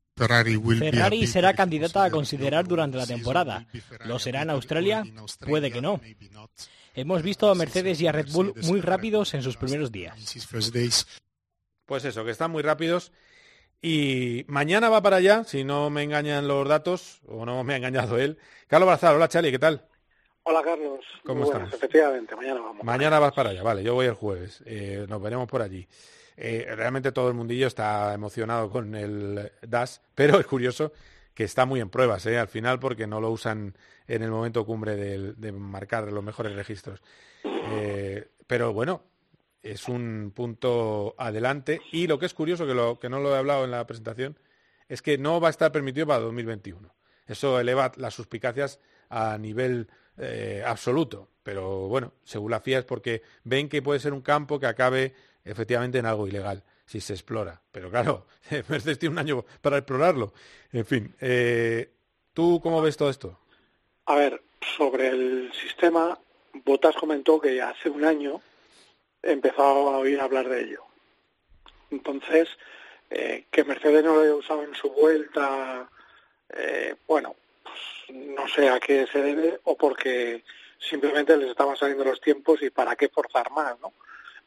Ferrari 0.78 1.26
será 1.26 1.52
candidata 1.52 2.04
a 2.04 2.10
considerar 2.10 2.66
durante 2.66 2.96
la 2.96 3.06
temporada. 3.06 3.66
¿Lo 4.06 4.18
será 4.18 4.42
en 4.42 4.50
Australia? 4.50 5.04
Puede 5.46 5.70
que 5.70 5.82
no. 5.82 6.00
Hemos 6.94 7.20
visto 7.20 7.50
a 7.50 7.54
Mercedes 7.54 8.00
y 8.00 8.06
a 8.06 8.12
Red 8.12 8.30
Bull 8.30 8.54
muy 8.62 8.80
rápidos 8.80 9.34
en 9.34 9.42
sus 9.42 9.58
primeros 9.58 9.92
días. 9.92 10.16
Pues 11.84 12.04
eso, 12.06 12.24
que 12.24 12.30
están 12.30 12.50
muy 12.50 12.62
rápidos. 12.62 13.12
Y 13.82 14.44
mañana 14.48 14.88
va 14.88 15.02
para 15.02 15.16
allá, 15.16 15.44
si 15.44 15.64
no 15.64 15.90
me 15.90 16.02
engañan 16.02 16.48
los 16.48 16.68
datos, 16.68 17.20
o 17.26 17.44
no 17.46 17.62
me 17.64 17.74
ha 17.74 17.76
engañado 17.76 18.18
él. 18.18 18.38
Carlos 18.66 18.86
Barzal, 18.86 19.16
hola 19.16 19.28
Chali, 19.28 19.50
¿qué 19.50 19.58
tal? 19.58 19.84
Hola 20.44 20.62
Carlos. 20.62 21.04
¿Cómo 21.24 21.40
Muy 21.40 21.50
buenas, 21.50 21.68
estamos? 21.68 21.74
Efectivamente, 21.74 22.36
mañana 22.36 22.60
vamos. 22.60 22.84
Mañana 22.84 23.18
vas 23.18 23.32
para 23.32 23.50
allá, 23.50 23.62
vale, 23.62 23.82
yo 23.82 23.94
voy 23.94 24.06
el 24.06 24.14
jueves, 24.14 24.62
eh, 24.66 25.06
nos 25.08 25.20
veremos 25.20 25.48
por 25.48 25.62
allí. 25.62 25.86
Eh, 26.36 26.66
realmente 26.76 27.12
todo 27.12 27.28
el 27.28 27.34
mundillo 27.34 27.66
está 27.66 28.12
emocionado 28.12 28.70
con 28.70 28.94
el 28.94 29.50
DAS, 29.62 30.02
pero 30.14 30.38
es 30.38 30.46
curioso 30.46 30.92
que 31.36 31.44
está 31.44 31.66
muy 31.66 31.80
en 31.80 31.90
pruebas 31.90 32.24
eh, 32.26 32.38
al 32.38 32.48
final 32.48 32.80
porque 32.80 33.06
no 33.06 33.20
lo 33.20 33.30
usan 33.30 33.76
en 34.08 34.22
el 34.22 34.30
momento 34.30 34.64
cumbre 34.64 34.96
de, 34.96 35.52
marcar 35.52 36.10
los 36.10 36.24
mejores 36.24 36.56
registros. 36.56 37.02
Eh, 37.44 38.28
pero 38.46 38.72
bueno, 38.72 39.02
es 39.72 39.88
un 39.88 40.32
punto 40.34 41.14
adelante 41.18 41.80
y 41.92 42.06
lo 42.06 42.18
que 42.18 42.26
es 42.26 42.34
curioso, 42.34 42.66
que, 42.66 42.74
lo, 42.74 42.98
que 42.98 43.08
no 43.08 43.20
lo 43.20 43.34
he 43.34 43.38
hablado 43.38 43.64
en 43.64 43.70
la 43.70 43.86
presentación, 43.86 44.38
es 44.88 45.02
que 45.02 45.18
no 45.18 45.40
va 45.40 45.48
a 45.48 45.50
estar 45.50 45.72
permitido 45.72 46.06
para 46.06 46.20
2021. 46.20 46.94
Eso 47.26 47.58
eleva 47.58 47.92
las 47.96 48.14
suspicacias 48.14 48.78
a 49.08 49.36
nivel 49.38 49.88
eh, 50.18 50.62
absoluto. 50.64 51.28
Pero 51.42 51.88
bueno, 51.88 52.12
según 52.24 52.50
la 52.50 52.60
FIA 52.60 52.80
es 52.80 52.84
porque 52.84 53.22
ven 53.44 53.68
que 53.68 53.82
puede 53.82 54.00
ser 54.00 54.12
un 54.12 54.22
campo 54.22 54.58
que 54.58 54.66
acabe 54.66 55.14
efectivamente 55.44 55.98
en 55.98 56.06
algo 56.06 56.26
ilegal, 56.26 56.62
si 56.86 57.00
se 57.00 57.14
explora. 57.14 57.60
Pero 57.72 57.90
claro, 57.90 58.26
Mercedes 58.68 58.98
tiene 58.98 59.14
un 59.14 59.18
año 59.18 59.44
para 59.60 59.78
explorarlo. 59.78 60.32
En 60.72 60.84
fin, 60.84 61.14
eh, 61.20 61.90
¿tú 62.32 62.60
cómo 62.62 62.82
ves 62.82 62.96
todo 62.96 63.10
esto? 63.10 63.38
A 64.06 64.14
ver, 64.16 64.42
sobre 64.76 65.08
el 65.08 65.52
sistema, 65.52 66.18
Botas 66.64 66.96
comentó 66.96 67.40
que 67.40 67.60
hace 67.60 67.90
un 67.90 68.04
año 68.04 68.40
empezó 69.30 69.62
a 69.62 69.98
oír 69.98 70.20
hablar 70.20 70.48
de 70.48 70.62
ello. 70.62 70.82
Entonces, 71.90 72.48
eh, 73.10 73.44
que 73.50 73.64
Mercedes 73.64 74.04
no 74.04 74.14
lo 74.16 74.20
haya 74.22 74.34
usado 74.34 74.62
en 74.62 74.74
su 74.74 74.90
vuelta, 74.90 75.88
eh, 76.50 76.94
bueno, 77.06 77.34
pues 77.62 78.16
no 78.16 78.48
sé 78.48 78.68
a 78.68 78.80
qué 78.80 79.06
se 79.12 79.20
debe 79.22 79.60
o 79.64 79.76
porque 79.76 80.42
simplemente 80.78 81.36
les 81.36 81.50
estaban 81.50 81.76
saliendo 81.76 82.04
los 82.04 82.20
tiempos 82.20 82.62
y 82.62 82.70
para 82.70 82.96
qué 82.96 83.08
forzar 83.08 83.50
más, 83.52 83.78
¿no? 83.80 83.92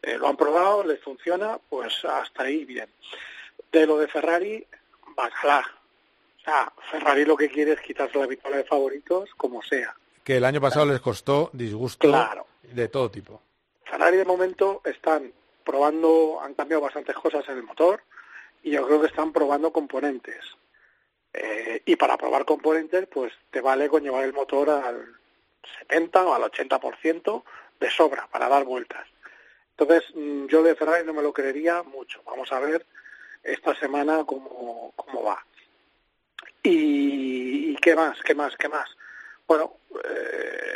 Eh, 0.02 0.18
lo 0.18 0.28
han 0.28 0.38
probado, 0.38 0.84
les 0.84 1.02
funciona, 1.02 1.60
pues 1.70 2.04
hasta 2.06 2.44
ahí 2.44 2.64
bien. 2.66 2.88
De 3.72 3.86
lo 3.86 3.98
de 3.98 4.08
Ferrari, 4.08 4.66
bacalá. 5.16 5.66
O 6.40 6.44
sea, 6.44 6.72
Ferrari 6.90 7.26
lo 7.26 7.36
que 7.36 7.50
quiere 7.50 7.74
es 7.74 7.82
quitarse 7.82 8.18
la 8.18 8.26
victoria 8.26 8.58
de 8.60 8.64
favoritos 8.64 9.30
como 9.36 9.62
sea. 9.62 9.94
Que 10.24 10.38
el 10.38 10.46
año 10.46 10.62
pasado 10.62 10.86
les 10.86 11.02
costó 11.02 11.50
disgusto 11.54 12.08
Claro. 12.08 12.48
de 12.64 12.88
todo 12.88 13.12
tipo. 13.12 13.42
Ferrari 13.90 14.18
de 14.18 14.26
momento 14.26 14.82
están 14.86 15.34
probando, 15.64 16.40
han 16.42 16.54
cambiado 16.54 16.84
bastantes 16.84 17.16
cosas 17.16 17.48
en 17.50 17.58
el 17.58 17.64
motor 17.64 18.04
y 18.64 18.72
yo 18.72 18.86
creo 18.86 19.02
que 19.02 19.08
están 19.08 19.34
probando 19.34 19.72
componentes. 19.72 20.46
Eh, 21.34 21.82
y 21.86 21.96
para 21.96 22.18
probar 22.18 22.46
componentes, 22.46 23.08
pues 23.08 23.34
te 23.52 23.62
vale 23.62 23.90
con 23.90 24.04
llevar 24.04 24.24
el 24.24 24.34
motor 24.34 24.70
al 24.70 25.16
70 25.80 26.26
o 26.26 26.34
al 26.34 26.44
80% 26.44 27.44
de 27.80 27.90
sobra 27.90 28.28
para 28.32 28.50
dar 28.50 28.64
vueltas. 28.64 29.08
Entonces, 29.78 30.04
mm, 30.14 30.48
yo 30.48 30.64
de 30.64 30.76
Ferrari 30.76 31.06
no 31.06 31.14
me 31.14 31.24
lo 31.24 31.34
creería 31.34 31.84
mucho. 31.84 32.22
Vamos 32.26 32.52
a 32.52 32.60
ver 32.60 32.86
esta 33.44 33.76
semana 33.76 34.24
cómo, 34.26 34.94
cómo 34.96 35.24
va. 35.24 35.44
Y, 36.64 37.76
qué 37.78 37.96
más, 37.96 38.22
qué 38.22 38.36
más, 38.36 38.56
qué 38.58 38.68
más. 38.68 38.90
Bueno, 39.48 39.78
eh, 40.04 40.69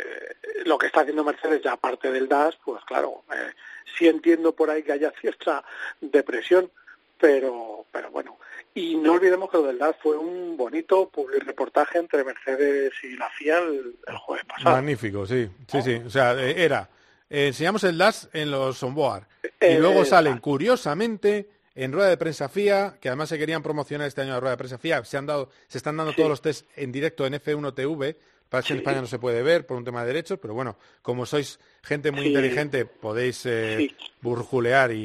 lo 0.64 0.78
que 0.78 0.86
está 0.86 1.00
haciendo 1.00 1.24
Mercedes 1.24 1.62
ya 1.62 1.72
aparte 1.72 2.10
del 2.10 2.28
DAS, 2.28 2.56
pues 2.64 2.82
claro, 2.84 3.24
eh, 3.32 3.52
sí 3.98 4.08
entiendo 4.08 4.54
por 4.54 4.70
ahí 4.70 4.82
que 4.82 4.92
haya 4.92 5.12
cierta 5.20 5.64
depresión, 6.00 6.70
pero, 7.18 7.86
pero 7.92 8.10
bueno. 8.10 8.38
Y 8.74 8.96
no 8.96 9.12
olvidemos 9.12 9.50
que 9.50 9.56
lo 9.58 9.64
del 9.64 9.78
DAS 9.78 9.96
fue 10.02 10.16
un 10.16 10.56
bonito 10.56 11.10
reportaje 11.46 11.98
entre 11.98 12.24
Mercedes 12.24 12.92
y 13.04 13.16
la 13.16 13.30
FIA 13.30 13.58
el, 13.58 13.96
el 14.06 14.16
jueves 14.18 14.44
pasado. 14.46 14.76
Magnífico, 14.76 15.26
sí, 15.26 15.48
sí, 15.68 15.82
sí. 15.82 15.94
O 16.06 16.10
sea, 16.10 16.32
eh, 16.34 16.64
era, 16.64 16.88
eh, 17.30 17.48
enseñamos 17.48 17.84
el 17.84 17.96
DAS 17.98 18.28
en 18.32 18.50
los 18.50 18.82
onboard 18.82 19.24
y 19.44 19.48
Eh, 19.60 19.78
luego 19.78 20.04
salen, 20.04 20.38
curiosamente, 20.38 21.48
en 21.76 21.92
rueda 21.92 22.08
de 22.08 22.16
prensa 22.16 22.48
FIA, 22.48 22.96
que 23.00 23.08
además 23.08 23.28
se 23.28 23.38
querían 23.38 23.62
promocionar 23.62 24.06
este 24.08 24.20
año 24.22 24.32
la 24.32 24.40
rueda 24.40 24.52
de 24.52 24.58
prensa 24.58 24.78
FIA, 24.78 25.04
se 25.04 25.16
han 25.16 25.26
dado, 25.26 25.50
se 25.68 25.78
están 25.78 25.96
dando 25.96 26.12
Sí. 26.12 26.16
todos 26.16 26.30
los 26.30 26.42
test 26.42 26.66
en 26.76 26.90
directo 26.92 27.26
en 27.26 27.34
F1 27.34 27.74
TV. 27.74 28.16
Parece 28.48 28.68
que 28.68 28.72
en. 28.74 28.78
España 28.80 29.00
no 29.00 29.06
se 29.06 29.18
puede 29.18 29.42
ver 29.42 29.66
por 29.66 29.76
un 29.76 29.84
tema 29.84 30.02
de 30.02 30.08
derechos, 30.08 30.38
pero 30.40 30.54
bueno, 30.54 30.76
como 31.02 31.26
sois 31.26 31.58
gente 31.82 32.10
muy 32.12 32.26
inteligente, 32.26 32.84
podéis 32.86 33.44
eh, 33.46 33.90
burjulear 34.20 34.92
y, 34.92 34.96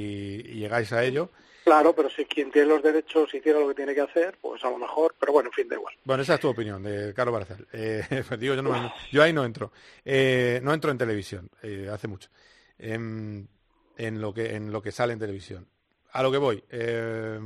y 0.46 0.54
llegáis 0.60 0.92
a 0.94 1.04
ello. 1.04 1.32
Claro, 1.64 1.94
pero 1.96 2.10
si 2.10 2.26
quien 2.26 2.52
tiene 2.52 2.68
los 2.70 2.82
derechos 2.82 3.32
hiciera 3.34 3.60
lo 3.60 3.68
que 3.68 3.76
tiene 3.76 3.94
que 3.94 4.02
hacer, 4.02 4.38
pues 4.42 4.64
a 4.64 4.70
lo 4.72 4.78
mejor, 4.78 5.14
pero 5.20 5.34
bueno, 5.34 5.50
en 5.50 5.54
fin, 5.54 5.68
da 5.68 5.76
igual. 5.76 5.94
Bueno, 6.04 6.24
esa 6.24 6.36
es 6.36 6.40
tu 6.40 6.48
opinión, 6.48 6.82
de 6.82 7.14
Carlos 7.14 7.34
Barazal. 7.34 7.68
Eh, 7.74 8.02
pues 8.28 8.40
digo, 8.40 8.56
yo, 8.56 8.62
no 8.64 8.72
me- 8.72 8.92
yo 9.12 9.22
ahí 9.22 9.34
no 9.34 9.46
entro. 9.46 9.72
Eh, 10.04 10.60
no 10.64 10.74
entro 10.74 10.90
en 10.90 10.98
televisión, 10.98 11.50
eh, 11.62 11.88
hace 11.92 12.08
mucho. 12.08 12.30
Em, 12.78 13.46
en, 13.98 14.22
lo 14.22 14.34
que, 14.34 14.56
en 14.56 14.72
lo 14.72 14.82
que 14.82 14.92
sale 14.92 15.14
en 15.14 15.20
televisión. 15.20 15.68
A 16.12 16.24
lo 16.24 16.32
que 16.32 16.38
voy. 16.38 16.64
eh, 16.70 17.40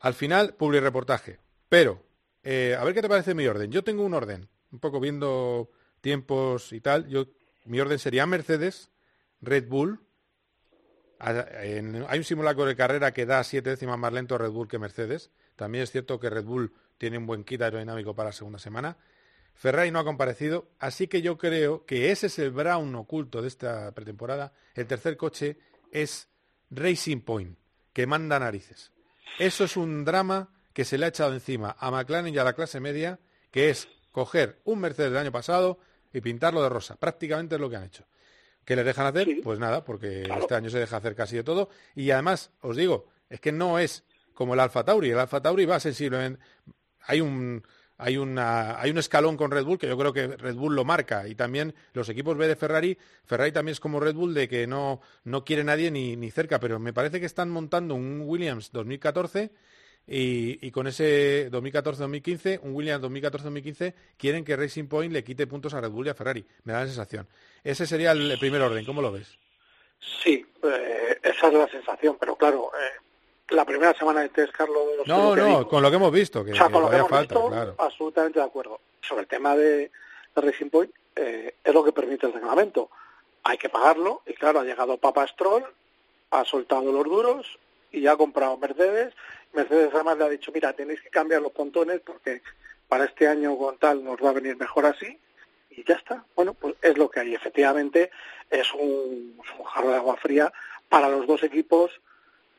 al 0.00 0.14
final, 0.14 0.54
public 0.54 0.82
reportaje. 0.82 1.38
Pero, 1.68 2.02
eh, 2.42 2.76
a 2.78 2.84
ver 2.84 2.94
qué 2.94 3.02
te 3.02 3.08
parece 3.08 3.34
mi 3.34 3.46
orden. 3.46 3.70
Yo 3.70 3.82
tengo 3.82 4.04
un 4.04 4.14
orden, 4.14 4.48
un 4.72 4.78
poco 4.80 5.00
viendo 5.00 5.70
tiempos 6.00 6.72
y 6.72 6.80
tal. 6.80 7.08
Yo, 7.08 7.26
mi 7.64 7.80
orden 7.80 7.98
sería 7.98 8.26
Mercedes, 8.26 8.90
Red 9.40 9.68
Bull. 9.68 10.00
A- 11.18 11.30
hay 12.08 12.18
un 12.18 12.24
simulacro 12.24 12.64
de 12.64 12.76
carrera 12.76 13.12
que 13.12 13.26
da 13.26 13.42
siete 13.44 13.70
décimas 13.70 13.98
más 13.98 14.12
lento 14.12 14.38
Red 14.38 14.50
Bull 14.50 14.68
que 14.68 14.78
Mercedes. 14.78 15.30
También 15.56 15.84
es 15.84 15.90
cierto 15.90 16.20
que 16.20 16.30
Red 16.30 16.44
Bull 16.44 16.72
tiene 16.98 17.18
un 17.18 17.26
buen 17.26 17.44
kit 17.44 17.60
aerodinámico 17.62 18.14
para 18.14 18.28
la 18.28 18.32
segunda 18.32 18.58
semana. 18.58 18.96
Ferrari 19.54 19.90
no 19.90 19.98
ha 19.98 20.04
comparecido, 20.04 20.68
así 20.78 21.08
que 21.08 21.20
yo 21.20 21.36
creo 21.36 21.84
que 21.84 22.12
ese 22.12 22.28
es 22.28 22.38
el 22.38 22.52
Brown 22.52 22.94
oculto 22.94 23.42
de 23.42 23.48
esta 23.48 23.90
pretemporada. 23.92 24.52
El 24.74 24.86
tercer 24.86 25.16
coche 25.16 25.58
es 25.90 26.28
Racing 26.70 27.22
Point, 27.22 27.58
que 27.92 28.06
manda 28.06 28.38
narices. 28.38 28.92
Eso 29.40 29.64
es 29.64 29.76
un 29.76 30.04
drama 30.04 30.52
que 30.72 30.84
se 30.84 30.96
le 30.96 31.06
ha 31.06 31.08
echado 31.08 31.32
encima 31.34 31.74
a 31.80 31.90
McLaren 31.90 32.32
y 32.32 32.38
a 32.38 32.44
la 32.44 32.52
clase 32.52 32.78
media, 32.78 33.18
que 33.50 33.70
es 33.70 33.88
coger 34.18 34.58
un 34.64 34.80
Mercedes 34.80 35.12
del 35.12 35.20
año 35.20 35.30
pasado 35.30 35.78
y 36.12 36.20
pintarlo 36.20 36.60
de 36.60 36.68
rosa. 36.68 36.96
Prácticamente 36.96 37.54
es 37.54 37.60
lo 37.60 37.70
que 37.70 37.76
han 37.76 37.84
hecho. 37.84 38.04
¿Qué 38.64 38.74
les 38.74 38.84
dejan 38.84 39.06
hacer? 39.06 39.28
Pues 39.44 39.60
nada, 39.60 39.84
porque 39.84 40.22
este 40.22 40.56
año 40.56 40.68
se 40.70 40.80
deja 40.80 40.96
hacer 40.96 41.14
casi 41.14 41.36
de 41.36 41.44
todo. 41.44 41.70
Y 41.94 42.10
además, 42.10 42.50
os 42.60 42.76
digo, 42.76 43.06
es 43.30 43.40
que 43.40 43.52
no 43.52 43.78
es 43.78 44.04
como 44.34 44.54
el 44.54 44.60
Alfa 44.60 44.84
Tauri. 44.84 45.10
El 45.10 45.18
Alfa 45.20 45.40
Tauri 45.40 45.66
va 45.66 45.78
sensiblemente... 45.78 46.42
Hay 47.02 47.20
un, 47.20 47.62
hay, 47.96 48.16
una, 48.18 48.80
hay 48.80 48.90
un 48.90 48.98
escalón 48.98 49.36
con 49.36 49.52
Red 49.52 49.64
Bull 49.64 49.78
que 49.78 49.86
yo 49.86 49.96
creo 49.96 50.12
que 50.12 50.26
Red 50.26 50.56
Bull 50.56 50.74
lo 50.74 50.84
marca. 50.84 51.28
Y 51.28 51.36
también 51.36 51.74
los 51.92 52.08
equipos 52.08 52.36
B 52.36 52.48
de 52.48 52.56
Ferrari, 52.56 52.98
Ferrari 53.24 53.52
también 53.52 53.72
es 53.72 53.80
como 53.80 54.00
Red 54.00 54.16
Bull 54.16 54.34
de 54.34 54.48
que 54.48 54.66
no, 54.66 55.00
no 55.22 55.44
quiere 55.44 55.62
nadie 55.62 55.92
ni, 55.92 56.16
ni 56.16 56.32
cerca. 56.32 56.58
Pero 56.58 56.80
me 56.80 56.92
parece 56.92 57.20
que 57.20 57.26
están 57.26 57.50
montando 57.50 57.94
un 57.94 58.22
Williams 58.26 58.72
2014 58.72 59.52
y, 60.08 60.66
y 60.66 60.70
con 60.70 60.86
ese 60.86 61.50
2014-2015, 61.50 62.60
un 62.62 62.74
Williams 62.74 63.04
2014-2015, 63.04 63.92
quieren 64.16 64.42
que 64.42 64.56
Racing 64.56 64.86
Point 64.86 65.12
le 65.12 65.22
quite 65.22 65.46
puntos 65.46 65.74
a 65.74 65.80
Red 65.82 65.90
Bull 65.90 66.06
y 66.06 66.10
a 66.10 66.14
Ferrari. 66.14 66.44
Me 66.64 66.72
da 66.72 66.80
la 66.80 66.86
sensación. 66.86 67.28
Ese 67.62 67.86
sería 67.86 68.12
el 68.12 68.38
primer 68.38 68.62
orden. 68.62 68.86
¿Cómo 68.86 69.02
lo 69.02 69.12
ves? 69.12 69.36
Sí, 70.22 70.46
eh, 70.62 71.18
esa 71.22 71.48
es 71.48 71.54
la 71.54 71.68
sensación, 71.68 72.16
pero 72.18 72.36
claro, 72.36 72.70
eh, 72.74 73.00
la 73.50 73.66
primera 73.66 73.92
semana 73.92 74.22
de 74.22 74.30
test, 74.30 74.52
Carlos... 74.52 74.78
No, 75.06 75.36
no, 75.36 75.44
digo. 75.44 75.68
con 75.68 75.82
lo 75.82 75.90
que 75.90 75.96
hemos 75.96 76.12
visto, 76.12 76.42
que, 76.42 76.52
O 76.52 76.54
sea, 76.54 76.68
que 76.68 76.72
con 76.72 76.82
lo 76.82 76.90
que 76.90 76.96
hemos 76.96 77.10
falta, 77.10 77.34
visto, 77.34 77.50
claro. 77.50 77.74
absolutamente 77.76 78.38
de 78.38 78.46
acuerdo. 78.46 78.80
Sobre 79.02 79.22
el 79.22 79.28
tema 79.28 79.54
de, 79.56 79.90
de 80.34 80.40
Racing 80.40 80.70
Point, 80.70 80.92
eh, 81.16 81.54
es 81.62 81.74
lo 81.74 81.84
que 81.84 81.92
permite 81.92 82.26
el 82.26 82.32
reglamento. 82.32 82.88
Hay 83.44 83.58
que 83.58 83.68
pagarlo, 83.68 84.22
y 84.26 84.32
claro, 84.32 84.60
ha 84.60 84.64
llegado 84.64 84.96
Papa 84.96 85.26
Stroll, 85.26 85.64
ha 86.30 86.44
soltado 86.44 86.90
los 86.92 87.04
duros 87.04 87.58
y 87.92 88.06
ha 88.06 88.16
comprado 88.16 88.56
Mercedes. 88.56 89.14
Mercedes 89.52 89.90
además 89.92 90.18
le 90.18 90.24
ha 90.24 90.28
dicho, 90.28 90.52
mira, 90.52 90.72
tenéis 90.72 91.00
que 91.00 91.10
cambiar 91.10 91.42
los 91.42 91.52
pontones 91.52 92.00
porque 92.00 92.42
para 92.88 93.04
este 93.04 93.28
año 93.28 93.56
con 93.56 93.78
tal 93.78 94.04
nos 94.04 94.22
va 94.22 94.30
a 94.30 94.34
venir 94.34 94.56
mejor 94.56 94.86
así. 94.86 95.18
Y 95.70 95.84
ya 95.84 95.94
está. 95.94 96.24
Bueno, 96.34 96.54
pues 96.54 96.74
es 96.82 96.98
lo 96.98 97.08
que 97.10 97.20
hay. 97.20 97.34
Efectivamente, 97.34 98.10
es 98.50 98.72
un, 98.74 99.40
es 99.44 99.58
un 99.58 99.64
jarro 99.64 99.90
de 99.90 99.96
agua 99.96 100.16
fría 100.16 100.52
para 100.88 101.08
los 101.08 101.26
dos 101.26 101.42
equipos 101.42 102.00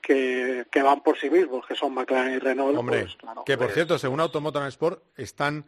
que, 0.01 0.65
que 0.71 0.81
van 0.81 1.01
por 1.01 1.17
sí 1.17 1.29
mismos, 1.29 1.65
que 1.65 1.75
son 1.75 1.93
McLaren 1.93 2.35
y 2.35 2.39
Renault. 2.39 2.77
Hombre, 2.77 3.01
pues, 3.01 3.15
claro, 3.15 3.43
que 3.43 3.57
por 3.57 3.67
pues, 3.67 3.73
cierto, 3.73 3.97
según 3.97 4.19
Automotor 4.19 4.65
Sport, 4.67 5.03
están 5.17 5.65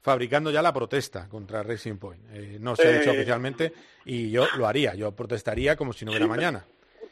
fabricando 0.00 0.50
ya 0.50 0.62
la 0.62 0.72
protesta 0.72 1.28
contra 1.28 1.62
Racing 1.62 1.96
Point. 1.96 2.22
Eh, 2.32 2.58
no 2.60 2.76
se 2.76 2.88
ha 2.88 2.98
dicho 2.98 3.10
Eh, 3.10 3.16
oficialmente 3.16 3.72
y 4.04 4.30
yo 4.30 4.46
lo 4.56 4.66
haría. 4.66 4.94
Yo 4.94 5.12
protestaría 5.12 5.76
como 5.76 5.92
si 5.92 6.04
no 6.04 6.10
hubiera 6.10 6.26
Sí, 6.26 6.30
mañana. 6.30 6.64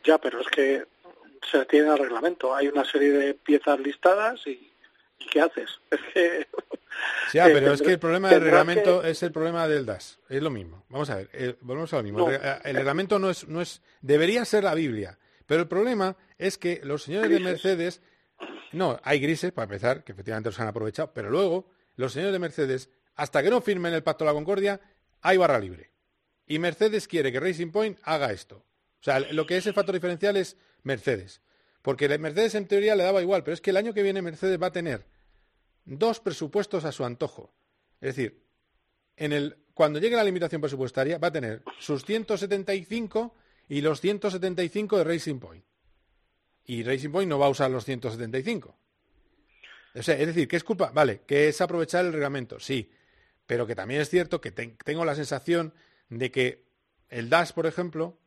Ya, 0.04 0.18
pero 0.18 0.40
es 0.40 0.48
que 0.48 0.84
se 1.50 1.64
tiene 1.66 1.90
el 1.92 1.98
reglamento. 1.98 2.54
Hay 2.54 2.68
una 2.68 2.84
serie 2.84 3.10
de 3.12 3.34
piezas 3.34 3.78
listadas 3.80 4.40
y, 4.46 4.72
¿y 5.18 5.26
¿qué 5.30 5.40
haces? 5.40 5.70
Es 5.90 6.00
que... 6.12 6.46
Ya, 7.32 7.48
eh, 7.48 7.52
pero 7.54 7.72
es 7.72 7.80
que 7.80 7.92
el 7.92 7.98
problema 7.98 8.28
del 8.28 8.42
reglamento 8.42 9.00
que- 9.00 9.10
es 9.10 9.22
el 9.22 9.32
problema 9.32 9.66
del 9.68 9.86
DAS. 9.86 10.18
Es 10.28 10.42
lo 10.42 10.50
mismo. 10.50 10.84
Vamos 10.88 11.08
a 11.08 11.16
ver, 11.16 11.30
eh, 11.32 11.54
volvemos 11.60 11.92
a 11.94 11.98
lo 11.98 12.02
mismo. 12.02 12.18
No. 12.18 12.30
El, 12.30 12.40
re- 12.40 12.58
el 12.64 12.76
reglamento 12.76 13.18
no 13.18 13.30
es, 13.30 13.46
no 13.48 13.62
es, 13.62 13.80
debería 14.02 14.44
ser 14.44 14.64
la 14.64 14.74
Biblia. 14.74 15.18
Pero 15.46 15.62
el 15.62 15.68
problema 15.68 16.16
es 16.36 16.58
que 16.58 16.80
los 16.84 17.04
señores 17.04 17.30
de. 17.30 17.40
Mercedes, 17.40 18.02
no, 18.72 19.00
hay 19.02 19.18
grises 19.20 19.52
para 19.52 19.64
empezar, 19.64 20.04
que 20.04 20.12
efectivamente 20.12 20.48
los 20.50 20.60
han 20.60 20.68
aprovechado, 20.68 21.12
pero 21.14 21.30
luego 21.30 21.70
los 21.96 22.12
señores 22.12 22.32
de 22.32 22.38
Mercedes, 22.38 22.90
hasta 23.14 23.42
que 23.42 23.50
no 23.50 23.60
firmen 23.60 23.94
el 23.94 24.02
pacto 24.02 24.24
de 24.24 24.30
la 24.30 24.34
concordia, 24.34 24.80
hay 25.22 25.36
barra 25.38 25.58
libre. 25.58 25.90
Y 26.46 26.58
Mercedes 26.58 27.06
quiere 27.08 27.30
que 27.32 27.40
Racing 27.40 27.70
Point 27.70 27.98
haga 28.02 28.32
esto. 28.32 28.56
O 28.56 29.02
sea, 29.02 29.20
lo 29.20 29.46
que 29.46 29.56
es 29.56 29.66
el 29.66 29.74
factor 29.74 29.94
diferencial 29.94 30.36
es 30.36 30.56
Mercedes. 30.82 31.40
Porque 31.82 32.08
Mercedes 32.18 32.54
en 32.54 32.66
teoría 32.66 32.94
le 32.94 33.04
daba 33.04 33.22
igual, 33.22 33.42
pero 33.42 33.54
es 33.54 33.60
que 33.60 33.70
el 33.70 33.76
año 33.76 33.94
que 33.94 34.02
viene 34.02 34.20
Mercedes 34.22 34.60
va 34.60 34.66
a 34.68 34.72
tener 34.72 35.06
dos 35.84 36.20
presupuestos 36.20 36.84
a 36.84 36.92
su 36.92 37.04
antojo. 37.04 37.52
Es 38.00 38.14
decir, 38.16 38.42
en 39.16 39.32
el, 39.32 39.56
cuando 39.74 39.98
llegue 39.98 40.16
la 40.16 40.24
limitación 40.24 40.60
presupuestaria 40.60 41.18
va 41.18 41.28
a 41.28 41.32
tener 41.32 41.62
sus 41.78 42.04
175 42.04 43.34
y 43.68 43.80
los 43.80 44.00
175 44.00 44.98
de 44.98 45.04
Racing 45.04 45.38
Point. 45.38 45.64
Y 46.64 46.82
Racing 46.82 47.10
Point 47.10 47.28
no 47.28 47.38
va 47.38 47.46
a 47.46 47.50
usar 47.50 47.70
los 47.70 47.84
175. 47.84 48.76
O 49.94 50.02
sea, 50.02 50.16
es 50.18 50.26
decir, 50.26 50.46
¿qué 50.46 50.56
es 50.56 50.64
culpa? 50.64 50.90
Vale, 50.92 51.22
que 51.26 51.48
es 51.48 51.60
aprovechar 51.60 52.04
el 52.04 52.12
reglamento, 52.12 52.60
sí. 52.60 52.92
Pero 53.46 53.66
que 53.66 53.74
también 53.74 54.00
es 54.00 54.08
cierto 54.08 54.40
que 54.40 54.52
ten- 54.52 54.76
tengo 54.84 55.04
la 55.04 55.14
sensación 55.16 55.74
de 56.08 56.30
que 56.30 56.64
el 57.08 57.28
DAS, 57.28 57.52
por 57.52 57.66
ejemplo, 57.66 58.18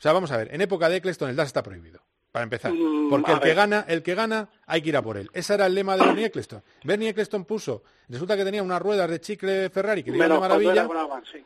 o 0.00 0.02
sea, 0.02 0.14
vamos 0.14 0.32
a 0.32 0.38
ver, 0.38 0.48
en 0.54 0.62
época 0.62 0.88
de 0.88 0.96
Eccleston 0.96 1.28
el 1.28 1.36
DAS 1.36 1.48
está 1.48 1.62
prohibido, 1.62 2.00
para 2.32 2.42
empezar. 2.42 2.72
Mm, 2.72 3.10
Porque 3.10 3.32
el 3.32 3.40
que 3.40 3.52
gana, 3.52 3.84
el 3.86 4.02
que 4.02 4.14
gana, 4.14 4.48
hay 4.66 4.80
que 4.80 4.88
ir 4.88 4.96
a 4.96 5.02
por 5.02 5.18
él. 5.18 5.28
Ese 5.34 5.52
era 5.52 5.66
el 5.66 5.74
lema 5.74 5.94
de 5.94 6.06
Bernie 6.06 6.24
Eccleston. 6.24 6.62
Bernie 6.84 7.10
Eccleston 7.10 7.44
puso, 7.44 7.82
resulta 8.08 8.34
que 8.34 8.42
tenía 8.42 8.62
unas 8.62 8.80
ruedas 8.80 9.10
de 9.10 9.20
chicle 9.20 9.68
Ferrari 9.68 10.02
que 10.02 10.10
iban 10.10 10.26
de 10.26 10.40
maravilla. 10.40 10.88
sí. 11.30 11.44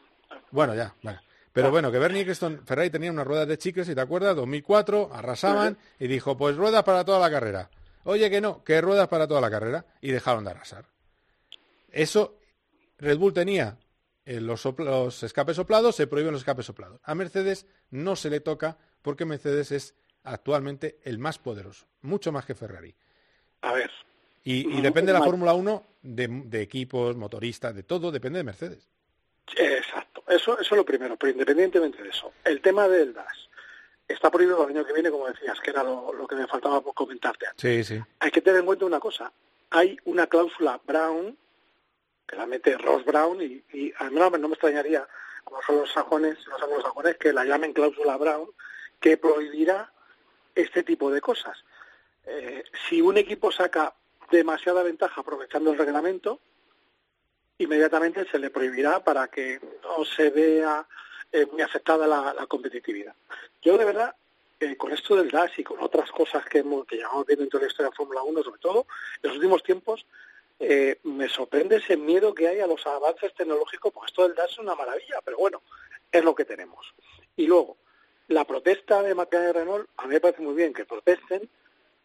Bueno, 0.53 0.73
ya, 0.77 0.95
vale. 1.03 1.19
Pero 1.53 1.73
bueno, 1.73 1.91
que 1.91 1.99
Bernie 1.99 2.21
Eccleston, 2.21 2.63
Ferrari 2.65 2.91
tenía 2.91 3.11
unas 3.11 3.27
ruedas 3.27 3.49
de 3.49 3.59
chicles, 3.59 3.89
si 3.89 3.95
te 3.97 4.01
acuerdas, 4.01 4.37
2004, 4.37 5.11
arrasaban 5.13 5.77
y 5.99 6.07
dijo, 6.07 6.37
pues 6.37 6.57
ruedas 6.57 6.85
para 6.85 7.05
toda 7.05 7.19
la 7.19 7.31
carrera. 7.31 7.71
Oye, 8.05 8.31
que 8.31 8.41
no, 8.41 8.63
que 8.63 8.81
ruedas 8.81 9.09
para 9.09 9.27
toda 9.27 9.41
la 9.41 9.51
carrera 9.51 9.85
y 10.01 10.13
dejaron 10.13 10.45
de 10.45 10.51
arrasar. 10.53 10.85
Eso 11.91 12.39
Red 12.99 13.19
Bull 13.19 13.33
tenía 13.33 13.79
eh, 14.27 14.41
los, 14.41 14.65
sopl- 14.65 14.85
los 14.85 15.23
escapes 15.23 15.57
soplados, 15.57 15.97
se 15.97 16.07
prohíben 16.07 16.33
los 16.33 16.41
escapes 16.43 16.67
soplados. 16.67 17.01
A 17.05 17.15
Mercedes 17.15 17.67
no 17.91 18.17
se 18.17 18.31
le 18.31 18.41
toca 18.41 18.79
porque 19.03 19.25
Mercedes 19.25 19.73
es 19.73 19.95
actualmente 20.23 20.99
el 21.05 21.19
más 21.19 21.39
poderoso, 21.39 21.87
mucho 22.03 22.33
más 22.33 22.47
que 22.47 22.55
Ferrari. 22.55 22.95
A 23.63 23.73
ver. 23.73 23.91
Y, 24.43 24.79
y 24.79 24.81
depende 24.83 25.13
de 25.13 25.19
la. 25.19 25.25
Fórmula 25.25 25.55
1 25.55 25.85
de, 26.03 26.29
de 26.47 26.63
equipos, 26.63 27.17
motoristas, 27.17 27.75
de 27.75 27.83
todo, 27.83 28.11
depende 28.11 28.39
de 28.39 28.45
Mercedes. 28.45 28.89
Exacto, 29.57 30.25
eso, 30.29 30.55
eso 30.59 30.75
es 30.75 30.77
lo 30.79 30.85
primero, 30.85 31.17
pero 31.17 31.33
independientemente 31.33 32.03
de 32.03 32.09
eso, 32.09 32.33
el 32.45 32.63
tema 32.63 32.89
del 32.89 33.13
DAS 33.13 33.49
está 34.09 34.31
prohibido 34.31 34.65
el 34.65 34.71
año 34.75 34.87
que 34.87 34.95
viene, 34.95 35.11
como 35.11 35.27
decías, 35.29 35.61
que 35.61 35.71
era 35.71 35.83
lo, 35.83 36.13
lo 36.15 36.27
que 36.27 36.35
me 36.35 36.47
faltaba 36.47 36.81
por 36.81 36.95
comentarte 36.95 37.47
antes. 37.47 37.61
Sí, 37.61 37.95
sí. 37.97 38.03
Hay 38.21 38.31
que 38.31 38.41
tener 38.41 38.61
en 38.61 38.67
cuenta 38.67 38.87
una 38.87 39.01
cosa, 39.01 39.31
hay 39.71 39.99
una 40.07 40.27
cláusula 40.27 40.81
Brown, 40.87 41.37
que 42.27 42.37
la 42.37 42.47
mete 42.47 42.77
Ross 42.79 43.05
Brown, 43.05 43.41
y, 43.43 43.63
y 43.73 43.93
a 43.99 44.11
mí 44.11 44.17
no, 44.19 44.31
me- 44.31 44.39
extrañaría, 44.49 45.07
como 45.45 45.61
son 45.63 45.77
los 45.79 45.93
sajones, 45.93 46.39
los 46.47 46.63
anglosajones, 46.63 47.17
que 47.17 47.33
la 47.33 47.45
llamen 47.45 47.73
cláusula 47.73 48.17
Brown, 48.17 48.49
que 49.01 49.17
prohibirá 49.17 49.93
este 50.55 50.83
tipo 50.83 51.11
de 51.11 51.21
cosas. 51.21 51.63
Eh, 52.27 52.65
si 52.89 53.01
un 53.03 53.17
equipo 53.19 53.53
saca 53.53 53.93
demasiada 54.31 54.83
ventaja 54.83 55.21
aprovechando 55.21 55.73
el 55.73 55.79
reglamento, 55.79 56.41
inmediatamente 57.59 58.27
se 58.31 58.39
le 58.39 58.51
prohibirá 58.51 59.03
para 59.05 59.29
que 59.29 59.61
no 59.83 60.05
se 60.05 60.31
vea 60.31 60.87
eh, 61.33 61.47
muy 61.53 61.63
afectada 61.63 62.07
la, 62.07 62.33
la 62.35 62.47
competitividad. 62.47 63.15
Yo 63.63 63.77
de 63.79 63.85
verdad, 63.85 64.15
eh, 64.61 64.77
con 64.77 64.93
esto 64.93 65.17
del 65.17 65.31
DAS 65.31 65.59
y 65.59 65.65
con 65.65 65.81
otras 65.81 66.11
cosas 66.11 66.45
que, 66.47 66.59
hemos, 66.59 66.87
que 66.87 66.97
llevamos 66.97 67.27
viendo 67.27 67.45
en 67.45 67.51
toda 67.51 67.63
la 67.65 67.69
historia 67.71 67.91
de 67.91 67.97
Fórmula 67.97 68.23
1, 68.23 68.43
sobre 68.43 68.61
todo 68.61 68.87
en 69.23 69.29
los 69.29 69.37
últimos 69.37 69.63
tiempos, 69.63 70.07
eh, 70.59 70.99
me 71.03 71.29
sorprende 71.29 71.77
ese 71.77 71.97
miedo 71.97 72.35
que 72.35 72.49
hay 72.49 72.61
a 72.61 72.67
los 72.67 72.87
avances 72.87 73.35
tecnológicos, 73.35 73.93
porque 73.93 74.11
esto 74.11 74.23
del 74.23 74.35
DAS 74.35 74.53
es 74.53 74.59
una 74.59 74.75
maravilla, 74.75 75.21
pero 75.25 75.39
bueno, 75.39 75.63
es 76.11 76.25
lo 76.25 76.35
que 76.35 76.45
tenemos. 76.45 76.95
Y 77.37 77.47
luego, 77.47 77.77
la 78.29 78.45
protesta 78.45 79.03
de 79.03 79.15
McLaren 79.15 79.51
y 79.51 79.53
Renault, 79.53 79.89
a 79.97 80.07
mí 80.07 80.15
me 80.15 80.21
parece 80.21 80.43
muy 80.43 80.55
bien 80.55 80.73
que 80.73 80.85
protesten, 80.85 81.49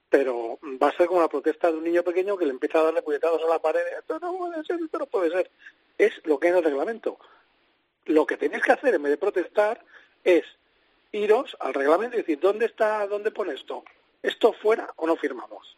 pero 0.09 0.57
va 0.81 0.89
a 0.89 0.97
ser 0.97 1.07
como 1.07 1.21
la 1.21 1.27
protesta 1.27 1.71
de 1.71 1.77
un 1.77 1.83
niño 1.83 2.03
pequeño 2.03 2.35
que 2.35 2.45
le 2.45 2.51
empieza 2.51 2.79
a 2.79 2.83
darle 2.83 3.01
puñetazos 3.01 3.43
a 3.43 3.47
la 3.47 3.59
pared. 3.59 3.81
Esto 3.99 4.19
no 4.19 4.35
puede 4.37 4.63
ser, 4.63 4.79
esto 4.83 4.97
no 4.97 5.05
puede 5.05 5.29
ser. 5.29 5.51
Es 5.97 6.13
lo 6.25 6.39
que 6.39 6.47
hay 6.47 6.51
en 6.51 6.57
el 6.57 6.63
reglamento. 6.63 7.19
Lo 8.05 8.25
que 8.25 8.37
tenéis 8.37 8.63
que 8.63 8.71
hacer 8.71 8.95
en 8.95 9.03
vez 9.03 9.11
de 9.11 9.17
protestar 9.17 9.85
es 10.23 10.43
iros 11.11 11.55
al 11.59 11.73
reglamento 11.73 12.15
y 12.15 12.21
decir, 12.21 12.39
¿dónde 12.39 12.65
está, 12.65 13.05
dónde 13.07 13.31
pone 13.31 13.53
esto? 13.53 13.83
¿Esto 14.23 14.53
fuera 14.53 14.91
o 14.95 15.05
no 15.05 15.15
firmamos? 15.15 15.77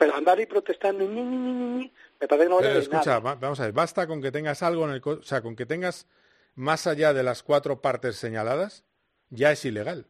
Pero 0.00 0.14
andar 0.14 0.40
y 0.40 0.46
protestando, 0.46 1.04
ñi, 1.04 1.20
ñi, 1.22 1.36
ñi, 1.36 1.52
ñi, 1.76 1.92
me 2.20 2.26
parece 2.26 2.46
que 2.46 2.48
no 2.48 2.56
vale 2.56 2.68
Pero 2.68 2.80
escucha, 2.80 3.10
nada. 3.10 3.18
va- 3.20 3.34
vamos 3.34 3.60
a 3.60 3.64
ver, 3.64 3.72
basta 3.72 4.06
con 4.06 4.22
que 4.22 4.32
tengas 4.32 4.62
algo 4.62 4.86
en 4.88 4.92
el... 4.94 5.02
O 5.04 5.22
sea, 5.22 5.42
con 5.42 5.54
que 5.54 5.66
tengas 5.66 6.06
más 6.54 6.86
allá 6.86 7.12
de 7.12 7.22
las 7.22 7.42
cuatro 7.42 7.82
partes 7.82 8.16
señaladas, 8.16 8.82
ya 9.28 9.52
es 9.52 9.62
ilegal. 9.66 10.06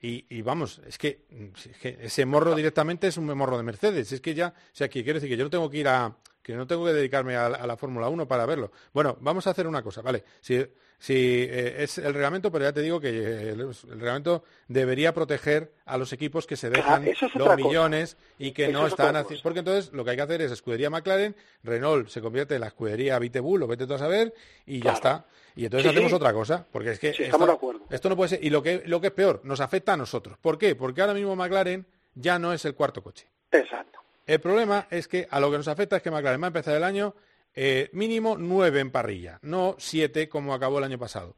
Y, 0.00 0.24
y 0.30 0.42
vamos, 0.42 0.80
es 0.86 0.98
que, 0.98 1.26
si 1.56 1.70
es 1.70 1.78
que 1.78 1.98
ese 2.00 2.24
morro 2.26 2.54
directamente 2.54 3.08
es 3.08 3.16
un 3.16 3.26
morro 3.26 3.56
de 3.56 3.64
Mercedes. 3.64 4.12
Es 4.12 4.20
que 4.20 4.34
ya, 4.34 4.54
o 4.56 4.70
sea, 4.72 4.88
que 4.88 5.02
quiero 5.02 5.16
decir 5.18 5.28
que 5.30 5.36
yo 5.36 5.42
no 5.42 5.50
tengo 5.50 5.68
que 5.68 5.78
ir 5.78 5.88
a, 5.88 6.16
que 6.40 6.54
no 6.54 6.68
tengo 6.68 6.84
que 6.86 6.92
dedicarme 6.92 7.34
a, 7.36 7.48
la- 7.48 7.56
a 7.56 7.66
la 7.66 7.76
Fórmula 7.76 8.08
1 8.08 8.28
para 8.28 8.46
verlo. 8.46 8.70
Bueno, 8.92 9.18
vamos 9.20 9.48
a 9.48 9.50
hacer 9.50 9.66
una 9.66 9.82
cosa, 9.82 10.00
¿vale? 10.00 10.22
Si, 10.40 10.64
si 10.98 11.14
eh, 11.14 11.82
es 11.84 11.98
el 11.98 12.12
reglamento, 12.12 12.50
pero 12.50 12.64
ya 12.64 12.72
te 12.72 12.82
digo 12.82 13.00
que 13.00 13.08
eh, 13.10 13.50
el, 13.50 13.60
el 13.60 13.74
reglamento 14.00 14.42
debería 14.66 15.14
proteger 15.14 15.72
a 15.86 15.96
los 15.96 16.12
equipos 16.12 16.46
que 16.46 16.56
se 16.56 16.70
dejan 16.70 17.06
eso 17.06 17.26
es 17.26 17.34
los 17.36 17.44
cosa. 17.48 17.56
millones 17.56 18.16
y 18.38 18.50
que 18.50 18.64
Eso 18.64 18.72
no 18.72 18.86
es 18.86 18.92
están 18.92 19.14
haciendo... 19.16 19.42
Porque 19.42 19.60
entonces 19.60 19.92
lo 19.92 20.04
que 20.04 20.10
hay 20.10 20.16
que 20.16 20.22
hacer 20.22 20.42
es 20.42 20.50
escudería 20.50 20.90
McLaren, 20.90 21.36
Renault 21.62 22.08
se 22.08 22.20
convierte 22.20 22.56
en 22.56 22.62
la 22.62 22.66
escudería 22.68 23.18
Vitebull, 23.18 23.60
lo 23.60 23.66
vete 23.68 23.86
tú 23.86 23.94
a 23.94 23.98
saber, 23.98 24.34
y 24.66 24.80
ya 24.82 24.92
está. 24.92 25.24
Y 25.54 25.64
entonces 25.64 25.84
Sí, 25.84 25.88
hacemos 25.90 26.10
sí. 26.10 26.16
otra 26.16 26.32
cosa, 26.32 26.66
porque 26.72 26.90
es 26.92 26.98
que 26.98 27.08
Sí, 27.12 27.22
esto, 27.22 27.24
estamos 27.36 27.46
de 27.48 27.54
acuerdo. 27.54 27.80
esto 27.90 28.08
no 28.08 28.16
puede 28.16 28.28
ser. 28.30 28.44
Y 28.44 28.50
lo 28.50 28.62
que, 28.62 28.82
lo 28.86 29.00
que 29.00 29.06
es 29.08 29.12
peor, 29.12 29.40
nos 29.44 29.60
afecta 29.60 29.92
a 29.92 29.96
nosotros. 29.96 30.36
¿Por 30.38 30.58
qué? 30.58 30.74
Porque 30.74 31.00
ahora 31.00 31.14
mismo 31.14 31.34
McLaren 31.36 31.86
ya 32.14 32.38
no 32.40 32.52
es 32.52 32.64
el 32.64 32.74
cuarto 32.74 33.02
coche. 33.02 33.26
Exacto. 33.52 34.00
El 34.26 34.40
problema 34.40 34.86
es 34.90 35.06
que 35.08 35.26
a 35.30 35.40
lo 35.40 35.50
que 35.50 35.56
nos 35.56 35.68
afecta 35.68 35.96
es 35.96 36.02
que 36.02 36.10
McLaren 36.10 36.40
va 36.42 36.46
a 36.46 36.48
empezar 36.48 36.76
el 36.76 36.84
año 36.84 37.14
eh, 37.60 37.90
mínimo 37.92 38.36
nueve 38.38 38.78
en 38.78 38.92
parrilla, 38.92 39.40
no 39.42 39.74
siete 39.78 40.28
como 40.28 40.54
acabó 40.54 40.78
el 40.78 40.84
año 40.84 40.96
pasado. 40.96 41.34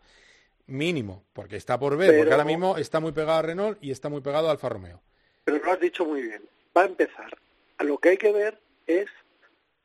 Mínimo, 0.66 1.24
porque 1.32 1.56
está 1.56 1.78
por 1.78 1.96
ver, 1.96 2.14
porque 2.18 2.30
ahora 2.30 2.44
mismo 2.44 2.76
está 2.76 3.00
muy 3.00 3.12
pegado 3.12 3.38
a 3.38 3.42
Renault 3.42 3.78
y 3.82 3.90
está 3.90 4.10
muy 4.10 4.20
pegado 4.20 4.48
a 4.48 4.52
Alfa 4.52 4.68
Romeo. 4.68 5.02
Pero 5.44 5.64
lo 5.64 5.72
has 5.72 5.80
dicho 5.80 6.04
muy 6.04 6.20
bien. 6.20 6.42
Va 6.76 6.82
a 6.82 6.86
empezar. 6.86 7.34
Lo 7.78 7.96
que 7.96 8.10
hay 8.10 8.16
que 8.18 8.32
ver 8.32 8.60
es 8.86 9.08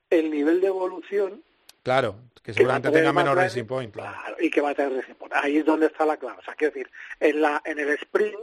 el 0.09 0.29
nivel 0.29 0.59
de 0.59 0.67
evolución 0.67 1.41
Claro, 1.83 2.19
que 2.33 2.41
que 2.43 2.53
seguramente 2.53 2.89
tener 2.89 3.03
tenga 3.03 3.13
menos 3.13 3.35
Racing 3.35 3.63
Point. 3.63 3.93
claro. 3.93 4.17
claro, 4.19 4.35
y 4.41 4.49
que 4.49 4.59
va 4.59 4.71
a 4.71 4.75
tener 4.75 4.91
Racing 4.91 5.13
Point. 5.13 5.33
Ahí 5.35 5.57
es 5.59 5.65
donde 5.65 5.85
está 5.85 6.05
la 6.05 6.17
clave. 6.17 6.39
O 6.39 6.43
sea, 6.43 6.55
quiero 6.55 6.73
decir, 6.73 6.91
en 7.21 7.41
la 7.41 7.61
en 7.63 7.79
el 7.79 7.89
sprint 7.91 8.39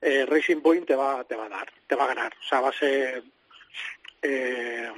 eh, 0.00 0.26
Racing 0.26 0.62
Point 0.62 0.84
te 0.84 0.96
va 0.96 1.22
te 1.22 1.36
va 1.36 1.46
a 1.46 1.48
dar, 1.48 1.68
te 1.86 1.94
va 1.94 2.04
a 2.04 2.08
ganar. 2.08 2.32
O 2.32 2.48
sea, 2.48 2.60
va 2.60 2.70
a 2.70 2.72
ser 2.72 3.22
eh, 4.22 4.90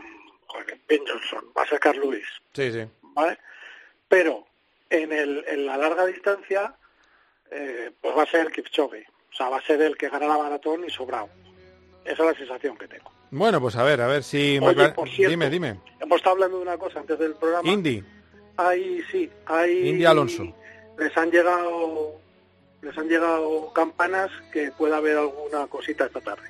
Ben 0.89 1.03
Johnson, 1.07 1.45
va 1.57 1.63
a 1.63 1.67
ser 1.67 1.79
Carl 1.81 1.99
Lewis, 2.01 2.27
Sí, 2.53 2.73
sí. 2.73 2.85
¿vale? 3.15 3.39
Pero 4.09 4.47
en 4.89 5.13
el 5.13 5.45
en 5.49 5.67
la 5.67 5.77
larga 5.77 6.07
distancia 6.07 6.75
eh, 7.51 7.91
pues 8.01 8.17
va 8.17 8.23
a 8.25 8.27
ser 8.27 8.51
Kipchoge. 8.51 9.07
O 9.33 9.35
sea, 9.37 9.49
va 9.49 9.59
a 9.59 9.63
ser 9.63 9.81
el 9.83 9.97
que 9.97 10.09
gana 10.09 10.27
la 10.27 10.39
maratón 10.39 10.85
y 10.85 10.91
sobrado. 10.91 11.29
Esa 12.05 12.13
es 12.25 12.33
la 12.33 12.35
sensación 12.35 12.77
que 12.77 12.89
tengo. 12.89 13.11
Bueno, 13.31 13.61
pues 13.61 13.77
a 13.77 13.85
ver, 13.85 14.01
a 14.01 14.09
ver 14.09 14.25
si... 14.25 14.59
Oye, 14.61 14.89
por 14.89 15.09
cierto, 15.09 15.31
dime, 15.31 15.49
dime. 15.51 15.79
Hemos 16.01 16.17
estado 16.17 16.35
hablando 16.35 16.57
de 16.57 16.63
una 16.63 16.77
cosa 16.79 16.99
antes 16.99 17.17
del 17.19 17.35
programa. 17.35 17.69
Indy, 17.71 18.03
Hay, 18.57 19.03
sí, 19.11 19.31
hay... 19.47 19.89
Indy 19.89 20.05
Alonso. 20.05 20.53
Les 20.99 21.17
han 21.17 21.31
llegado 21.31 22.19
les 22.83 22.97
han 22.99 23.09
llegado 23.09 23.73
campanas 23.73 24.31
que 24.53 24.73
pueda 24.73 24.97
haber 24.97 25.17
alguna 25.19 25.67
cosita 25.69 26.07
esta 26.07 26.21
tarde. 26.21 26.50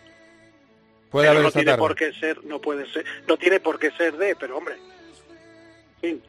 Puede 1.11 1.27
Pero 1.27 1.33
haber 1.41 1.45
no 1.45 1.51
tiene 1.53 1.67
tarde. 1.73 1.79
por 1.79 1.95
qué 1.97 2.13
ser, 2.13 2.45
no 2.45 2.61
puede 2.61 2.87
ser, 2.93 3.05
no 3.27 3.37
tiene 3.37 3.59
por 3.61 3.79
qué 3.79 3.91
ser 3.93 4.17
de, 4.17 4.37
pero 4.37 4.57
hombre, 4.59 4.77
fin, 6.01 6.23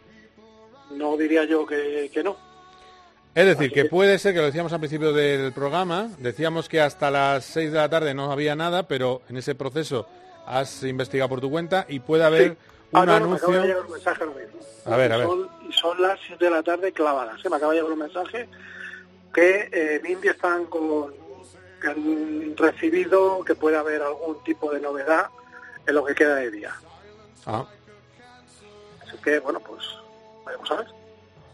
no 0.91 1.15
diría 1.17 1.43
yo 1.45 1.65
que, 1.65 2.09
que 2.13 2.23
no. 2.23 2.35
Es 3.33 3.45
decir, 3.45 3.71
que 3.71 3.85
puede 3.85 4.17
ser, 4.19 4.33
que 4.33 4.39
lo 4.39 4.45
decíamos 4.47 4.73
al 4.73 4.79
principio 4.79 5.13
del 5.13 5.53
programa, 5.53 6.09
decíamos 6.17 6.67
que 6.67 6.81
hasta 6.81 7.09
las 7.11 7.45
6 7.45 7.71
de 7.71 7.77
la 7.77 7.87
tarde 7.89 8.13
no 8.13 8.31
había 8.31 8.55
nada, 8.55 8.87
pero 8.87 9.21
en 9.29 9.37
ese 9.37 9.55
proceso 9.55 10.07
has 10.45 10.83
investigado 10.83 11.29
por 11.29 11.39
tu 11.41 11.49
cuenta 11.49 11.85
y 11.87 11.99
puede 11.99 12.23
haber 12.25 12.57
Ah, 12.93 13.01
un 13.01 13.05
no, 13.05 13.19
no, 13.21 13.27
me 13.29 13.35
acaba 13.37 13.53
de 13.53 13.57
anuncio... 13.59 13.67
llegar 13.75 13.85
un 13.85 13.91
mensaje 13.93 14.23
ahora 14.23 14.35
mismo. 14.35 14.59
A 14.83 14.97
ver, 14.97 15.11
a 15.13 15.17
ver. 15.17 15.27
Son, 15.27 15.49
son 15.71 16.01
las 16.01 16.19
7 16.27 16.43
de 16.43 16.51
la 16.51 16.61
tarde 16.63 16.91
clavadas. 16.91 17.39
¿eh? 17.45 17.49
Me 17.49 17.55
acaba 17.55 17.71
de 17.71 17.77
llegar 17.79 17.93
un 17.93 17.99
mensaje 17.99 18.49
que 19.33 19.69
eh, 19.71 20.01
en 20.03 20.11
India 20.11 20.31
están 20.31 20.65
con 20.65 21.13
que 21.81 21.87
han 21.89 22.55
recibido 22.55 23.43
que 23.43 23.55
puede 23.55 23.77
haber 23.77 24.01
algún 24.01 24.41
tipo 24.43 24.71
de 24.71 24.79
novedad 24.79 25.25
en 25.85 25.95
lo 25.95 26.05
que 26.05 26.15
queda 26.15 26.35
de 26.35 26.51
día. 26.51 26.73
Ah, 27.45 27.65
Así 29.01 29.17
que, 29.23 29.39
bueno, 29.39 29.59
pues 29.59 29.83
vamos 30.45 30.71
a 30.71 30.75
ver. 30.75 30.87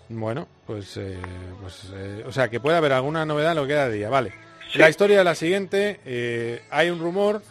bueno, 0.10 0.48
pues, 0.66 0.98
eh, 0.98 1.18
pues 1.62 1.90
eh, 1.94 2.24
o 2.28 2.32
sea, 2.32 2.50
que 2.50 2.60
puede 2.60 2.78
haber 2.78 2.94
alguna 2.94 3.26
novedad 3.26 3.52
en 3.52 3.58
lo 3.58 3.64
que 3.64 3.70
queda 3.70 3.90
de 3.90 3.96
día, 3.96 4.10
vale. 4.10 4.34
La 4.76 4.90
historia 4.90 5.20
es 5.20 5.26
la 5.26 5.34
siguiente, 5.34 6.02
eh, 6.06 6.62
hay 6.70 6.90
un 6.90 7.00
rumor 7.00 7.42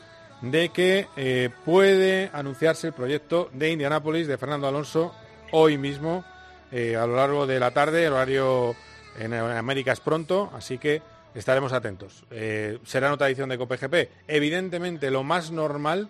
de 0.43 0.69
que 0.69 1.51
puede 1.65 2.31
anunciarse 2.33 2.89
el 2.89 2.93
proyecto 2.93 3.49
de 3.55 3.71
Indianápolis 3.71 4.27
de 4.27 4.37
Fernando 4.37 4.69
Alonso 4.69 5.15
hoy 5.51 5.79
mismo, 5.79 6.25
a 6.71 7.07
lo 7.07 7.17
largo 7.17 7.47
de 7.47 7.59
la 7.59 7.71
tarde, 7.71 8.05
el 8.05 8.13
horario 8.13 8.77
en 9.19 9.33
América 9.33 9.93
es 9.93 10.01
pronto, 10.01 10.51
así 10.55 10.77
que 10.77 11.01
estaremos 11.37 11.73
atentos. 11.73 12.25
Eh, 12.31 12.79
será 12.85 13.13
otra 13.13 13.29
edición 13.29 13.49
de 13.49 13.59
COPGP. 13.59 14.11
Evidentemente, 14.27 15.11
lo 15.11 15.23
más 15.23 15.51
normal 15.51 16.09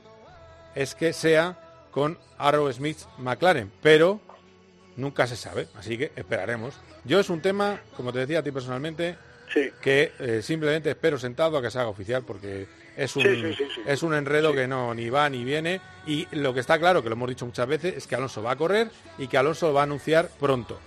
es 0.74 0.94
que 0.94 1.12
sea 1.12 1.58
con 1.90 2.18
Arrow 2.38 2.70
Smith 2.72 2.98
McLaren, 3.18 3.70
pero 3.82 4.20
nunca 4.96 5.26
se 5.26 5.36
sabe, 5.36 5.68
así 5.76 5.98
que 5.98 6.12
esperaremos. 6.16 6.74
Yo 7.04 7.20
es 7.20 7.30
un 7.30 7.40
tema, 7.40 7.80
como 7.96 8.12
te 8.12 8.20
decía 8.20 8.40
a 8.40 8.42
ti 8.42 8.50
personalmente, 8.50 9.16
que 9.80 10.12
eh, 10.18 10.42
simplemente 10.42 10.90
espero 10.90 11.18
sentado 11.18 11.56
a 11.56 11.62
que 11.62 11.70
se 11.70 11.78
haga 11.78 11.88
oficial 11.88 12.24
porque 12.26 12.66
es 12.96 13.14
un, 13.16 13.22
sí, 13.22 13.54
sí. 13.54 13.82
es 13.86 14.02
un 14.02 14.12
enredo 14.14 14.52
que 14.52 14.66
no 14.66 14.92
ni 14.92 15.08
va 15.08 15.30
ni 15.30 15.44
viene 15.44 15.80
y 16.06 16.26
lo 16.32 16.52
que 16.52 16.60
está 16.60 16.78
claro, 16.78 17.02
que 17.02 17.08
lo 17.08 17.14
hemos 17.14 17.28
dicho 17.28 17.46
muchas 17.46 17.66
veces, 17.66 17.96
es 17.96 18.06
que 18.06 18.16
Alonso 18.16 18.42
va 18.42 18.52
a 18.52 18.56
correr 18.56 18.90
y 19.18 19.28
que 19.28 19.38
Alonso 19.38 19.68
lo 19.68 19.74
va 19.74 19.80
a 19.80 19.84
anunciar 19.84 20.28
pronto. 20.38 20.78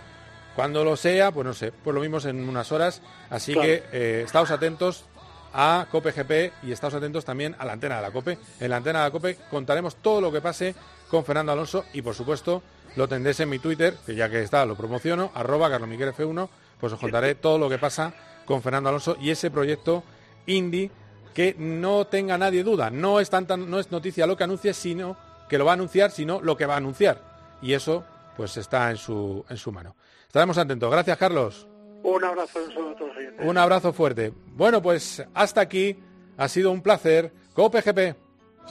Cuando 0.60 0.84
lo 0.84 0.98
sea, 0.98 1.32
pues 1.32 1.48
no 1.48 1.54
sé, 1.54 1.72
pues 1.72 1.96
lo 1.96 2.02
mismo 2.02 2.18
en 2.20 2.50
unas 2.50 2.70
horas, 2.74 3.02
así 3.30 3.54
Claro. 3.54 3.66
que 3.66 3.84
eh, 3.94 4.24
estáos 4.26 4.52
atentos 4.52 5.06
a 5.54 5.88
Cope 5.90 6.12
GP 6.12 6.52
y 6.64 6.74
estáos 6.74 6.94
atentos 6.94 7.24
también 7.24 7.56
a 7.60 7.64
la 7.64 7.72
antena 7.72 7.96
de 7.96 8.02
la 8.02 8.12
Cope. 8.12 8.38
En 8.60 8.70
la 8.70 8.76
antena 8.76 9.00
de 9.00 9.06
la 9.06 9.12
Cope 9.12 9.38
contaremos 9.50 9.96
todo 9.96 10.20
lo 10.20 10.34
que 10.34 10.42
pase 10.42 10.76
con 11.10 11.24
Fernando 11.24 11.54
Alonso 11.54 11.86
y 11.94 12.02
por 12.02 12.14
supuesto 12.14 12.62
lo 12.98 13.08
tendréis 13.08 13.40
en 13.40 13.48
mi 13.48 13.60
Twitter, 13.60 13.96
que 14.06 14.16
ya 14.16 14.30
que 14.30 14.42
está 14.44 14.66
lo 14.66 14.76
promociono, 14.76 15.32
arroba 15.34 15.70
carlomiguelf1, 15.70 16.50
pues 16.78 16.92
os 16.92 17.00
contaré 17.00 17.36
todo 17.36 17.58
lo 17.58 17.70
que 17.70 17.78
pasa 17.78 18.14
con 18.44 18.62
Fernando 18.62 18.90
Alonso 18.90 19.16
y 19.22 19.30
ese 19.30 19.50
proyecto 19.52 20.04
Indy 20.46 20.92
que 21.34 21.56
no 21.58 22.06
tenga 22.08 22.38
nadie 22.38 22.66
duda, 22.66 22.90
no 22.90 23.22
es 23.22 23.30
tanta, 23.30 23.56
no 23.56 23.80
es 23.80 23.92
noticia 23.92 24.28
lo 24.28 24.36
que 24.36 24.44
anuncie, 24.44 24.74
sino 24.74 25.16
que 25.48 25.58
lo 25.58 25.64
va 25.64 25.72
a 25.72 25.76
anunciar, 25.76 26.12
sino 26.12 26.42
lo 26.42 26.58
que 26.58 26.66
va 26.66 26.74
a 26.74 26.78
anunciar. 26.78 27.22
Y 27.62 27.72
eso 27.72 28.04
pues 28.36 28.58
está 28.58 28.92
en 28.92 28.98
su, 28.98 29.46
en 29.50 29.56
su 29.56 29.72
mano. 29.72 29.96
Estaremos 30.30 30.60
atentos. 30.60 30.92
Gracias, 30.92 31.18
Carlos. 31.18 31.68
Un 32.04 32.24
abrazo 32.24 32.60
a 32.60 32.96
todos. 32.96 33.12
Un 33.40 33.58
abrazo 33.58 33.92
fuerte. 33.94 34.32
Bueno, 34.54 34.80
pues 34.80 35.26
hasta 35.34 35.62
aquí. 35.62 35.98
Ha 36.38 36.48
sido 36.48 36.70
un 36.72 36.84
placer. 36.84 37.34
Cope 37.56 37.82
GP. 37.82 38.16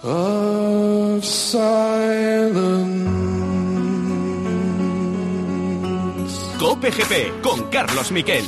of 0.05 1.25
silence. 1.25 3.11
Cope 6.61 6.93
GP 6.93 7.43
con 7.43 7.69
Carlos 7.71 8.13
Miquel. 8.13 8.45